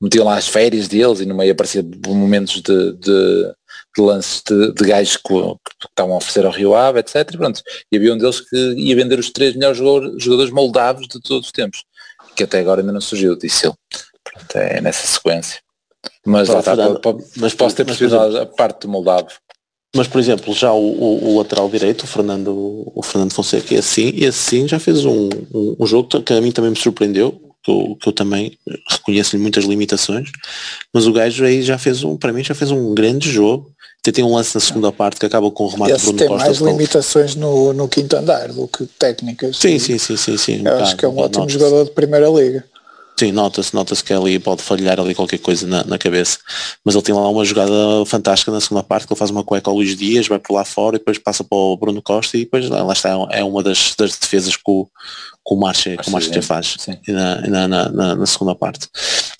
metiam 0.00 0.24
lá 0.24 0.36
as 0.36 0.46
férias 0.46 0.86
deles 0.86 1.20
e 1.20 1.26
no 1.26 1.34
meio 1.34 1.52
aparecia 1.52 1.84
momentos 2.06 2.62
de, 2.62 2.92
de 2.94 3.52
de 3.98 4.02
lances 4.02 4.42
de, 4.48 4.72
de 4.72 4.84
gajos 4.84 5.16
que, 5.16 5.28
que, 5.28 5.86
estavam 5.90 6.14
a 6.14 6.18
oferecer 6.18 6.46
ao 6.46 6.52
Rio 6.52 6.74
Ave, 6.74 7.00
etc. 7.00 7.28
E, 7.32 7.36
pronto. 7.36 7.60
e 7.90 7.96
havia 7.96 8.14
um 8.14 8.18
deles 8.18 8.40
que 8.40 8.56
ia 8.76 8.94
vender 8.94 9.18
os 9.18 9.30
três 9.30 9.54
melhores 9.54 9.76
jogadores, 9.78 10.52
moldavos 10.52 11.08
de 11.08 11.20
todos 11.20 11.46
os 11.46 11.52
tempos, 11.52 11.84
que 12.36 12.44
até 12.44 12.60
agora 12.60 12.80
ainda 12.80 12.92
não 12.92 13.00
surgiu, 13.00 13.36
disse 13.36 13.66
ele. 13.66 13.74
Pronto, 14.22 14.56
é 14.56 14.80
nessa 14.80 15.06
sequência. 15.06 15.60
Mas, 16.24 16.48
lá 16.48 16.60
está, 16.60 16.76
mas 17.36 17.54
posso 17.54 17.74
ter 17.74 17.84
percebido 17.84 18.38
a 18.38 18.46
parte 18.46 18.82
do 18.82 18.88
moldavo. 18.88 19.28
Mas, 19.96 20.06
por 20.06 20.20
exemplo, 20.20 20.52
já 20.52 20.72
o, 20.72 20.78
o, 20.78 21.30
o, 21.30 21.38
lateral 21.38 21.68
direito, 21.68 22.02
o 22.02 22.06
Fernando, 22.06 22.52
o 22.94 23.02
Fernando 23.02 23.32
Fonseca, 23.32 23.74
e 23.74 23.78
assim, 23.78 24.12
e 24.14 24.26
assim 24.26 24.68
já 24.68 24.78
fez 24.78 25.04
um, 25.04 25.28
um, 25.52 25.76
um 25.80 25.86
jogo 25.86 26.22
que 26.22 26.32
a 26.32 26.40
mim 26.40 26.52
também 26.52 26.70
me 26.70 26.76
surpreendeu, 26.76 27.48
que 27.64 27.70
eu, 27.70 27.96
que 28.00 28.08
eu 28.08 28.12
também 28.12 28.56
reconheço-lhe 28.88 29.42
muitas 29.42 29.64
limitações, 29.64 30.30
mas 30.92 31.06
o 31.06 31.12
gajo 31.12 31.42
aí 31.44 31.62
já 31.62 31.78
fez 31.78 32.04
um, 32.04 32.16
para 32.16 32.32
mim 32.32 32.44
já 32.44 32.54
fez 32.54 32.70
um 32.70 32.94
grande 32.94 33.30
jogo, 33.30 33.74
até 34.08 34.12
tem 34.12 34.24
um 34.24 34.34
lance 34.34 34.54
na 34.54 34.60
segunda 34.60 34.90
parte 34.90 35.20
que 35.20 35.26
acaba 35.26 35.50
com 35.50 35.64
o 35.64 35.68
remate 35.68 35.92
Esse 35.92 36.04
Bruno 36.04 36.18
tem 36.18 36.28
Costa. 36.28 36.44
mais 36.44 36.58
limitações 36.58 37.34
no, 37.34 37.72
no 37.72 37.88
quinto 37.88 38.16
andar 38.16 38.48
do 38.48 38.66
que 38.66 38.86
técnicas. 38.98 39.56
Sim, 39.56 39.78
sim, 39.78 39.98
sim, 39.98 40.16
sim, 40.16 40.36
sim. 40.36 40.66
Acho 40.66 40.96
que 40.96 41.04
é 41.04 41.08
um 41.08 41.18
ótimo 41.18 41.48
jogador 41.48 41.84
de 41.84 41.90
primeira 41.90 42.28
liga. 42.28 42.64
Sim, 43.18 43.32
nota-se, 43.32 43.74
nota-se 43.74 44.04
que 44.04 44.12
ali 44.12 44.38
pode 44.38 44.62
falhar 44.62 45.00
ali 45.00 45.12
qualquer 45.12 45.38
coisa 45.38 45.66
na, 45.66 45.82
na, 45.82 45.98
cabeça. 45.98 46.38
Mas 46.84 46.94
ele 46.94 47.02
tem 47.02 47.12
lá 47.12 47.28
uma 47.28 47.44
jogada 47.44 47.72
fantástica 48.06 48.52
na 48.52 48.60
segunda 48.60 48.84
parte, 48.84 49.08
que 49.08 49.12
ele 49.12 49.18
faz 49.18 49.28
uma 49.28 49.42
cueca 49.42 49.68
ao 49.68 49.74
Luís 49.74 49.96
Dias, 49.96 50.28
vai 50.28 50.38
por 50.38 50.54
lá 50.54 50.64
fora 50.64 50.94
e 50.94 50.98
depois 51.00 51.18
passa 51.18 51.42
para 51.42 51.58
o 51.58 51.76
Bruno 51.76 52.00
Costa 52.00 52.36
e 52.36 52.44
depois 52.44 52.68
lá, 52.68 52.92
está, 52.92 53.10
é 53.32 53.42
uma 53.42 53.60
das, 53.60 53.92
das 53.98 54.16
defesas 54.16 54.54
que 54.54 54.62
o, 54.64 54.84
que 54.84 55.52
o 55.52 55.56
Marcha, 55.56 55.96
que 55.96 56.08
o 56.08 56.12
Marcha 56.12 56.40
faz 56.40 56.76
na, 57.08 57.40
na, 57.40 57.68
na, 57.88 58.14
na, 58.14 58.26
segunda 58.26 58.54
parte. 58.54 58.86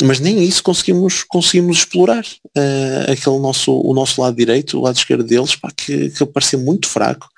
Mas 0.02 0.18
nem 0.18 0.42
isso 0.42 0.60
conseguimos, 0.60 1.22
conseguimos 1.22 1.78
explorar. 1.78 2.24
Uh, 2.56 3.12
aquele 3.12 3.38
nosso, 3.38 3.72
o 3.72 3.94
nosso 3.94 4.20
lado 4.20 4.36
direito, 4.36 4.76
o 4.76 4.82
lado 4.82 4.96
esquerdo 4.96 5.22
deles, 5.22 5.54
pá, 5.54 5.70
que, 5.70 6.10
que 6.10 6.26
parecia 6.26 6.58
muito 6.58 6.88
fraco 6.88 7.28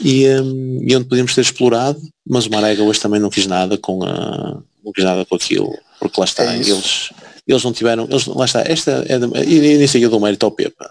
e, 0.00 0.28
um, 0.28 0.78
e 0.86 0.94
onde 0.94 1.06
podíamos 1.06 1.34
ter 1.34 1.40
explorado, 1.40 2.00
mas 2.24 2.46
o 2.46 2.50
Marega 2.50 2.84
hoje 2.84 3.00
também 3.00 3.18
não 3.18 3.30
quis 3.30 3.48
nada 3.48 3.76
com 3.76 4.04
a 4.04 4.62
não 4.84 4.92
quis 4.92 5.04
nada 5.04 5.24
com 5.24 5.34
aquilo, 5.34 5.76
porque 6.00 6.20
lá 6.20 6.24
está, 6.24 6.44
é 6.44 6.56
eles, 6.56 7.10
eles 7.46 7.64
não 7.64 7.72
tiveram, 7.72 8.04
eles, 8.10 8.26
lá 8.26 8.44
está, 8.44 8.62
esta 8.62 9.04
é 9.08 9.16
e 9.44 9.78
nisso 9.78 9.98
eu 9.98 10.10
dou 10.10 10.20
mérito 10.20 10.46
ao 10.46 10.52
Pepa, 10.52 10.88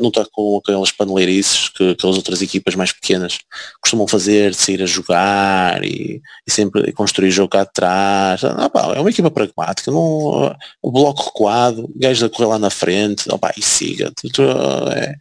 não 0.00 0.08
está 0.08 0.26
com 0.30 0.58
aquelas 0.58 0.90
paneleirices 0.90 1.68
que 1.68 1.90
aquelas 1.90 2.16
outras 2.16 2.42
equipas 2.42 2.74
mais 2.74 2.92
pequenas 2.92 3.38
costumam 3.80 4.08
fazer, 4.08 4.50
de 4.50 4.56
sair 4.56 4.82
a 4.82 4.86
jogar 4.86 5.84
e, 5.84 6.20
e 6.46 6.50
sempre 6.50 6.92
construir 6.92 7.30
jogo 7.30 7.50
cá 7.50 7.62
atrás, 7.62 8.44
ah, 8.44 8.68
pá, 8.68 8.94
é 8.94 9.00
uma 9.00 9.10
equipa 9.10 9.30
pragmática, 9.30 9.90
não, 9.90 10.56
o 10.82 10.90
bloco 10.90 11.24
recuado, 11.24 11.88
gajos 11.96 12.24
a 12.24 12.28
correr 12.28 12.48
lá 12.48 12.58
na 12.58 12.70
frente, 12.70 13.30
opa, 13.30 13.52
e 13.56 13.62
siga, 13.62 14.12
é, 14.94 15.14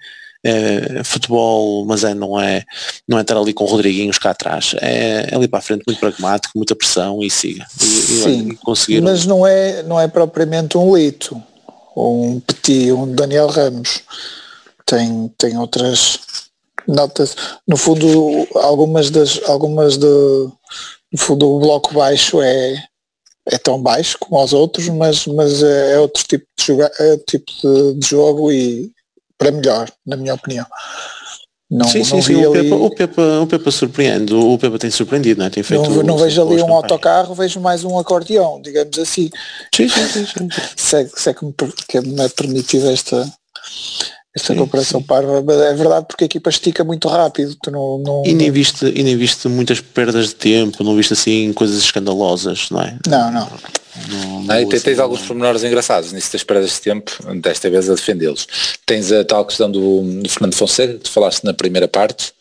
é, 0.46 1.04
futebol, 1.04 1.84
mas 1.86 2.04
é, 2.04 2.14
não, 2.14 2.40
é, 2.40 2.64
não 3.08 3.18
é 3.18 3.22
estar 3.22 3.36
ali 3.36 3.52
com 3.52 3.64
o 3.64 3.68
Rodriguinhos 3.68 4.20
cá 4.20 4.30
atrás. 4.30 4.76
É, 4.80 5.32
é 5.32 5.36
ali 5.36 5.48
para 5.48 5.58
a 5.58 5.62
frente 5.62 5.84
muito 5.88 6.00
pragmático, 6.00 6.54
muita 6.56 6.76
pressão 6.76 7.24
e 7.24 7.32
siga. 7.32 7.66
E, 7.82 7.86
Sim, 7.86 8.50
e 8.50 8.56
conseguir 8.58 9.02
mas 9.02 9.26
não 9.26 9.46
é, 9.46 9.82
não 9.82 10.00
é 10.00 10.08
propriamente 10.08 10.78
um 10.78 10.96
Lito, 10.96 11.42
ou 11.96 12.24
um 12.24 12.40
Petit, 12.40 12.92
um 12.92 13.12
Daniel 13.12 13.48
Ramos. 13.48 14.04
Tem, 14.86 15.34
tem 15.36 15.58
outras 15.58 16.20
notas. 16.88 17.36
No 17.68 17.76
fundo, 17.76 18.48
algumas 18.54 19.10
das. 19.10 19.42
Algumas 19.50 19.98
de, 19.98 20.06
no 20.06 21.18
fundo 21.18 21.50
o 21.50 21.60
bloco 21.60 21.92
baixo 21.92 22.40
é, 22.40 22.86
é 23.48 23.58
tão 23.58 23.82
baixo 23.82 24.16
como 24.20 24.44
os 24.44 24.54
outros, 24.54 24.90
mas, 24.90 25.26
mas 25.26 25.64
é, 25.64 25.94
é 25.94 26.00
outro 26.00 26.24
tipo 26.28 26.46
de, 26.56 26.66
joga, 26.66 26.92
é 27.00 27.18
tipo 27.18 27.52
de, 27.64 27.96
de 27.96 28.08
jogo 28.08 28.52
e, 28.52 28.94
para 29.38 29.52
melhor, 29.52 29.90
na 30.06 30.16
minha 30.16 30.34
opinião. 30.34 30.66
Não, 31.70 31.88
sim, 31.88 32.04
sim, 32.04 32.22
sim. 32.22 32.36
O, 32.36 32.54
ali... 32.54 32.64
Pepa, 32.64 32.76
o, 32.76 32.90
Pepa, 32.92 33.22
o 33.42 33.48
Pepa 33.48 33.72
surpreende, 33.72 34.34
o 34.34 34.58
Pepa 34.58 34.78
tem 34.78 34.92
surpreendido, 34.92 35.40
não 35.40 35.48
é? 35.48 35.50
Tem 35.50 35.64
feito 35.64 35.90
não, 35.90 36.04
não 36.04 36.18
vejo 36.18 36.42
ali 36.42 36.62
um 36.62 36.74
autocarro, 36.74 37.34
vejo 37.34 37.60
mais 37.60 37.84
um 37.84 37.98
acordeão, 37.98 38.62
digamos 38.62 38.98
assim. 39.00 39.32
Sim, 39.74 39.90
sim, 39.90 40.08
sim. 40.08 40.26
sim. 40.26 40.50
se, 40.76 40.96
é, 40.98 41.08
se 41.08 41.30
é 41.30 41.34
que, 41.34 41.44
me, 41.44 41.54
que 41.88 42.02
me 42.02 42.24
é 42.24 42.30
permitido 42.30 42.90
esta, 42.90 43.28
esta 44.36 44.54
sim, 44.54 44.60
comparação 44.60 45.00
sim. 45.00 45.08
parva, 45.08 45.42
mas 45.42 45.58
é 45.58 45.74
verdade 45.74 46.06
porque 46.08 46.26
a 46.26 46.28
equipa 46.28 46.50
estica 46.50 46.84
muito 46.84 47.08
rápido. 47.08 47.56
Tu 47.64 47.72
não, 47.72 47.98
não, 48.00 48.24
e, 48.26 48.34
nem 48.34 48.52
viste, 48.52 48.86
e 48.86 49.02
nem 49.02 49.16
viste 49.16 49.48
muitas 49.48 49.80
perdas 49.80 50.28
de 50.28 50.36
tempo, 50.36 50.84
não 50.84 50.96
viste 50.96 51.14
assim 51.14 51.54
coisas 51.54 51.78
escandalosas, 51.78 52.70
não 52.70 52.82
é? 52.82 52.98
Não, 53.08 53.32
não. 53.32 53.50
não, 54.10 54.44
não 54.44 54.60
e 54.60 54.66
tens 54.66 54.86
assim, 54.86 55.00
alguns 55.00 55.22
pormenores 55.22 55.64
engraçados 55.64 56.12
nisso 56.12 56.34
das 56.34 56.44
perdas 56.44 56.72
de 56.72 56.82
tempo, 56.82 57.12
desta 57.42 57.70
vez 57.70 57.90
a 57.90 57.96
defendê-los. 57.96 58.46
Tens 58.86 59.10
a 59.10 59.24
tal 59.24 59.46
questão 59.46 59.72
do, 59.72 60.02
do 60.02 60.30
Fernando 60.30 60.56
Fonseca, 60.56 60.94
que 60.96 61.00
tu 61.00 61.12
falaste 61.12 61.46
na 61.46 61.54
primeira 61.54 61.88
parte, 61.88 62.34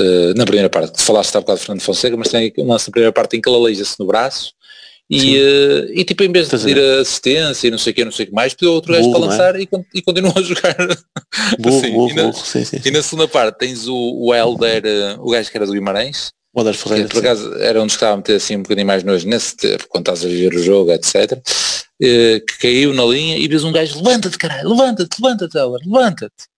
uh, 0.00 0.34
na 0.34 0.46
primeira 0.46 0.70
parte, 0.70 0.92
que 0.92 0.98
tu 0.98 1.02
falaste 1.02 1.36
há 1.36 1.40
bocado 1.40 1.58
de 1.58 1.66
Fernando 1.66 1.82
Fonseca, 1.82 2.16
mas 2.16 2.28
tem 2.28 2.54
uma 2.56 2.76
na 2.76 2.90
primeira 2.90 3.12
parte 3.12 3.36
em 3.36 3.40
que 3.42 3.48
ele 3.50 3.56
aleija-se 3.56 3.96
no 4.00 4.06
braço 4.06 4.56
e, 5.10 5.38
uh, 5.38 5.90
e 5.92 6.04
tipo, 6.04 6.22
em 6.22 6.30
vez 6.30 6.48
de 6.48 6.58
pedir 6.58 6.78
assistência 6.78 7.68
e 7.68 7.70
não 7.70 7.78
sei 7.78 7.92
o 7.92 7.96
que, 7.96 8.04
não 8.04 8.12
sei 8.12 8.26
o 8.26 8.28
que 8.28 8.34
mais, 8.34 8.52
pediu 8.52 8.74
outro 8.74 8.92
gajo 8.92 9.10
para 9.10 9.18
é? 9.18 9.22
lançar 9.22 9.56
é? 9.56 9.62
e, 9.62 9.68
e 9.94 10.02
continua 10.02 10.34
a 10.36 10.42
jogar. 10.42 10.76
Burro, 11.58 11.78
assim, 11.78 11.92
burro, 11.92 12.10
e, 12.10 12.14
na, 12.14 12.22
burro, 12.24 12.44
sim, 12.44 12.64
sim, 12.64 12.80
e 12.84 12.90
na 12.90 13.02
segunda 13.02 13.28
parte 13.28 13.58
tens 13.58 13.88
o, 13.88 13.94
o 13.94 14.34
Helder, 14.34 14.82
uh, 15.16 15.26
o 15.26 15.30
gajo 15.30 15.50
que 15.50 15.56
era 15.56 15.66
do 15.66 15.72
Guimarães, 15.72 16.30
o 16.54 16.60
Helder 16.60 16.74
Ferreira, 16.74 17.08
que, 17.08 17.14
por 17.14 17.20
acaso 17.20 17.54
era 17.54 17.80
que 17.80 17.86
estava 17.86 18.14
a 18.14 18.16
meter 18.18 18.36
assim 18.36 18.56
um 18.56 18.62
bocadinho 18.62 18.86
mais 18.86 19.02
nojo 19.02 19.26
nesse 19.26 19.56
tempo, 19.56 19.86
quando 19.88 20.02
estás 20.02 20.24
a 20.24 20.28
viver 20.28 20.54
o 20.54 20.62
jogo, 20.62 20.92
etc. 20.92 21.32
Uh, 21.32 22.44
que 22.44 22.58
caiu 22.60 22.92
na 22.92 23.04
linha 23.04 23.36
e 23.38 23.48
vês 23.48 23.64
um 23.64 23.72
gajo, 23.72 23.96
levanta-te 24.02 24.36
caralho, 24.36 24.68
levanta-te, 24.68 25.22
levanta-te, 25.22 25.56
Helder, 25.56 25.80
levanta-te. 25.86 26.48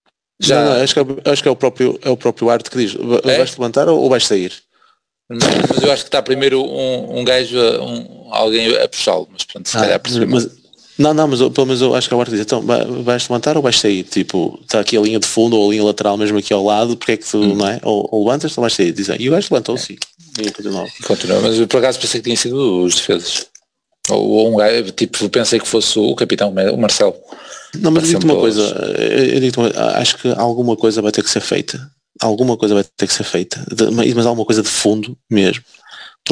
Já... 0.40 0.64
Não, 0.64 0.74
não, 0.74 0.82
acho, 0.82 0.94
que 0.94 1.00
é, 1.00 1.30
acho 1.30 1.42
que 1.42 1.48
é 1.48 1.52
o 1.52 1.56
próprio, 1.56 1.98
é 2.02 2.10
o 2.10 2.16
próprio 2.16 2.50
arte 2.50 2.70
que 2.70 2.78
diz, 2.78 2.96
é? 3.24 3.36
vais-te 3.36 3.60
levantar 3.60 3.88
ou, 3.88 4.00
ou 4.00 4.08
vais 4.08 4.26
sair? 4.26 4.52
Mas 5.30 5.82
eu 5.82 5.92
acho 5.92 6.02
que 6.02 6.08
está 6.08 6.20
primeiro 6.20 6.60
um, 6.60 7.20
um 7.20 7.24
gajo, 7.24 7.56
um, 7.56 8.32
alguém 8.32 8.76
a 8.76 8.88
puxá-lo, 8.88 9.28
mas 9.30 9.44
pronto, 9.44 9.68
se 9.68 9.76
ah, 9.76 9.80
calhar 9.80 10.00
mas, 10.28 10.48
Não, 10.98 11.14
não, 11.14 11.28
mas 11.28 11.38
pelo 11.38 11.66
menos 11.66 11.80
eu 11.80 11.94
acho 11.94 12.08
que 12.08 12.14
a 12.14 12.16
Marta 12.16 12.32
diz, 12.32 12.40
então 12.40 12.60
vais 12.60 13.28
levantar 13.28 13.56
ou 13.56 13.62
vais 13.62 13.78
sair? 13.78 14.02
Tipo, 14.02 14.58
está 14.60 14.80
aqui 14.80 14.96
a 14.96 15.00
linha 15.00 15.20
de 15.20 15.26
fundo 15.28 15.56
ou 15.56 15.68
a 15.68 15.70
linha 15.70 15.84
lateral 15.84 16.16
mesmo 16.16 16.36
aqui 16.36 16.52
ao 16.52 16.64
lado, 16.64 16.96
porque 16.96 17.12
é 17.12 17.16
que 17.16 17.24
tu, 17.24 17.38
hum. 17.38 17.54
não 17.54 17.68
é? 17.68 17.78
Ou, 17.84 18.08
ou 18.10 18.26
levantas 18.26 18.58
ou 18.58 18.62
vais 18.62 18.74
sair? 18.74 18.90
Dizem, 18.90 19.16
e 19.20 19.28
o 19.28 19.32
gajo 19.32 19.46
levantou 19.52 19.76
sim. 19.78 19.96
E 20.36 20.50
continua. 20.50 20.88
Continua, 21.06 21.40
mas 21.40 21.64
por 21.66 21.78
acaso 21.78 22.00
pensei 22.00 22.20
que 22.20 22.24
tinha 22.24 22.36
sido 22.36 22.82
os 22.82 22.96
defesas. 22.96 23.46
Ou, 24.08 24.28
ou 24.30 24.52
um 24.52 24.56
gajo, 24.56 24.90
tipo, 24.90 25.28
pensei 25.28 25.60
que 25.60 25.68
fosse 25.68 25.96
o 25.96 26.12
capitão, 26.16 26.52
o 26.52 26.76
Marcelo. 26.76 27.14
Não, 27.78 27.92
mas 27.92 28.02
digo-te 28.02 28.24
uma 28.24 28.34
coisa, 28.34 28.62
eu 28.98 29.38
digo 29.38 29.62
acho 29.94 30.18
que 30.18 30.28
alguma 30.36 30.76
coisa 30.76 31.00
vai 31.00 31.12
ter 31.12 31.22
que 31.22 31.30
ser 31.30 31.40
feita 31.40 31.88
alguma 32.20 32.56
coisa 32.56 32.74
vai 32.74 32.84
ter 32.84 33.06
que 33.06 33.14
ser 33.14 33.24
feita, 33.24 33.64
mas 33.92 34.26
alguma 34.26 34.44
coisa 34.44 34.62
de 34.62 34.68
fundo 34.68 35.16
mesmo. 35.30 35.64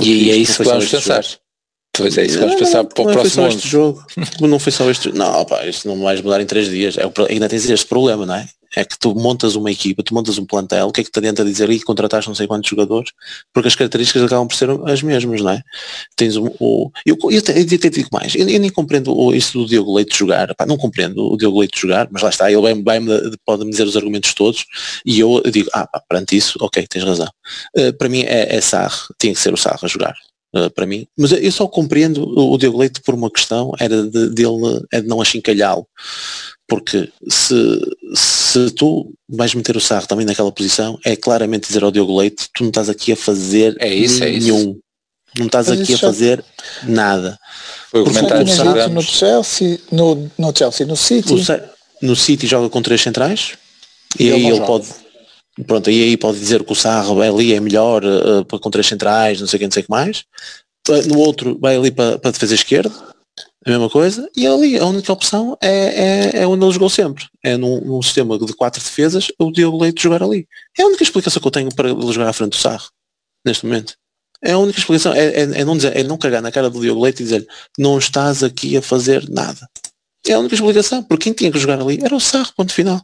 E 0.02 0.30
é 0.30 0.36
isso 0.36 0.58
que 0.58 0.68
vamos 0.68 0.88
pensar. 0.88 1.24
Pois 1.92 2.16
é, 2.16 2.26
isso 2.26 2.38
que 2.38 2.44
vamos 2.44 2.60
pensar 2.60 2.84
para 2.84 3.02
o 3.02 3.12
próximo 3.12 3.50
jogo. 3.58 4.04
não 4.40 4.58
foi 4.58 4.70
só 4.70 4.88
este 4.90 5.10
Não, 5.12 5.44
pá, 5.44 5.66
isto 5.66 5.88
não 5.88 6.00
vais 6.00 6.20
mudar 6.20 6.40
em 6.40 6.46
três 6.46 6.68
dias. 6.68 6.96
É, 6.96 7.02
ainda 7.28 7.48
tens 7.48 7.68
este 7.68 7.86
problema, 7.86 8.24
não 8.24 8.34
é? 8.34 8.48
É 8.76 8.84
que 8.84 8.98
tu 8.98 9.14
montas 9.14 9.54
uma 9.54 9.70
equipa, 9.70 10.02
tu 10.02 10.14
montas 10.14 10.38
um 10.38 10.44
plantel, 10.44 10.88
o 10.88 10.92
que 10.92 11.00
é 11.00 11.04
que 11.04 11.10
te 11.10 11.18
adianta 11.18 11.44
dizer 11.44 11.68
que 11.68 11.80
contrataste 11.80 12.28
não 12.28 12.34
sei 12.34 12.46
quantos 12.46 12.68
jogadores, 12.68 13.12
porque 13.52 13.68
as 13.68 13.74
características 13.74 14.22
acabam 14.22 14.46
por 14.46 14.54
ser 14.54 14.70
as 14.86 15.02
mesmas, 15.02 15.40
não 15.40 15.50
é? 15.50 15.62
Tens 16.16 16.36
o. 16.36 16.54
o 16.60 16.90
eu, 17.06 17.16
eu, 17.24 17.30
eu, 17.30 17.56
eu 17.56 17.66
te 17.66 17.90
digo 17.90 18.08
mais, 18.12 18.34
eu, 18.34 18.48
eu, 18.48 18.60
nem 18.60 18.70
compreendo 18.70 19.16
o, 19.16 19.34
isso 19.34 19.58
do 19.58 19.66
Diogo 19.66 19.94
Leite 19.94 20.16
jogar, 20.16 20.54
não 20.66 20.76
compreendo 20.76 21.32
o 21.32 21.36
Diogo 21.36 21.60
Leite 21.60 21.80
jogar, 21.80 22.08
mas 22.10 22.22
lá 22.22 22.28
está, 22.28 22.50
ele 22.50 22.60
vai 22.82 23.00
pode-me 23.44 23.70
dizer 23.70 23.84
os 23.84 23.96
argumentos 23.96 24.34
todos 24.34 24.66
e 25.04 25.20
eu 25.20 25.42
digo, 25.50 25.68
ah, 25.72 25.86
pá, 25.86 26.02
perante 26.08 26.36
isso, 26.36 26.58
ok, 26.60 26.86
tens 26.86 27.04
razão. 27.04 27.28
Uh, 27.76 27.92
para 27.96 28.08
mim 28.08 28.22
é, 28.22 28.56
é 28.56 28.60
Sarre, 28.60 28.96
tinha 29.18 29.32
que 29.32 29.40
ser 29.40 29.52
o 29.52 29.56
Sarre 29.56 29.80
a 29.82 29.88
jogar. 29.88 30.14
Uh, 30.54 30.70
para 30.70 30.86
mim, 30.86 31.06
mas 31.16 31.30
eu 31.32 31.52
só 31.52 31.68
compreendo 31.68 32.24
o, 32.24 32.54
o 32.54 32.58
Diogo 32.58 32.78
Leite 32.78 33.02
por 33.02 33.14
uma 33.14 33.30
questão, 33.30 33.72
era 33.78 34.06
de, 34.06 34.30
dele, 34.30 34.82
é 34.90 35.02
de 35.02 35.06
não 35.06 35.20
achincalhá-lo, 35.20 35.86
porque 36.68 37.10
se, 37.28 37.80
se 38.14 38.70
tu 38.72 39.10
vais 39.26 39.54
meter 39.54 39.74
o 39.76 39.80
Sarro 39.80 40.06
também 40.06 40.26
naquela 40.26 40.52
posição, 40.52 40.98
é 41.04 41.16
claramente 41.16 41.66
dizer 41.66 41.82
ao 41.82 41.90
Diogo 41.90 42.18
Leite, 42.18 42.48
tu 42.54 42.62
não 42.62 42.68
estás 42.68 42.90
aqui 42.90 43.10
a 43.12 43.16
fazer 43.16 43.74
é 43.80 43.92
isso, 43.92 44.20
nenhum. 44.20 44.56
É 44.56 44.70
isso. 44.70 44.78
Não 45.38 45.46
estás 45.46 45.68
Mas 45.68 45.80
aqui 45.80 45.94
a 45.94 45.98
fazer 45.98 46.44
já... 46.82 46.88
nada. 46.88 47.38
Foi 47.90 48.02
o 48.02 48.04
comentário 48.04 48.46
no 48.90 49.02
Chelsea, 49.02 49.78
no, 49.92 50.30
no 50.38 50.52
Chelsea, 50.56 50.86
no 50.86 50.96
City. 50.96 51.34
no 52.02 52.16
City 52.16 52.46
joga 52.46 52.68
com 52.68 52.82
três 52.82 53.00
centrais 53.00 53.52
e, 54.18 54.24
e 54.24 54.32
aí 54.32 54.46
ele 54.46 54.56
joga. 54.56 54.66
pode 54.66 54.88
pronto, 55.66 55.90
e 55.90 56.02
aí 56.02 56.16
pode 56.16 56.38
dizer 56.38 56.62
que 56.64 56.72
o 56.72 56.76
Sarro 56.76 57.20
ali 57.20 57.52
é 57.52 57.60
melhor 57.60 58.04
uh, 58.04 58.44
para 58.44 58.58
com 58.58 58.70
três 58.70 58.86
centrais, 58.86 59.40
não 59.40 59.46
sei 59.46 59.56
o 59.56 59.60
que, 59.60 59.66
não 59.66 59.72
sei 59.72 59.82
o 59.82 59.86
que 59.86 59.90
mais. 59.90 60.24
No 61.06 61.18
outro 61.18 61.58
vai 61.60 61.76
ali 61.76 61.90
para, 61.90 62.18
para 62.18 62.30
a 62.30 62.32
defesa 62.32 62.54
esquerda, 62.54 62.92
a 63.64 63.70
mesma 63.70 63.90
coisa, 63.90 64.28
e 64.36 64.46
ali 64.46 64.78
a 64.78 64.84
única 64.84 65.12
opção 65.12 65.56
é, 65.60 65.68
é, 65.68 66.42
é 66.42 66.46
onde 66.46 66.64
ele 66.64 66.72
jogou 66.72 66.88
sempre. 66.88 67.26
É 67.42 67.56
num, 67.56 67.80
num, 67.80 68.02
sistema 68.02 68.38
de 68.38 68.52
quatro 68.54 68.82
defesas, 68.82 69.28
o 69.38 69.50
Diogo 69.50 69.82
Leite 69.82 70.02
jogar 70.02 70.22
ali. 70.22 70.46
É 70.78 70.82
a 70.82 70.86
única 70.86 71.02
explicação 71.02 71.40
que 71.40 71.46
eu 71.46 71.52
tenho 71.52 71.74
para 71.74 71.90
ele 71.90 72.12
jogar 72.12 72.28
à 72.28 72.32
frente 72.32 72.50
do 72.50 72.56
Sarro, 72.56 72.88
neste 73.44 73.66
momento. 73.66 73.94
É 74.42 74.52
a 74.52 74.58
única 74.58 74.78
explicação, 74.78 75.12
é, 75.12 75.26
é, 75.26 75.42
é 75.42 75.64
não 75.64 75.76
dizer, 75.76 75.96
é 75.96 76.02
não 76.02 76.16
cagar 76.16 76.40
na 76.40 76.52
cara 76.52 76.70
do 76.70 76.80
Diogo 76.80 77.02
Leite 77.02 77.22
e 77.22 77.24
dizer 77.24 77.46
não 77.76 77.98
estás 77.98 78.42
aqui 78.42 78.76
a 78.76 78.82
fazer 78.82 79.28
nada. 79.28 79.68
É 80.26 80.32
a 80.32 80.38
única 80.38 80.54
explicação, 80.54 81.02
porque 81.02 81.24
quem 81.24 81.32
tinha 81.32 81.50
que 81.50 81.58
jogar 81.58 81.80
ali 81.80 81.98
era 82.02 82.14
o 82.14 82.20
Sarro, 82.20 82.52
ponto 82.56 82.72
final. 82.72 83.02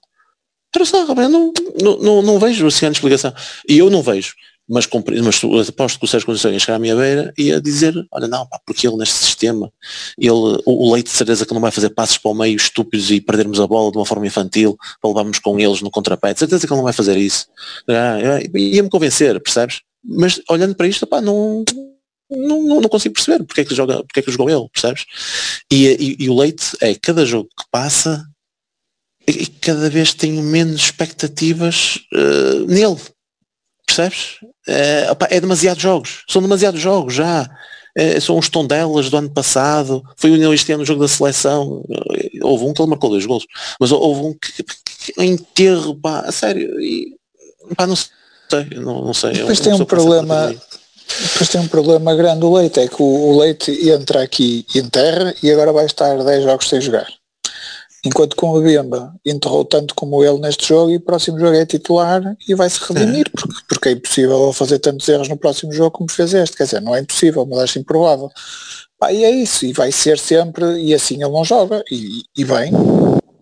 Era 0.74 0.82
o 0.82 0.87
Sarro, 0.87 1.14
não, 1.14 1.53
não, 1.80 1.99
não, 1.99 2.22
não 2.22 2.39
vejo 2.39 2.66
assim 2.66 2.87
a 2.87 2.91
explicação. 2.91 3.32
E 3.68 3.78
eu 3.78 3.91
não 3.91 4.03
vejo 4.03 4.35
mas, 4.68 4.88
mas 5.22 5.68
aposto 5.68 5.98
que 5.98 6.04
o 6.04 6.08
Sérgio 6.08 6.26
Conceição 6.26 6.52
ia 6.52 6.58
chegar 6.58 6.76
à 6.76 6.78
minha 6.78 6.96
beira 6.96 7.32
e 7.36 7.44
ia 7.44 7.60
dizer, 7.60 7.94
olha 8.10 8.26
não, 8.26 8.46
pá, 8.46 8.58
porque 8.64 8.86
ele 8.86 8.96
neste 8.96 9.16
sistema, 9.16 9.70
ele, 10.18 10.30
o, 10.30 10.62
o 10.64 10.92
Leite 10.92 11.10
de 11.10 11.16
certeza 11.16 11.44
que 11.44 11.52
não 11.52 11.60
vai 11.60 11.70
fazer 11.70 11.90
passos 11.90 12.16
para 12.16 12.30
o 12.30 12.34
meio 12.34 12.56
estúpidos 12.56 13.10
e 13.10 13.20
perdermos 13.20 13.60
a 13.60 13.66
bola 13.66 13.92
de 13.92 13.98
uma 13.98 14.06
forma 14.06 14.26
infantil 14.26 14.76
para 15.00 15.10
levarmos 15.10 15.38
com 15.38 15.58
eles 15.60 15.82
no 15.82 15.90
contrapé, 15.90 16.32
de 16.32 16.38
certeza 16.38 16.66
que 16.66 16.72
ele 16.72 16.78
não 16.78 16.84
vai 16.84 16.94
fazer 16.94 17.16
isso. 17.16 17.46
Ah, 17.88 18.40
Ia-me 18.54 18.88
convencer, 18.88 19.38
percebes? 19.40 19.82
Mas 20.02 20.40
olhando 20.48 20.74
para 20.74 20.86
isto, 20.86 21.06
pá, 21.06 21.20
não, 21.20 21.64
não, 22.30 22.62
não, 22.62 22.80
não, 22.80 22.88
consigo 22.88 23.14
perceber 23.14 23.44
porque 23.44 23.60
é 23.60 23.64
que 23.64 23.74
joga, 23.74 24.02
porque 24.04 24.20
é 24.20 24.22
que 24.22 24.30
jogou 24.30 24.48
ele, 24.48 24.68
percebes? 24.72 25.04
E, 25.70 25.86
e, 25.88 26.24
e 26.24 26.30
o 26.30 26.38
Leite 26.38 26.76
é 26.80 26.94
cada 26.94 27.26
jogo 27.26 27.48
que 27.48 27.64
passa 27.70 28.26
e 29.26 29.46
cada 29.46 29.88
vez 29.88 30.12
tenho 30.12 30.42
menos 30.42 30.82
expectativas 30.82 31.98
uh, 32.12 32.66
nele, 32.66 33.00
Percebes? 33.87 34.39
É, 34.66 35.11
opa, 35.11 35.28
é 35.30 35.41
demasiados 35.41 35.82
jogos. 35.82 36.24
São 36.28 36.43
demasiados 36.43 36.80
jogos 36.80 37.14
já. 37.14 37.49
É, 37.97 38.18
são 38.18 38.39
os 38.39 38.49
tondelas 38.49 39.09
do 39.09 39.16
ano 39.16 39.30
passado. 39.30 40.03
Foi 40.16 40.30
o 40.30 40.53
este 40.53 40.72
ano 40.72 40.80
no 40.80 40.87
jogo 40.87 41.03
da 41.03 41.09
seleção. 41.09 41.85
Houve 42.43 42.64
um 42.64 42.74
que 42.74 42.82
ele 42.82 42.91
marcou 42.91 43.11
dois 43.11 43.24
gols. 43.24 43.47
Mas 43.78 43.93
houve 43.93 44.20
um 44.20 44.32
que, 44.35 44.62
que, 44.62 45.12
que 45.12 45.24
enterro, 45.24 45.95
pá, 45.95 46.20
a 46.20 46.32
sério. 46.32 46.80
E, 46.80 47.14
pá, 47.76 47.87
não 47.87 47.97
sei. 47.97 48.11
Não, 48.76 49.05
não 49.05 49.14
sei. 49.14 49.32
Depois 49.32 49.61
tem 49.61 49.72
um 49.72 49.85
problema. 49.85 50.55
Depois 51.32 51.49
tem 51.49 51.61
um 51.61 51.68
problema 51.68 52.14
grande 52.14 52.45
o 52.45 52.55
Leite, 52.55 52.80
é 52.80 52.89
que 52.89 53.01
o, 53.01 53.05
o 53.05 53.39
Leite 53.39 53.91
entra 53.91 54.22
aqui 54.22 54.66
em 54.74 54.89
terra 54.89 55.35
e 55.43 55.51
agora 55.51 55.72
vai 55.72 55.87
estar 55.87 56.16
10 56.16 56.45
jogos 56.45 56.68
sem 56.68 56.80
jogar. 56.80 57.07
Enquanto 58.05 58.37
com 58.37 58.51
o 58.51 58.61
Bemba 58.61 59.14
enterrou 59.24 59.64
tanto 59.64 59.95
como 59.95 60.22
ele 60.22 60.39
neste 60.39 60.68
jogo 60.68 60.91
e 60.91 60.97
o 60.97 61.01
próximo 61.01 61.39
jogo 61.39 61.55
é 61.55 61.64
titular 61.64 62.37
e 62.47 62.55
vai 62.55 62.68
se 62.68 62.78
redimir, 62.80 63.30
porque, 63.30 63.53
porque 63.68 63.88
é 63.88 63.92
impossível 63.92 64.52
fazer 64.52 64.78
tantos 64.78 65.08
erros 65.08 65.28
no 65.28 65.36
próximo 65.36 65.72
jogo 65.72 65.90
como 65.90 66.10
fez 66.10 66.34
este. 66.34 66.56
Quer 66.56 66.64
dizer, 66.64 66.80
não 66.80 66.94
é 66.94 67.00
impossível, 67.00 67.46
mas 67.46 67.60
acho 67.60 67.78
improvável. 67.78 68.30
Pá, 68.98 69.12
e 69.12 69.24
é 69.24 69.30
isso, 69.30 69.66
e 69.66 69.72
vai 69.72 69.90
ser 69.90 70.18
sempre, 70.18 70.80
e 70.80 70.94
assim 70.94 71.14
ele 71.14 71.32
não 71.32 71.44
joga, 71.44 71.82
e, 71.90 72.22
e 72.36 72.44
bem, 72.44 72.72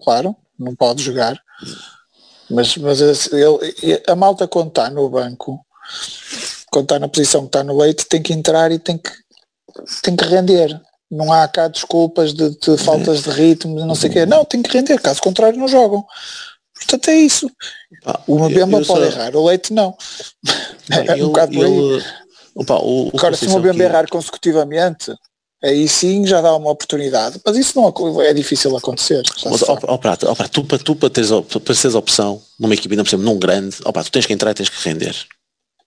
claro, 0.02 0.34
não 0.58 0.74
pode 0.74 1.02
jogar. 1.02 1.38
Mas, 2.50 2.76
mas 2.76 3.00
ele, 3.32 4.02
a 4.06 4.14
malta 4.14 4.48
quando 4.48 4.68
está 4.68 4.90
no 4.90 5.08
banco, 5.08 5.60
quando 6.70 6.84
está 6.84 6.98
na 6.98 7.08
posição 7.08 7.42
que 7.42 7.48
está 7.48 7.62
no 7.62 7.78
leite, 7.78 8.06
tem 8.06 8.22
que 8.22 8.32
entrar 8.32 8.72
e 8.72 8.78
tem 8.78 8.98
que, 8.98 9.10
tem 10.02 10.16
que 10.16 10.24
render 10.24 10.80
não 11.12 11.30
há 11.30 11.46
cá 11.46 11.68
desculpas 11.68 12.32
de, 12.32 12.58
de 12.58 12.78
faltas 12.78 13.22
de 13.22 13.30
ritmo, 13.30 13.84
não 13.84 13.94
sei 13.94 14.08
o 14.08 14.12
quê. 14.14 14.24
Não, 14.24 14.46
tem 14.46 14.62
que 14.62 14.72
render, 14.72 14.98
caso 14.98 15.20
contrário 15.20 15.58
não 15.58 15.68
jogam. 15.68 16.04
Portanto 16.84 17.08
é 17.08 17.16
isso. 17.16 17.50
O 18.26 18.38
Mbemba 18.38 18.82
pode 18.84 18.86
só... 18.86 19.04
errar, 19.04 19.36
o 19.36 19.46
Leite 19.46 19.72
não. 19.72 19.96
é 20.90 21.14
um 21.14 21.28
bocado 21.28 21.52
por 21.52 21.64
aí. 21.64 22.02
Opa, 22.54 22.74
o, 22.74 23.06
o 23.06 23.10
Agora, 23.14 23.36
se 23.36 23.46
o 23.46 23.58
Mbemba 23.58 23.74
que... 23.74 23.82
errar 23.82 24.08
consecutivamente, 24.08 25.12
aí 25.62 25.88
sim 25.88 26.26
já 26.26 26.40
dá 26.40 26.54
uma 26.56 26.70
oportunidade. 26.70 27.40
Mas 27.44 27.56
isso 27.56 27.80
não 27.80 27.92
é 28.20 28.34
difícil 28.34 28.76
acontecer. 28.76 29.22
Ó, 29.44 29.98
prato, 29.98 30.26
ó, 30.28 30.34
prato, 30.34 30.50
tu, 30.50 30.64
para, 30.64 30.78
tu 30.78 30.96
para 30.96 31.10
teres, 31.10 31.30
para 31.30 31.60
teres 31.60 31.94
opção 31.94 32.42
numa 32.58 32.74
equipe, 32.74 32.92
ainda 32.92 33.04
por 33.04 33.08
exemplo, 33.08 33.24
num 33.24 33.38
grande, 33.38 33.76
ó, 33.84 33.92
prato, 33.92 34.06
tu 34.06 34.12
tens 34.12 34.26
que 34.26 34.32
entrar 34.32 34.50
e 34.50 34.54
tens 34.54 34.68
que 34.68 34.88
render. 34.88 35.14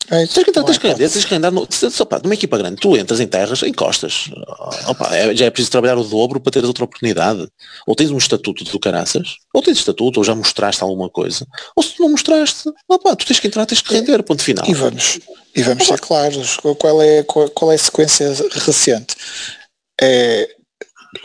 É, 0.10 0.26
tens 0.28 0.43
que, 0.43 0.49
entrar, 0.49 0.64
tens, 0.64 0.78
que 0.78 0.88
render, 0.88 1.10
tens 1.10 1.26
que 1.26 1.34
render 1.34 1.51
no, 1.51 1.68
opa, 1.99 2.20
numa 2.24 2.34
equipa 2.34 2.58
grande, 2.58 2.78
tu 2.78 2.95
entras 2.95 3.20
em 3.20 3.28
terras, 3.28 3.64
encostas. 3.64 4.30
Opa, 4.88 5.16
é, 5.16 5.36
já 5.36 5.45
é 5.45 5.49
preciso 5.49 5.72
trabalhar 5.72 5.97
o 5.97 6.03
dobro 6.03 6.39
para 6.39 6.51
teres 6.51 6.68
outra 6.68 6.84
oportunidade. 6.84 7.47
Ou 7.88 7.95
tens 7.95 8.12
um 8.12 8.18
estatuto 8.18 8.64
do 8.64 8.80
caraças, 8.80 9.38
ou 9.53 9.64
tens 9.64 9.78
estatuto, 9.78 10.20
ou 10.20 10.24
já 10.24 10.36
mostraste 10.36 10.84
alguma 10.84 11.10
coisa. 11.10 11.47
Ou 11.76 11.82
se 11.82 11.95
tu 11.95 12.03
não 12.03 12.10
mostraste, 12.10 12.70
opa, 12.88 13.16
tu 13.16 13.26
tens 13.26 13.39
que 13.39 13.47
entrar, 13.47 13.66
tens 13.66 13.82
que 13.82 13.93
render, 13.93 14.22
ponto 14.22 14.43
final. 14.43 14.66
E 14.68 14.74
vamos, 14.74 15.20
e 15.56 15.64
vamos 15.64 15.88
ser 15.88 15.99
claros, 15.99 16.58
qual 16.58 17.01
é, 17.01 17.24
qual, 17.24 17.49
qual 17.49 17.72
é 17.72 17.76
a 17.76 17.80
sequência 17.80 18.32
recente? 18.51 19.16
É, 19.99 20.49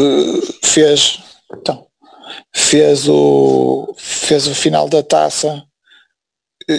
uh, 0.00 0.58
fez, 0.62 1.18
então, 1.52 1.86
fez 2.54 3.08
o, 3.08 3.94
fez 3.98 4.46
o 4.46 4.54
final 4.54 4.88
da 4.88 5.02
taça, 5.02 5.62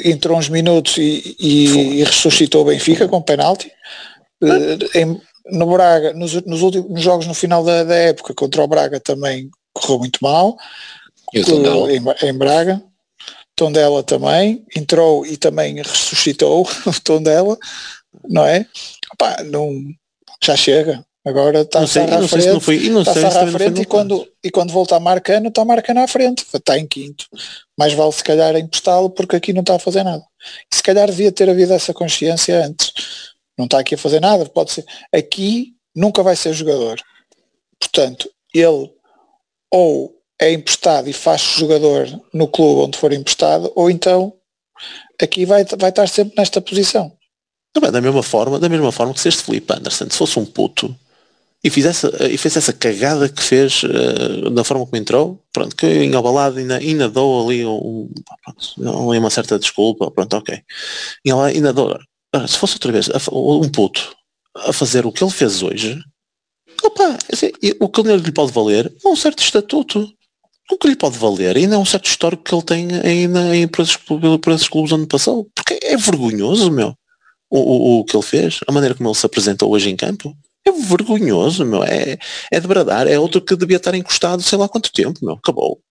entrou 0.05 0.37
uns 0.37 0.49
minutos 0.49 0.97
e, 0.97 1.35
e, 1.39 1.65
e 1.99 2.03
ressuscitou 2.03 2.61
o 2.61 2.65
Benfica 2.65 3.07
com 3.07 3.21
penalti. 3.21 3.71
Uh, 4.41 4.97
em, 4.97 5.21
no 5.51 5.65
Braga, 5.67 6.13
nos, 6.13 6.33
nos, 6.45 6.61
últimos 6.61 6.89
nos 6.89 7.01
jogos 7.01 7.27
no 7.27 7.33
final 7.33 7.63
da, 7.63 7.83
da, 7.83 7.95
época 7.95 8.33
contra 8.33 8.63
o 8.63 8.67
Braga 8.67 8.99
também 8.99 9.49
correu 9.73 9.99
muito 9.99 10.19
mal. 10.21 10.57
Em, 11.33 12.27
em 12.27 12.33
Braga. 12.33 12.81
Tondela 13.55 14.01
também 14.01 14.65
entrou 14.75 15.25
e 15.25 15.37
também 15.37 15.75
ressuscitou 15.75 16.67
o 16.85 17.01
Tondela, 17.03 17.57
não 18.27 18.45
é? 18.45 18.65
Opa, 19.13 19.43
não, 19.43 19.69
já 20.43 20.55
chega. 20.55 21.05
Agora 21.23 21.61
está 21.61 21.79
a 21.79 21.83
à 21.83 21.87
frente, 21.87 22.59
foi, 22.61 22.77
está 22.77 23.11
a 23.11 23.43
à 23.43 23.47
frente 23.47 23.81
e 23.81 23.85
quando, 23.85 24.27
e 24.43 24.49
quando 24.49 24.73
voltar 24.73 24.99
marcando, 24.99 25.49
está 25.49 25.63
marcando 25.63 25.99
à 25.99 26.07
frente, 26.07 26.43
está 26.51 26.79
em 26.79 26.87
quinto. 26.87 27.27
Mais 27.77 27.93
vale 27.93 28.11
se 28.11 28.23
calhar 28.23 28.55
emprestá-lo 28.55 29.09
porque 29.11 29.35
aqui 29.35 29.53
não 29.53 29.61
está 29.61 29.75
a 29.75 29.79
fazer 29.79 30.03
nada. 30.03 30.23
E 30.71 30.75
se 30.75 30.81
calhar 30.81 31.07
devia 31.07 31.31
ter 31.31 31.47
havido 31.47 31.73
essa 31.73 31.93
consciência 31.93 32.65
antes. 32.65 32.91
Não 33.55 33.65
está 33.65 33.79
aqui 33.79 33.93
a 33.93 33.97
fazer 33.99 34.19
nada, 34.19 34.45
pode 34.47 34.71
ser. 34.71 34.85
Aqui 35.13 35.75
nunca 35.95 36.23
vai 36.23 36.35
ser 36.35 36.53
jogador. 36.53 36.99
Portanto, 37.79 38.27
ele 38.51 38.91
ou 39.69 40.15
é 40.39 40.51
emprestado 40.51 41.07
e 41.07 41.13
faz 41.13 41.41
jogador 41.41 42.07
no 42.33 42.47
clube 42.47 42.81
onde 42.81 42.97
for 42.97 43.13
emprestado, 43.13 43.71
ou 43.75 43.91
então 43.91 44.33
aqui 45.21 45.45
vai, 45.45 45.63
vai 45.77 45.91
estar 45.91 46.09
sempre 46.09 46.33
nesta 46.35 46.59
posição. 46.59 47.15
Da 47.73 48.01
mesma 48.01 48.23
forma, 48.23 48.59
da 48.59 48.67
mesma 48.67 48.91
forma 48.91 49.13
que 49.13 49.19
se 49.19 49.29
este 49.29 49.43
Felipe 49.43 49.71
Anderson 49.71 50.09
se 50.09 50.17
fosse 50.17 50.39
um 50.39 50.45
puto 50.45 50.93
e 51.63 51.69
fizesse 51.69 52.07
e 52.29 52.37
fez 52.37 52.57
essa 52.57 52.73
cagada 52.73 53.29
que 53.29 53.41
fez 53.41 53.83
uh, 53.83 54.49
da 54.49 54.63
forma 54.63 54.85
como 54.85 54.97
entrou, 54.97 55.39
pronto, 55.53 55.75
que 55.75 56.03
engabalado 56.03 56.57
ainda, 56.57 56.77
ainda 56.77 57.09
dou 57.09 57.45
ali 57.45 57.65
um, 57.65 58.09
pronto, 58.43 59.11
uma 59.11 59.29
certa 59.29 59.59
desculpa, 59.59 60.09
pronto, 60.09 60.37
ok. 60.37 60.59
E 61.23 61.31
ainda 61.31 61.71
dou. 61.71 61.99
Se 62.47 62.57
fosse 62.57 62.75
outra 62.75 62.91
vez 62.91 63.09
um 63.31 63.69
puto 63.69 64.15
a 64.55 64.73
fazer 64.73 65.05
o 65.05 65.11
que 65.11 65.23
ele 65.23 65.31
fez 65.31 65.61
hoje, 65.61 66.01
opa, 66.83 67.17
assim, 67.31 67.51
o 67.79 67.89
que 67.89 68.01
lhe 68.01 68.31
pode 68.31 68.51
valer 68.51 68.91
é 69.03 69.07
um 69.07 69.15
certo 69.15 69.43
estatuto 69.43 70.11
o 70.71 70.77
que 70.77 70.87
lhe 70.87 70.95
pode 70.95 71.17
valer 71.17 71.57
ainda 71.57 71.75
é 71.75 71.77
um 71.77 71.85
certo 71.85 72.05
histórico 72.05 72.43
que 72.43 72.55
ele 72.55 72.63
tem 72.63 72.87
ainda 73.03 73.55
em 73.55 73.67
para 73.67 73.83
esses 73.83 74.67
clubes 74.67 74.91
onde 74.91 75.05
passou. 75.05 75.49
Porque 75.53 75.77
é 75.83 75.97
vergonhoso, 75.97 76.71
meu, 76.71 76.95
o, 77.49 77.59
o, 77.59 77.99
o, 77.99 78.05
que 78.05 78.15
ele 78.15 78.23
fez, 78.23 78.59
a 78.67 78.71
maneira 78.71 78.95
como 78.95 79.09
ele 79.09 79.17
se 79.17 79.25
apresentou 79.25 79.69
hoje 79.71 79.89
em 79.89 79.95
campo. 79.97 80.35
É 80.65 80.71
vergonhoso, 80.71 81.65
meu. 81.65 81.83
É, 81.83 82.17
é 82.51 82.59
de 82.59 82.67
bradar. 82.67 83.07
É 83.07 83.17
outro 83.19 83.41
que 83.41 83.55
devia 83.55 83.77
estar 83.77 83.95
encostado 83.95 84.41
sei 84.41 84.57
lá 84.57 84.67
quanto 84.69 84.91
tempo, 84.91 85.19
meu. 85.23 85.35
Acabou. 85.35 85.81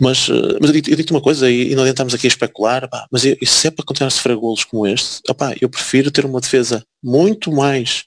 Mas, 0.00 0.28
eh, 0.28 0.58
mas 0.60 0.70
eu 0.70 0.80
digo-te 0.80 1.12
uma 1.12 1.20
coisa, 1.20 1.50
e, 1.50 1.72
e 1.72 1.74
não 1.74 1.82
adiantamos 1.82 2.14
aqui 2.14 2.26
a 2.26 2.28
especular, 2.28 2.88
mas 3.10 3.24
eu, 3.24 3.36
se 3.44 3.68
é 3.68 3.70
para 3.70 3.84
continuar 3.84 4.08
a 4.08 4.10
sofrer 4.10 4.36
golos 4.36 4.64
como 4.64 4.86
este, 4.86 5.20
opá, 5.28 5.54
eu 5.60 5.68
prefiro 5.68 6.10
ter 6.10 6.24
uma 6.24 6.40
defesa 6.40 6.84
muito 7.02 7.52
mais 7.52 8.04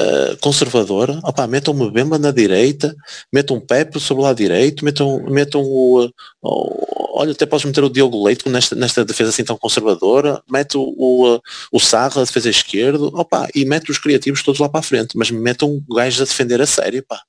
uh, 0.00 0.36
conservadora, 0.40 1.20
opá, 1.22 1.46
metam 1.46 1.74
uma 1.74 1.90
Bemba 1.90 2.18
na 2.18 2.30
direita, 2.30 2.94
metam 3.32 3.56
um 3.56 3.60
Pepe 3.60 4.00
sobre 4.00 4.22
o 4.22 4.24
lado 4.24 4.36
direito, 4.36 4.84
metam, 4.84 5.22
metam 5.30 5.62
o, 5.62 6.10
o, 6.42 7.03
olha, 7.14 7.32
até 7.32 7.46
podes 7.46 7.64
meter 7.64 7.84
o 7.84 7.88
Diogo 7.88 8.24
Leite 8.24 8.48
nesta, 8.48 8.74
nesta 8.74 9.04
defesa 9.04 9.30
assim 9.30 9.44
tão 9.44 9.56
conservadora, 9.56 10.42
mete 10.50 10.76
o, 10.76 10.82
o, 10.82 11.40
o 11.72 11.80
Sarra 11.80 12.20
a 12.20 12.24
defesa 12.24 12.50
esquerdo, 12.50 13.06
opá, 13.14 13.48
e 13.54 13.64
mete 13.64 13.90
os 13.90 13.98
criativos 13.98 14.42
todos 14.42 14.60
lá 14.60 14.68
para 14.68 14.80
a 14.80 14.82
frente, 14.82 15.16
mas 15.16 15.30
metam 15.30 15.80
gajos 15.88 16.22
a 16.22 16.24
defender 16.24 16.60
a 16.60 16.66
sério, 16.66 17.04
pá. 17.08 17.20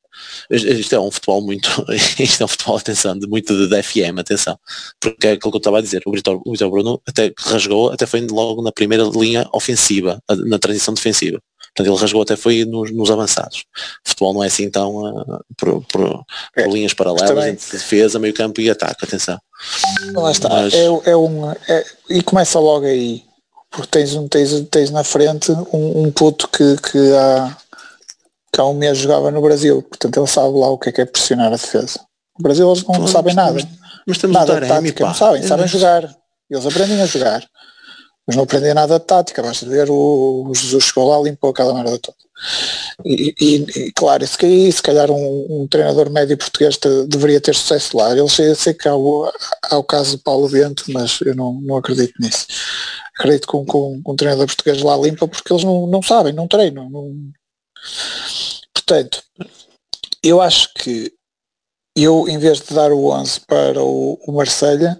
Isto 0.50 0.96
é 0.96 1.00
um 1.00 1.12
futebol 1.12 1.42
muito, 1.42 1.70
isto 2.18 2.42
é 2.42 2.46
um 2.46 2.48
futebol, 2.48 2.78
atenção, 2.78 3.18
de 3.20 3.28
muito 3.28 3.68
de 3.68 3.84
FM, 3.84 4.18
atenção, 4.18 4.58
porque 5.00 5.28
é 5.28 5.32
aquilo 5.34 5.52
que 5.52 5.58
eu 5.58 5.60
estava 5.60 5.78
a 5.78 5.82
dizer, 5.82 6.02
o 6.06 6.12
Vitor, 6.12 6.42
o 6.46 6.52
Vitor 6.52 6.72
Bruno 6.72 7.02
até 7.06 7.32
rasgou, 7.38 7.92
até 7.92 8.06
foi 8.06 8.26
logo 8.26 8.62
na 8.62 8.72
primeira 8.72 9.04
linha 9.04 9.48
ofensiva, 9.54 10.20
na 10.48 10.58
transição 10.58 10.94
defensiva. 10.94 11.40
Portanto, 11.76 11.94
ele 11.94 12.02
rasgou 12.02 12.22
até 12.22 12.38
foi 12.38 12.64
nos, 12.64 12.90
nos 12.92 13.12
avançados. 13.12 13.66
O 14.06 14.10
futebol 14.10 14.34
não 14.34 14.44
é 14.44 14.48
assim 14.48 14.70
tão 14.70 14.96
uh, 14.96 15.44
por, 15.58 15.84
por, 15.88 16.26
é, 16.56 16.64
por, 16.64 16.72
linhas 16.72 16.94
paralelas 16.94 17.48
entre 17.48 17.78
defesa, 17.78 18.18
meio 18.18 18.34
campo 18.34 18.62
e 18.62 18.70
ataque, 18.70 19.04
atenção. 19.04 19.38
Lá 20.14 20.32
está, 20.32 20.48
Mas... 20.48 20.74
é, 20.74 20.86
é 20.86 21.18
um, 21.18 21.52
é, 21.52 21.86
e 22.10 22.22
começa 22.24 22.60
logo 22.60 22.86
aí, 22.86 23.24
porque 23.70 23.88
tens, 23.88 24.14
um, 24.14 24.26
tens, 24.26 24.62
tens 24.72 24.90
na 24.90 25.04
frente 25.04 25.52
um, 25.52 26.04
um 26.04 26.12
puto 26.12 26.48
que, 26.48 26.78
que, 26.78 27.14
há, 27.14 27.58
que 28.54 28.62
há 28.62 28.66
um 28.66 28.74
mês 28.74 28.98
jogava 28.98 29.30
no 29.30 29.42
Brasil, 29.42 29.82
portanto 29.82 30.18
ele 30.18 30.28
sabe 30.28 30.58
lá 30.58 30.70
o 30.70 30.78
que 30.78 30.90
é 30.90 30.92
que 30.94 31.02
é 31.02 31.06
pressionar 31.06 31.48
a 31.48 31.58
defesa. 31.58 32.00
No 32.40 32.44
Brasil 32.44 32.72
eles 32.72 32.84
não 32.86 33.08
sabem 33.08 33.34
nada. 33.34 33.60
Mas 34.08 34.18
temos 34.18 34.34
nada 34.34 34.62
de 34.62 34.68
tática, 34.68 35.06
não 35.06 35.14
sabem, 35.14 35.44
sabem 35.44 35.68
jogar. 35.68 36.16
Eles 36.50 36.66
aprendem 36.66 37.02
a 37.02 37.06
jogar 37.06 37.44
mas 38.28 38.36
não 38.36 38.44
aprendi 38.44 38.74
nada 38.74 39.00
de 39.00 39.06
tática, 39.06 39.44
basta 39.44 39.68
ver 39.68 39.90
o, 39.90 40.48
o 40.48 40.56
Jesus 40.56 40.86
chegou 40.86 41.08
lá 41.08 41.20
limpou 41.22 41.52
aquela 41.52 41.74
merda 41.74 42.00
toda. 42.00 42.18
E, 43.06 43.36
e, 43.40 43.56
e 43.56 43.92
claro, 43.94 44.26
se, 44.26 44.38
calhar, 44.38 44.72
se 44.72 44.82
calhar 44.82 45.12
um, 45.12 45.62
um, 45.62 45.68
treinador 45.68 46.10
médio 46.10 46.38
português 46.38 46.78
te, 46.78 47.06
deveria 47.08 47.40
ter 47.40 47.54
sucesso 47.54 47.96
lá. 47.96 48.16
Eu 48.16 48.28
sei, 48.28 48.56
sei 48.56 48.74
que 48.74 48.88
há 48.88 48.96
o, 48.96 49.32
há 49.70 49.78
o 49.78 49.84
caso 49.84 50.18
de 50.18 50.24
Paulo 50.24 50.50
Bento, 50.50 50.86
mas 50.90 51.20
eu 51.22 51.36
não, 51.36 51.54
não 51.62 51.78
acredito 51.78 52.14
nisso. 52.20 52.48
Acredito 53.18 53.48
que 53.48 53.56
um, 53.56 53.66
com, 53.66 54.02
um 54.06 54.16
treinador 54.16 54.48
português 54.48 54.82
lá 54.82 54.98
limpa 54.98 55.28
porque 55.28 55.54
eles 55.54 55.64
não, 55.64 55.86
não 55.88 56.02
sabem, 56.02 56.34
não 56.34 56.48
treinam. 56.48 56.90
Não... 56.90 57.14
Portanto, 58.74 59.24
eu 60.24 60.42
acho 60.42 60.74
que 60.74 61.14
eu, 61.96 62.28
em 62.28 62.40
vez 62.40 62.60
de 62.60 62.74
dar 62.74 62.92
o 62.92 63.12
11 63.12 63.42
para 63.42 63.82
o, 63.82 64.20
o 64.28 64.32
Marselha, 64.32 65.00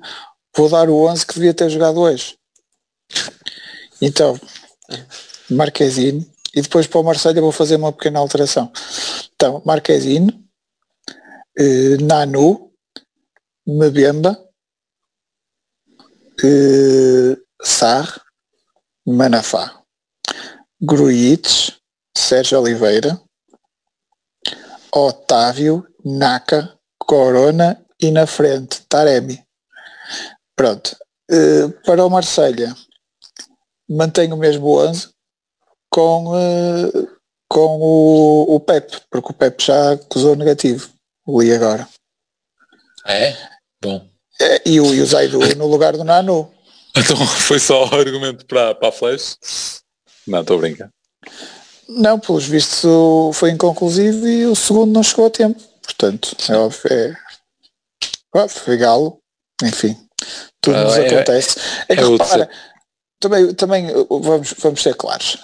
vou 0.56 0.70
dar 0.70 0.90
o 0.90 1.08
11 1.08 1.26
que 1.26 1.34
devia 1.34 1.54
ter 1.54 1.70
jogado 1.70 2.00
hoje 2.00 2.38
então, 4.02 4.40
Marquezine, 5.50 6.30
e 6.56 6.62
depois 6.62 6.88
para 6.88 7.00
o 7.00 7.04
Marselha 7.04 7.42
vou 7.42 7.52
fazer 7.52 7.76
uma 7.76 7.92
pequena 7.92 8.20
alteração. 8.20 8.72
Então, 9.36 9.62
Marquezine, 9.66 10.46
eh, 11.58 11.98
Nanu, 12.02 12.72
Mbemba, 13.68 14.38
eh, 16.44 17.38
Sar, 17.62 18.22
Manafá, 19.06 19.82
Gruites, 20.82 21.74
Sérgio 22.16 22.60
Oliveira, 22.60 23.20
Otávio, 24.92 25.86
Naka, 26.04 26.78
Corona 26.98 27.86
e 28.00 28.12
na 28.12 28.26
frente 28.26 28.82
Taremi. 28.88 29.46
Pronto. 30.56 30.96
Eh, 31.30 31.68
para 31.86 32.06
o 32.06 32.10
Marselha, 32.10 32.74
mantenho 33.90 34.36
o 34.36 34.40
mesmo 34.40 34.78
11 34.78 35.10
com, 35.90 36.34
uh, 36.34 37.08
com 37.50 37.80
o, 37.80 38.56
o 38.56 38.60
Pep, 38.60 39.02
porque 39.10 39.32
o 39.32 39.34
Pep 39.34 39.64
já 39.64 39.94
acusou 39.94 40.36
negativo, 40.36 40.90
li 41.28 41.54
agora. 41.54 41.88
É? 43.06 43.36
Bom. 43.82 44.06
É, 44.42 44.62
e, 44.66 44.80
o, 44.82 44.94
e 44.94 45.02
o 45.02 45.06
Zaidu 45.06 45.40
no 45.56 45.68
lugar 45.68 45.94
do 45.94 46.04
Nano. 46.04 46.52
Então 46.98 47.18
foi 47.28 47.60
só 47.60 47.90
o 47.90 47.96
argumento 47.96 48.46
para, 48.46 48.74
para 48.74 48.88
a 48.88 48.92
Flash? 48.92 49.38
Não, 50.26 50.40
estou 50.40 50.56
a 50.56 50.60
brincar. 50.62 50.90
Não, 51.90 52.18
pelos 52.18 52.46
vistos 52.46 52.90
foi 53.34 53.52
inconclusivo 53.52 54.26
e 54.26 54.46
o 54.46 54.56
segundo 54.56 54.94
não 54.94 55.04
chegou 55.04 55.26
a 55.26 55.30
tempo. 55.30 55.62
Portanto, 55.82 56.36
é 56.50 56.56
óbvio, 56.56 56.92
é, 56.92 58.48
foi 58.48 58.78
galo, 58.78 59.20
enfim, 59.62 59.96
tudo 60.62 60.78
nos 60.78 60.98
é, 60.98 61.06
acontece. 61.06 61.60
É, 61.88 61.94
é 61.94 61.96
que, 61.98 62.04
repara, 62.04 62.50
também, 63.20 63.54
também 63.54 63.88
vamos, 64.10 64.54
vamos 64.60 64.82
ser 64.82 64.96
claros. 64.96 65.38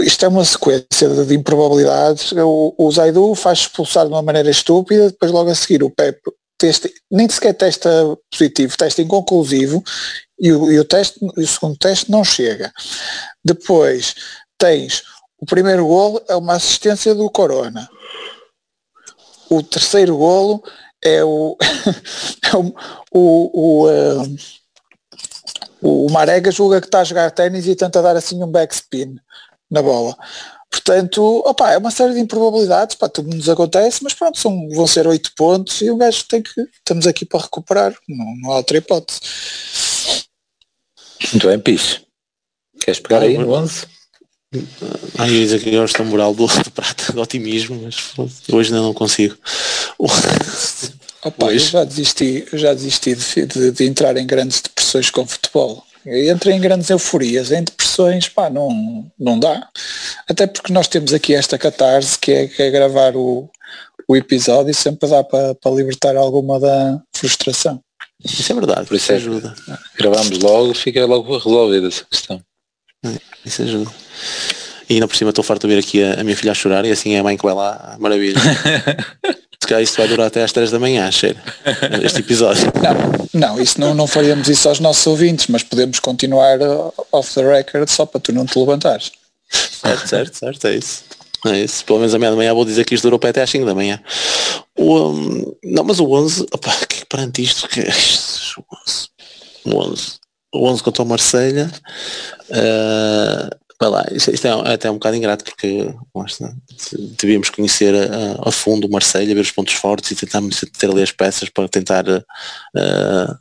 Isto 0.00 0.24
é 0.24 0.28
uma 0.28 0.44
sequência 0.44 1.08
de, 1.24 1.34
improbabilidades. 1.34 2.32
O, 2.32 2.74
o 2.78 2.90
Zaidu 2.90 3.34
faz 3.34 3.60
expulsar 3.60 4.06
de 4.06 4.12
uma 4.12 4.22
maneira 4.22 4.50
estúpida, 4.50 5.10
depois 5.10 5.32
logo 5.32 5.50
a 5.50 5.54
seguir 5.54 5.82
o 5.82 5.90
Pep 5.90 6.20
testa, 6.58 6.90
nem 7.10 7.28
sequer 7.28 7.54
testa 7.54 7.88
positivo, 8.30 8.76
testa 8.76 9.00
inconclusivo 9.00 9.82
e 10.38 10.52
o, 10.52 10.72
e 10.72 10.78
o, 10.78 10.84
teste, 10.84 11.18
o 11.24 11.46
segundo 11.46 11.76
teste 11.78 12.10
não 12.10 12.24
chega. 12.24 12.72
Depois 13.44 14.14
tens 14.58 15.02
o 15.40 15.46
primeiro 15.46 15.86
golo 15.86 16.20
é 16.28 16.34
uma 16.34 16.54
assistência 16.54 17.14
do 17.14 17.30
Corona. 17.30 17.88
O 19.48 19.62
terceiro 19.62 20.16
golo 20.16 20.62
é 21.02 21.22
o, 21.24 21.56
é 22.52 22.56
o, 22.56 22.74
o, 23.12 23.84
o 23.84 23.86
uh, 23.86 24.36
o 25.80 26.10
Marega 26.10 26.50
julga 26.50 26.80
que 26.80 26.86
está 26.86 27.00
a 27.00 27.04
jogar 27.04 27.30
ténis 27.30 27.66
e 27.66 27.74
tenta 27.74 28.02
dar 28.02 28.16
assim 28.16 28.42
um 28.42 28.50
backspin 28.50 29.16
na 29.70 29.82
bola. 29.82 30.16
Portanto, 30.70 31.42
opa, 31.46 31.72
é 31.72 31.78
uma 31.78 31.90
série 31.90 32.14
de 32.14 32.20
improbabilidades, 32.20 32.94
pá, 32.94 33.08
tudo 33.08 33.34
nos 33.34 33.48
acontece, 33.48 34.04
mas 34.04 34.12
pronto, 34.12 34.38
são, 34.38 34.68
vão 34.70 34.86
ser 34.86 35.06
oito 35.06 35.32
pontos 35.34 35.80
e 35.80 35.90
o 35.90 35.96
gajo 35.96 36.24
tem 36.28 36.42
que. 36.42 36.60
Estamos 36.60 37.06
aqui 37.06 37.24
para 37.24 37.40
recuperar, 37.40 37.94
não, 38.08 38.36
não 38.36 38.52
há 38.52 38.56
outra 38.56 38.76
hipótese. 38.76 39.20
Muito 41.32 41.46
bem, 41.46 41.58
Pis. 41.58 42.02
Queres 42.80 43.00
pegar 43.00 43.22
aí 43.22 43.36
no 43.38 43.50
11? 43.52 43.86
Ai, 45.18 45.28
eu 45.28 45.40
dizer 45.40 45.60
que 45.62 45.74
eu 45.74 45.82
gosto 45.82 46.04
moral 46.04 46.34
do, 46.34 46.46
do 46.46 46.70
prata 46.70 47.12
de 47.12 47.18
otimismo, 47.18 47.82
mas 47.82 48.12
hoje 48.50 48.72
ainda 48.72 48.82
não 48.82 48.94
consigo. 48.94 49.36
Opa, 51.24 51.52
eu 51.52 51.58
já 51.58 51.84
desisti, 51.84 52.46
eu 52.52 52.58
já 52.58 52.72
desisti 52.72 53.14
de, 53.14 53.46
de, 53.46 53.70
de, 53.72 53.84
entrar 53.84 54.16
em 54.16 54.26
grandes 54.26 54.60
depressões 54.60 55.10
com 55.10 55.26
futebol. 55.26 55.84
Eu 56.06 56.32
entrei 56.32 56.54
em 56.54 56.60
grandes 56.60 56.88
euforias, 56.90 57.50
em 57.50 57.64
depressões, 57.64 58.28
pá, 58.28 58.48
não, 58.48 59.10
não 59.18 59.38
dá. 59.38 59.68
Até 60.28 60.46
porque 60.46 60.72
nós 60.72 60.86
temos 60.86 61.12
aqui 61.12 61.34
esta 61.34 61.58
catarse 61.58 62.18
que 62.18 62.32
é, 62.32 62.46
que 62.46 62.62
é 62.62 62.70
gravar 62.70 63.16
o, 63.16 63.50
o 64.08 64.16
episódio 64.16 64.70
e 64.70 64.74
sempre 64.74 65.08
dá 65.08 65.24
para, 65.24 65.54
para 65.56 65.72
libertar 65.72 66.16
alguma 66.16 66.60
da 66.60 67.00
frustração. 67.12 67.80
Isso 68.24 68.50
é 68.50 68.54
verdade, 68.54 68.86
por 68.86 68.96
isso 68.96 69.12
é 69.12 69.16
ajuda. 69.16 69.54
Gravamos 69.96 70.38
logo, 70.38 70.74
fica 70.74 71.04
logo 71.04 71.36
resolvida 71.36 71.88
essa 71.88 72.04
questão. 72.04 72.40
É, 73.04 73.10
isso 73.44 73.62
ajuda. 73.62 73.90
E 74.88 74.94
ainda 74.94 75.06
por 75.06 75.16
cima 75.16 75.30
estou 75.30 75.44
farto 75.44 75.66
de 75.66 75.74
ver 75.74 75.80
aqui 75.80 76.02
a, 76.02 76.20
a, 76.20 76.24
minha 76.24 76.36
filha 76.36 76.52
a 76.52 76.54
chorar 76.54 76.84
e 76.84 76.90
assim 76.90 77.14
é 77.14 77.18
a 77.18 77.22
mãe 77.22 77.36
que 77.36 77.44
vai 77.44 77.54
lá, 77.54 77.96
maravilha. 78.00 78.40
Se 79.60 79.66
calhar 79.66 79.82
isto 79.82 79.96
vai 79.96 80.08
durar 80.08 80.28
até 80.28 80.42
às 80.42 80.52
3 80.52 80.70
da 80.70 80.78
manhã, 80.78 81.10
cheira, 81.10 81.42
este 82.02 82.20
episódio. 82.20 82.72
Não, 83.34 83.54
não 83.54 83.60
isso 83.60 83.80
não, 83.80 83.94
não 83.94 84.06
faríamos 84.06 84.48
isso 84.48 84.68
aos 84.68 84.80
nossos 84.80 85.06
ouvintes, 85.06 85.46
mas 85.48 85.62
podemos 85.62 85.98
continuar 85.98 86.60
uh, 86.60 86.92
off 87.12 87.34
the 87.34 87.42
record 87.42 87.88
só 87.88 88.06
para 88.06 88.20
tu 88.20 88.32
não 88.32 88.46
te 88.46 88.58
levantares. 88.58 89.12
Certo, 89.50 90.08
certo, 90.08 90.38
certo, 90.38 90.66
é 90.66 90.76
isso. 90.76 91.04
É 91.46 91.60
isso. 91.60 91.84
Pelo 91.84 91.98
menos 91.98 92.14
a 92.14 92.18
meia 92.18 92.30
da 92.30 92.36
manhã 92.36 92.54
vou 92.54 92.64
dizer 92.64 92.84
que 92.84 92.94
isto 92.94 93.04
durou 93.04 93.20
até 93.22 93.42
às 93.42 93.50
5 93.50 93.64
da 93.64 93.74
manhã. 93.74 94.00
O, 94.76 95.10
um, 95.10 95.56
não, 95.64 95.84
mas 95.84 96.00
o 96.00 96.10
11, 96.10 96.46
opa, 96.52 96.74
que 96.88 97.04
perante 97.06 97.42
isto, 97.42 97.68
que 97.68 97.80
é 97.80 97.88
isto, 97.88 98.64
o 99.64 99.76
11. 99.76 100.18
O 100.54 100.66
11 100.66 100.82
contra 100.82 101.02
o 101.02 101.06
Marselha 101.06 101.70
uh, 102.50 103.56
vai 103.80 103.90
lá, 103.90 104.06
isto, 104.10 104.30
isto, 104.32 104.46
é 104.46 104.74
até 104.74 104.90
um 104.90 104.94
bocado 104.94 105.16
ingrato 105.16 105.44
porque 105.44 105.94
devíamos 107.20 107.48
conhecer 107.48 107.94
a, 107.94 108.48
a, 108.48 108.50
fundo 108.50 108.86
o 108.86 108.90
Marselha, 108.90 109.34
ver 109.34 109.40
os 109.40 109.52
pontos 109.52 109.74
fortes 109.74 110.10
e 110.10 110.16
tentar 110.16 110.42
ter 110.78 110.90
ali 110.90 111.02
as 111.02 111.12
peças 111.12 111.48
para 111.48 111.68
tentar 111.68 112.04
uh, 112.08 113.38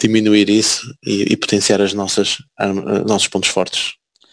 diminuir 0.00 0.50
isso 0.50 0.82
e, 1.04 1.32
e, 1.32 1.36
potenciar 1.36 1.80
as 1.80 1.92
nossas, 1.92 2.38
uh, 2.60 3.06
nossos 3.06 3.28
pontos 3.28 3.50
fortes. 3.50 3.92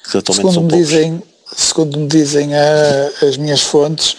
Que 0.10 0.18
atualmente 0.18 0.54
segundo, 0.54 0.74
me 0.74 0.82
dizem, 0.82 1.24
segundo 1.56 2.00
me 2.00 2.08
dizem 2.08 2.56
a, 2.56 3.12
as 3.22 3.38
minhas 3.38 3.62
fontes, 3.62 4.18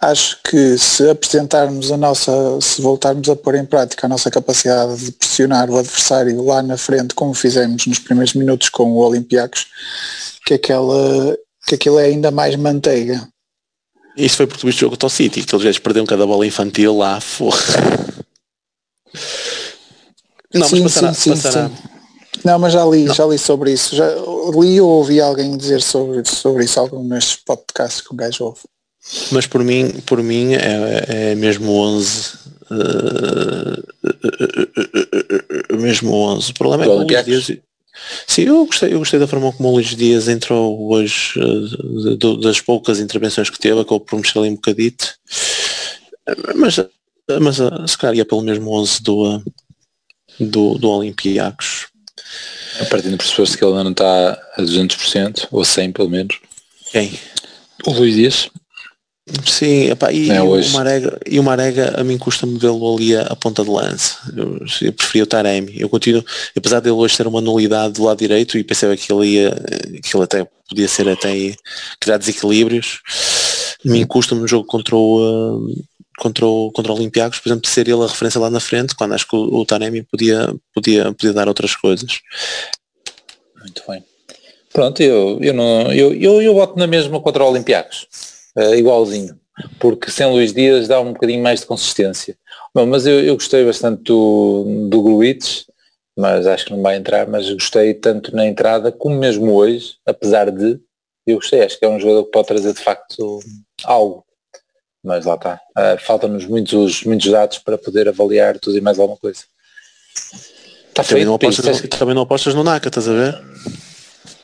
acho 0.00 0.38
que 0.42 0.78
se 0.78 1.08
apresentarmos 1.10 1.92
a 1.92 1.96
nossa, 1.96 2.32
se 2.60 2.80
voltarmos 2.80 3.28
a 3.28 3.36
pôr 3.36 3.56
em 3.56 3.66
prática 3.66 4.06
a 4.06 4.08
nossa 4.08 4.30
capacidade 4.30 4.96
de 4.96 5.12
pressionar 5.12 5.68
o 5.68 5.76
adversário 5.76 6.42
lá 6.44 6.62
na 6.62 6.78
frente, 6.78 7.14
como 7.14 7.34
fizemos 7.34 7.86
nos 7.86 7.98
primeiros 7.98 8.32
minutos 8.34 8.70
com 8.70 8.92
o 8.92 8.96
Olympiacos, 8.96 9.66
que 10.46 10.54
aquela 10.54 11.36
que 11.66 11.74
aquilo 11.74 11.98
é 11.98 12.06
ainda 12.06 12.30
mais 12.30 12.56
manteiga. 12.56 13.28
Isso 14.16 14.38
foi 14.38 14.46
porque 14.46 14.60
tu 14.60 14.66
viste 14.66 14.78
o 14.78 14.86
jogo 14.86 14.96
do 14.96 15.08
City, 15.08 15.42
que 15.42 15.54
eles 15.54 15.76
já 15.76 15.80
perderam 15.80 16.06
cada 16.06 16.26
bola 16.26 16.46
infantil 16.46 16.96
lá, 16.96 17.20
forra. 17.20 17.58
Não, 20.52 20.66
sim, 20.66 20.80
mas 20.80 20.94
passará, 20.94 21.14
sim, 21.14 21.36
sim, 21.36 21.42
passará. 21.42 21.68
sim. 21.68 21.74
Não, 22.44 22.58
mas 22.58 22.72
já 22.72 22.84
li, 22.84 23.04
não. 23.04 23.14
já 23.14 23.24
li 23.26 23.38
sobre 23.38 23.72
isso. 23.72 23.94
Já 23.94 24.08
li 24.54 24.80
ou 24.80 24.88
ouvi 24.88 25.20
alguém 25.20 25.56
dizer 25.56 25.82
sobre, 25.82 26.28
sobre 26.28 26.64
isso, 26.64 26.80
algum 26.80 27.04
nestes 27.04 27.36
podcasts 27.36 28.00
que 28.00 28.12
um 28.12 28.16
gajo 28.16 28.44
ouve. 28.44 28.60
Mas 29.32 29.46
por 29.46 29.64
mim, 29.64 29.90
por 30.06 30.22
mim 30.22 30.54
é, 30.54 31.30
é 31.30 31.34
mesmo 31.34 31.72
11. 31.72 32.38
Uh, 32.70 33.80
uh, 34.04 34.14
uh, 35.72 35.76
mesmo 35.76 36.14
11. 36.14 36.50
O 36.50 36.54
problema 36.54 36.84
é 36.84 36.86
que 36.86 36.92
o 36.92 36.98
Luís 36.98 37.24
Dias. 37.24 37.58
Sim, 38.26 38.42
eu 38.42 38.64
gostei, 38.66 38.94
eu 38.94 38.98
gostei 38.98 39.18
da 39.18 39.26
forma 39.26 39.52
como 39.52 39.68
o 39.68 39.72
Luís 39.72 39.88
Dias 39.96 40.28
entrou 40.28 40.92
hoje, 40.92 41.38
uh, 41.38 42.36
das 42.38 42.60
poucas 42.60 43.00
intervenções 43.00 43.50
que 43.50 43.58
teve, 43.58 43.80
acabou 43.80 44.00
por 44.00 44.16
mexer 44.16 44.38
ali 44.38 44.48
um 44.48 44.54
bocadito. 44.54 45.14
Mas, 46.54 46.76
mas 47.40 47.56
se 47.90 47.98
calhar 47.98 48.16
ia 48.16 48.24
pelo 48.24 48.42
mesmo 48.42 48.70
11 48.70 49.02
do, 49.02 49.42
do, 50.38 50.78
do 50.78 50.88
Olympiacos. 50.88 51.88
A 52.80 52.84
partir 52.84 53.10
de 53.10 53.16
pressuposto 53.16 53.58
que 53.58 53.64
ele 53.64 53.72
ainda 53.72 53.84
não 53.84 53.90
está 53.90 54.32
a 54.56 54.62
200%, 54.62 55.48
ou 55.50 55.64
100 55.64 55.92
pelo 55.92 56.08
menos. 56.08 56.38
Quem? 56.92 57.12
O 57.84 57.92
Luís 57.92 58.14
Dias. 58.14 58.50
Sim, 59.46 59.90
epá, 59.90 60.12
e, 60.12 60.30
é 60.30 60.42
o 60.42 60.68
Marega, 60.70 61.20
e 61.26 61.38
o 61.38 61.42
Marega 61.42 62.00
a 62.00 62.04
mim 62.04 62.18
custa-me 62.18 62.58
vê-lo 62.58 62.96
ali 62.96 63.14
a, 63.14 63.22
a, 63.22 63.36
ponta 63.36 63.62
de 63.62 63.70
lance. 63.70 64.16
Eu, 64.36 64.58
eu 64.82 64.92
preferia 64.92 65.22
o 65.22 65.26
Taremi. 65.26 65.80
Eu 65.80 65.88
continuo, 65.88 66.24
apesar 66.56 66.80
dele 66.80 66.94
hoje 66.94 67.16
ter 67.16 67.26
uma 67.26 67.40
nulidade 67.40 67.94
do 67.94 68.04
lado 68.04 68.18
direito 68.18 68.58
e 68.58 68.64
pensava 68.64 68.96
que 68.96 69.12
ele 69.12 69.26
ia, 69.26 69.50
que 70.02 70.16
ele 70.16 70.24
até 70.24 70.46
podia 70.68 70.88
ser 70.88 71.08
até 71.08 71.54
criar 72.00 72.16
desequilíbrios, 72.16 73.00
mim 73.84 74.04
custa-me 74.06 74.40
no 74.40 74.48
jogo 74.48 74.66
contra 74.66 74.96
o, 74.96 75.74
contra 76.18 76.46
o, 76.46 76.70
contra 76.72 76.92
o 76.92 76.96
Olympiacos, 76.96 77.38
por 77.38 77.48
exemplo, 77.48 77.68
ser 77.68 77.88
ele 77.88 78.02
a 78.02 78.06
referência 78.06 78.40
lá 78.40 78.50
na 78.50 78.60
frente, 78.60 78.94
quando 78.94 79.14
acho 79.14 79.28
que 79.28 79.36
o, 79.36 79.60
o 79.60 79.64
Taremi 79.64 80.02
podia, 80.02 80.52
podia, 80.74 81.12
podia 81.12 81.32
dar 81.32 81.48
outras 81.48 81.76
coisas. 81.76 82.20
Muito 83.60 83.82
bem. 83.88 84.04
Pronto, 84.72 85.00
eu, 85.02 85.38
eu, 85.40 85.52
não, 85.52 85.92
eu, 85.92 86.14
eu, 86.14 86.42
eu 86.42 86.54
voto 86.54 86.78
na 86.78 86.86
mesma 86.86 87.20
contra 87.20 87.44
o 87.44 87.50
Olympiacos 87.50 88.06
uh, 88.56 88.74
igualzinho, 88.74 89.38
porque 89.78 90.10
sem 90.10 90.26
Luís 90.26 90.52
Dias 90.52 90.88
dá 90.88 91.00
um 91.00 91.12
bocadinho 91.12 91.42
mais 91.42 91.60
de 91.60 91.66
consistência. 91.66 92.36
Bom, 92.74 92.86
mas 92.86 93.06
eu, 93.06 93.20
eu 93.20 93.34
gostei 93.34 93.64
bastante 93.64 94.02
do, 94.04 94.86
do 94.88 95.02
Gruitch, 95.02 95.64
mas 96.16 96.46
acho 96.46 96.66
que 96.66 96.72
não 96.72 96.82
vai 96.82 96.96
entrar, 96.96 97.26
mas 97.26 97.50
gostei 97.50 97.94
tanto 97.94 98.34
na 98.34 98.46
entrada 98.46 98.92
como 98.92 99.16
mesmo 99.16 99.54
hoje, 99.54 99.94
apesar 100.06 100.50
de, 100.50 100.78
eu 101.26 101.36
gostei, 101.36 101.62
acho 101.62 101.78
que 101.78 101.84
é 101.84 101.88
um 101.88 101.98
jogador 101.98 102.24
que 102.24 102.30
pode 102.30 102.48
trazer 102.48 102.72
de 102.72 102.80
facto 102.80 103.40
algo. 103.84 104.24
Mas 105.02 105.24
lá 105.24 105.34
está. 105.34 105.58
Uh, 105.76 105.98
Faltam-nos 105.98 106.44
muitos, 106.46 107.04
muitos 107.04 107.30
dados 107.30 107.58
para 107.58 107.78
poder 107.78 108.08
avaliar 108.08 108.58
tudo 108.58 108.76
e 108.76 108.80
mais 108.82 108.98
alguma 108.98 109.18
coisa. 109.18 109.44
Está 110.14 111.02
também, 111.02 111.24
feito, 111.24 111.26
não 111.26 111.34
apostas, 111.34 111.80
também 111.98 112.14
não 112.14 112.22
apostas 112.22 112.54
no 112.54 112.62
NACA, 112.64 112.88
estás 112.88 113.08
a 113.08 113.12
ver? 113.12 113.42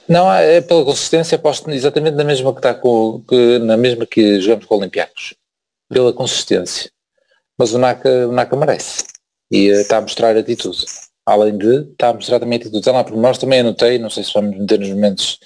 Não, 0.08 0.32
é 0.32 0.60
pela 0.60 0.84
consistência, 0.84 1.36
aposto 1.36 1.70
exatamente 1.70 2.14
na 2.14 2.24
mesma 2.24 2.52
que 2.52 2.58
está 2.58 2.74
com, 2.74 3.22
que, 3.28 3.58
na 3.58 3.76
mesma 3.76 4.06
que 4.06 4.40
jogamos 4.40 4.66
com 4.66 4.74
o 4.74 4.78
Olympiacos. 4.78 5.34
Pela 5.88 6.12
consistência. 6.12 6.90
Mas 7.58 7.72
o 7.72 7.78
Naka, 7.78 8.28
o 8.28 8.32
Naka 8.32 8.56
merece. 8.56 9.04
E 9.50 9.66
está 9.66 9.98
a 9.98 10.00
mostrar 10.00 10.36
atitude. 10.36 10.84
Além 11.24 11.56
de, 11.58 11.90
está 11.90 12.10
a 12.10 12.14
mostrar 12.14 12.38
também 12.38 12.58
atitude. 12.58 12.78
Está 12.78 12.92
lá, 12.92 13.04
nós 13.10 13.38
também 13.38 13.60
anotei, 13.60 13.98
não 13.98 14.10
sei 14.10 14.22
se 14.22 14.32
vamos 14.32 14.56
meter 14.56 14.78
nos 14.78 14.90
momentos 14.90 15.38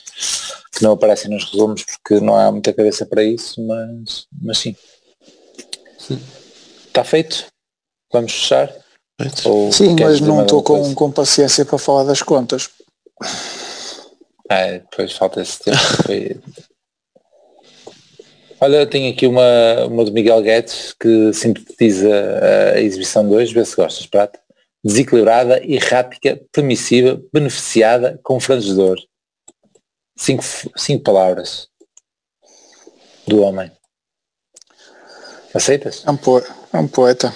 que 0.73 0.83
não 0.83 0.93
aparecem 0.93 1.31
nos 1.31 1.51
resumos, 1.51 1.85
porque 1.85 2.21
não 2.21 2.37
há 2.37 2.51
muita 2.51 2.73
cabeça 2.73 3.07
para 3.07 3.25
isso, 3.25 3.61
mas, 3.67 4.27
mas 4.41 4.59
sim. 4.59 4.77
sim. 5.99 6.21
Está 6.87 7.05
feito? 7.05 7.47
Vamos 8.13 8.33
fechar? 8.33 8.75
sim, 9.73 9.97
mas 10.01 10.21
não 10.21 10.43
estou 10.43 10.63
com, 10.63 10.95
com 10.95 11.11
paciência 11.11 11.65
para 11.65 11.79
falar 11.79 12.05
das 12.05 12.23
contas. 12.23 12.71
Ah, 14.51 14.73
depois 14.73 15.13
falta 15.13 15.41
esse 15.41 15.61
tempo. 15.61 15.79
Foi... 16.05 16.41
Olha, 18.61 18.79
eu 18.79 18.91
tenho 18.91 19.13
aqui 19.13 19.25
uma, 19.25 19.87
uma 19.87 20.05
do 20.05 20.13
Miguel 20.13 20.43
Guedes 20.43 20.93
que 20.99 21.33
sintetiza 21.33 22.11
a, 22.11 22.73
a 22.73 22.81
exibição 22.81 23.27
de 23.29 23.33
hoje, 23.33 23.55
vê 23.55 23.65
se 23.65 23.77
gostas, 23.77 24.07
Prata. 24.07 24.41
Desequilibrada, 24.85 25.65
errática, 25.65 26.41
permissiva, 26.51 27.23
beneficiada, 27.33 28.19
confrangedor. 28.25 28.99
Cinco, 30.19 30.43
cinco 30.77 31.05
palavras 31.05 31.69
do 33.29 33.43
homem. 33.43 33.71
Aceitas? 35.55 36.03
É 36.05 36.11
um, 36.11 36.17
po 36.17 36.43
é 36.73 36.77
um 36.77 36.89
poeta. 36.89 37.33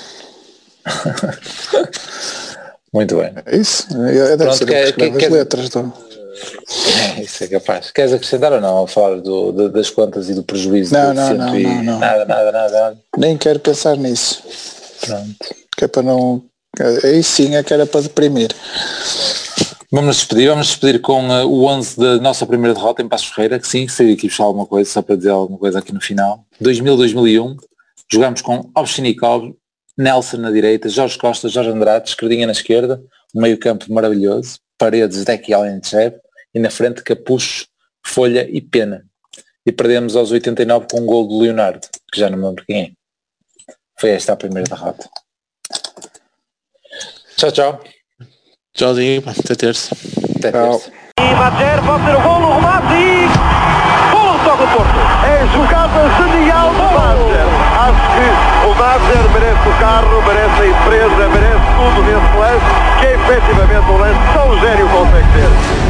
Muito 2.92 3.16
bem. 3.16 3.32
É 3.46 3.56
isso? 3.56 3.86
É, 4.04 4.36
deve 4.36 4.44
Pronto, 4.44 4.56
ser 4.56 4.66
que, 4.66 4.92
que, 4.92 5.18
que, 5.18 5.28
letras. 5.28 5.66
Então. 5.66 5.92
É, 7.16 7.22
isso 7.22 7.44
é 7.44 7.48
capaz. 7.48 7.90
Queres 7.90 8.12
acrescentar 8.12 8.52
ou 8.52 8.60
não 8.60 8.84
a 8.84 8.88
falar 8.88 9.16
do, 9.16 9.52
do, 9.52 9.68
das 9.68 9.90
contas 9.90 10.28
e 10.28 10.34
do 10.34 10.42
prejuízo? 10.42 10.94
Não, 10.94 11.14
não, 11.14 11.34
não, 11.34 11.54
não, 11.54 11.82
não, 11.82 11.98
Nada, 11.98 12.24
nada, 12.24 12.52
nada. 12.52 12.98
Nem 13.16 13.36
quero 13.36 13.58
pensar 13.60 13.96
nisso. 13.96 14.42
Pronto. 15.00 15.36
Que 15.76 15.84
é 15.84 15.88
para 15.88 16.02
não. 16.02 16.42
Aí 17.04 17.22
sim 17.22 17.56
é 17.56 17.62
que 17.62 17.72
era 17.72 17.86
para 17.86 18.00
deprimir. 18.00 18.50
Vamos 19.94 20.16
despedir, 20.16 20.48
vamos 20.48 20.66
despedir 20.66 21.00
com 21.00 21.28
uh, 21.28 21.46
o 21.46 21.66
11 21.66 21.96
da 21.96 22.18
nossa 22.18 22.44
primeira 22.44 22.74
derrota 22.74 23.00
em 23.00 23.08
Passos 23.08 23.28
Ferreira, 23.28 23.60
que 23.60 23.68
sim, 23.68 23.86
saiu 23.86 24.12
aqui 24.12 24.28
puxar 24.28 24.42
alguma 24.42 24.66
coisa, 24.66 24.90
só 24.90 25.00
para 25.00 25.14
dizer 25.14 25.30
alguma 25.30 25.56
coisa 25.56 25.78
aqui 25.78 25.92
no 25.92 26.00
final. 26.00 26.44
2000-2001, 26.60 27.56
jogamos 28.10 28.42
com 28.42 28.68
Ovchinikov, 28.76 29.54
Nelson 29.96 30.38
na 30.38 30.50
direita, 30.50 30.88
Jorge 30.88 31.16
Costa, 31.16 31.48
Jorge 31.48 31.70
Andrade, 31.70 32.08
Esquerdinha 32.08 32.44
na 32.44 32.52
esquerda, 32.52 33.00
um 33.32 33.40
meio 33.40 33.56
campo 33.56 33.84
maravilhoso, 33.92 34.58
Paredes, 34.76 35.24
Deck 35.24 35.48
e 35.48 35.54
Alenchev, 35.54 36.16
e 36.54 36.58
na 36.58 36.70
frente 36.70 37.02
Capucho, 37.02 37.66
Folha 38.06 38.48
e 38.48 38.60
Pena. 38.60 39.04
E 39.66 39.72
perdemos 39.72 40.14
aos 40.14 40.30
89 40.30 40.86
com 40.90 41.00
um 41.00 41.06
gol 41.06 41.26
do 41.26 41.38
Leonardo, 41.38 41.86
que 42.12 42.20
já 42.20 42.28
não 42.28 42.38
me 42.38 42.44
lembro 42.44 42.64
quem 42.66 42.82
é. 42.82 42.90
Foi 43.98 44.10
esta 44.10 44.32
a 44.32 44.36
primeira 44.36 44.68
derrota. 44.68 45.08
Tchau, 47.36 47.50
tchau. 47.50 47.84
Tchauzinho, 48.74 49.22
até 49.26 49.54
terça. 49.54 49.96
Até 50.38 50.52
tchau. 50.52 50.78
terça. 50.78 50.92
E 51.20 51.34
Mater 51.34 51.82
pode 51.84 52.04
ter 52.04 52.16
o 52.16 52.22
gol, 52.22 52.40
o 52.40 52.54
remate 52.54 52.94
e... 52.94 53.64
Do 54.44 54.68
Porto. 54.68 55.00
É 55.26 55.46
jogada 55.52 56.08
genial 56.16 56.68
do 56.70 56.82
Mater 56.94 57.64
Acho 57.74 58.06
que 58.14 58.66
o 58.66 58.74
Mater 58.76 59.30
merece 59.32 59.68
o 59.68 59.78
carro, 59.80 60.22
merece 60.22 60.62
a 60.62 60.66
empresa, 60.68 61.28
merece 61.28 61.66
tudo 61.74 62.02
nesse 62.04 62.36
lance, 62.38 62.64
que 63.00 63.06
é 63.06 63.14
efetivamente 63.14 63.90
um 63.90 63.98
lance 63.98 64.32
tão 64.32 64.60
gênio 64.60 64.88
consegue 64.90 65.28
ter. 65.32 65.83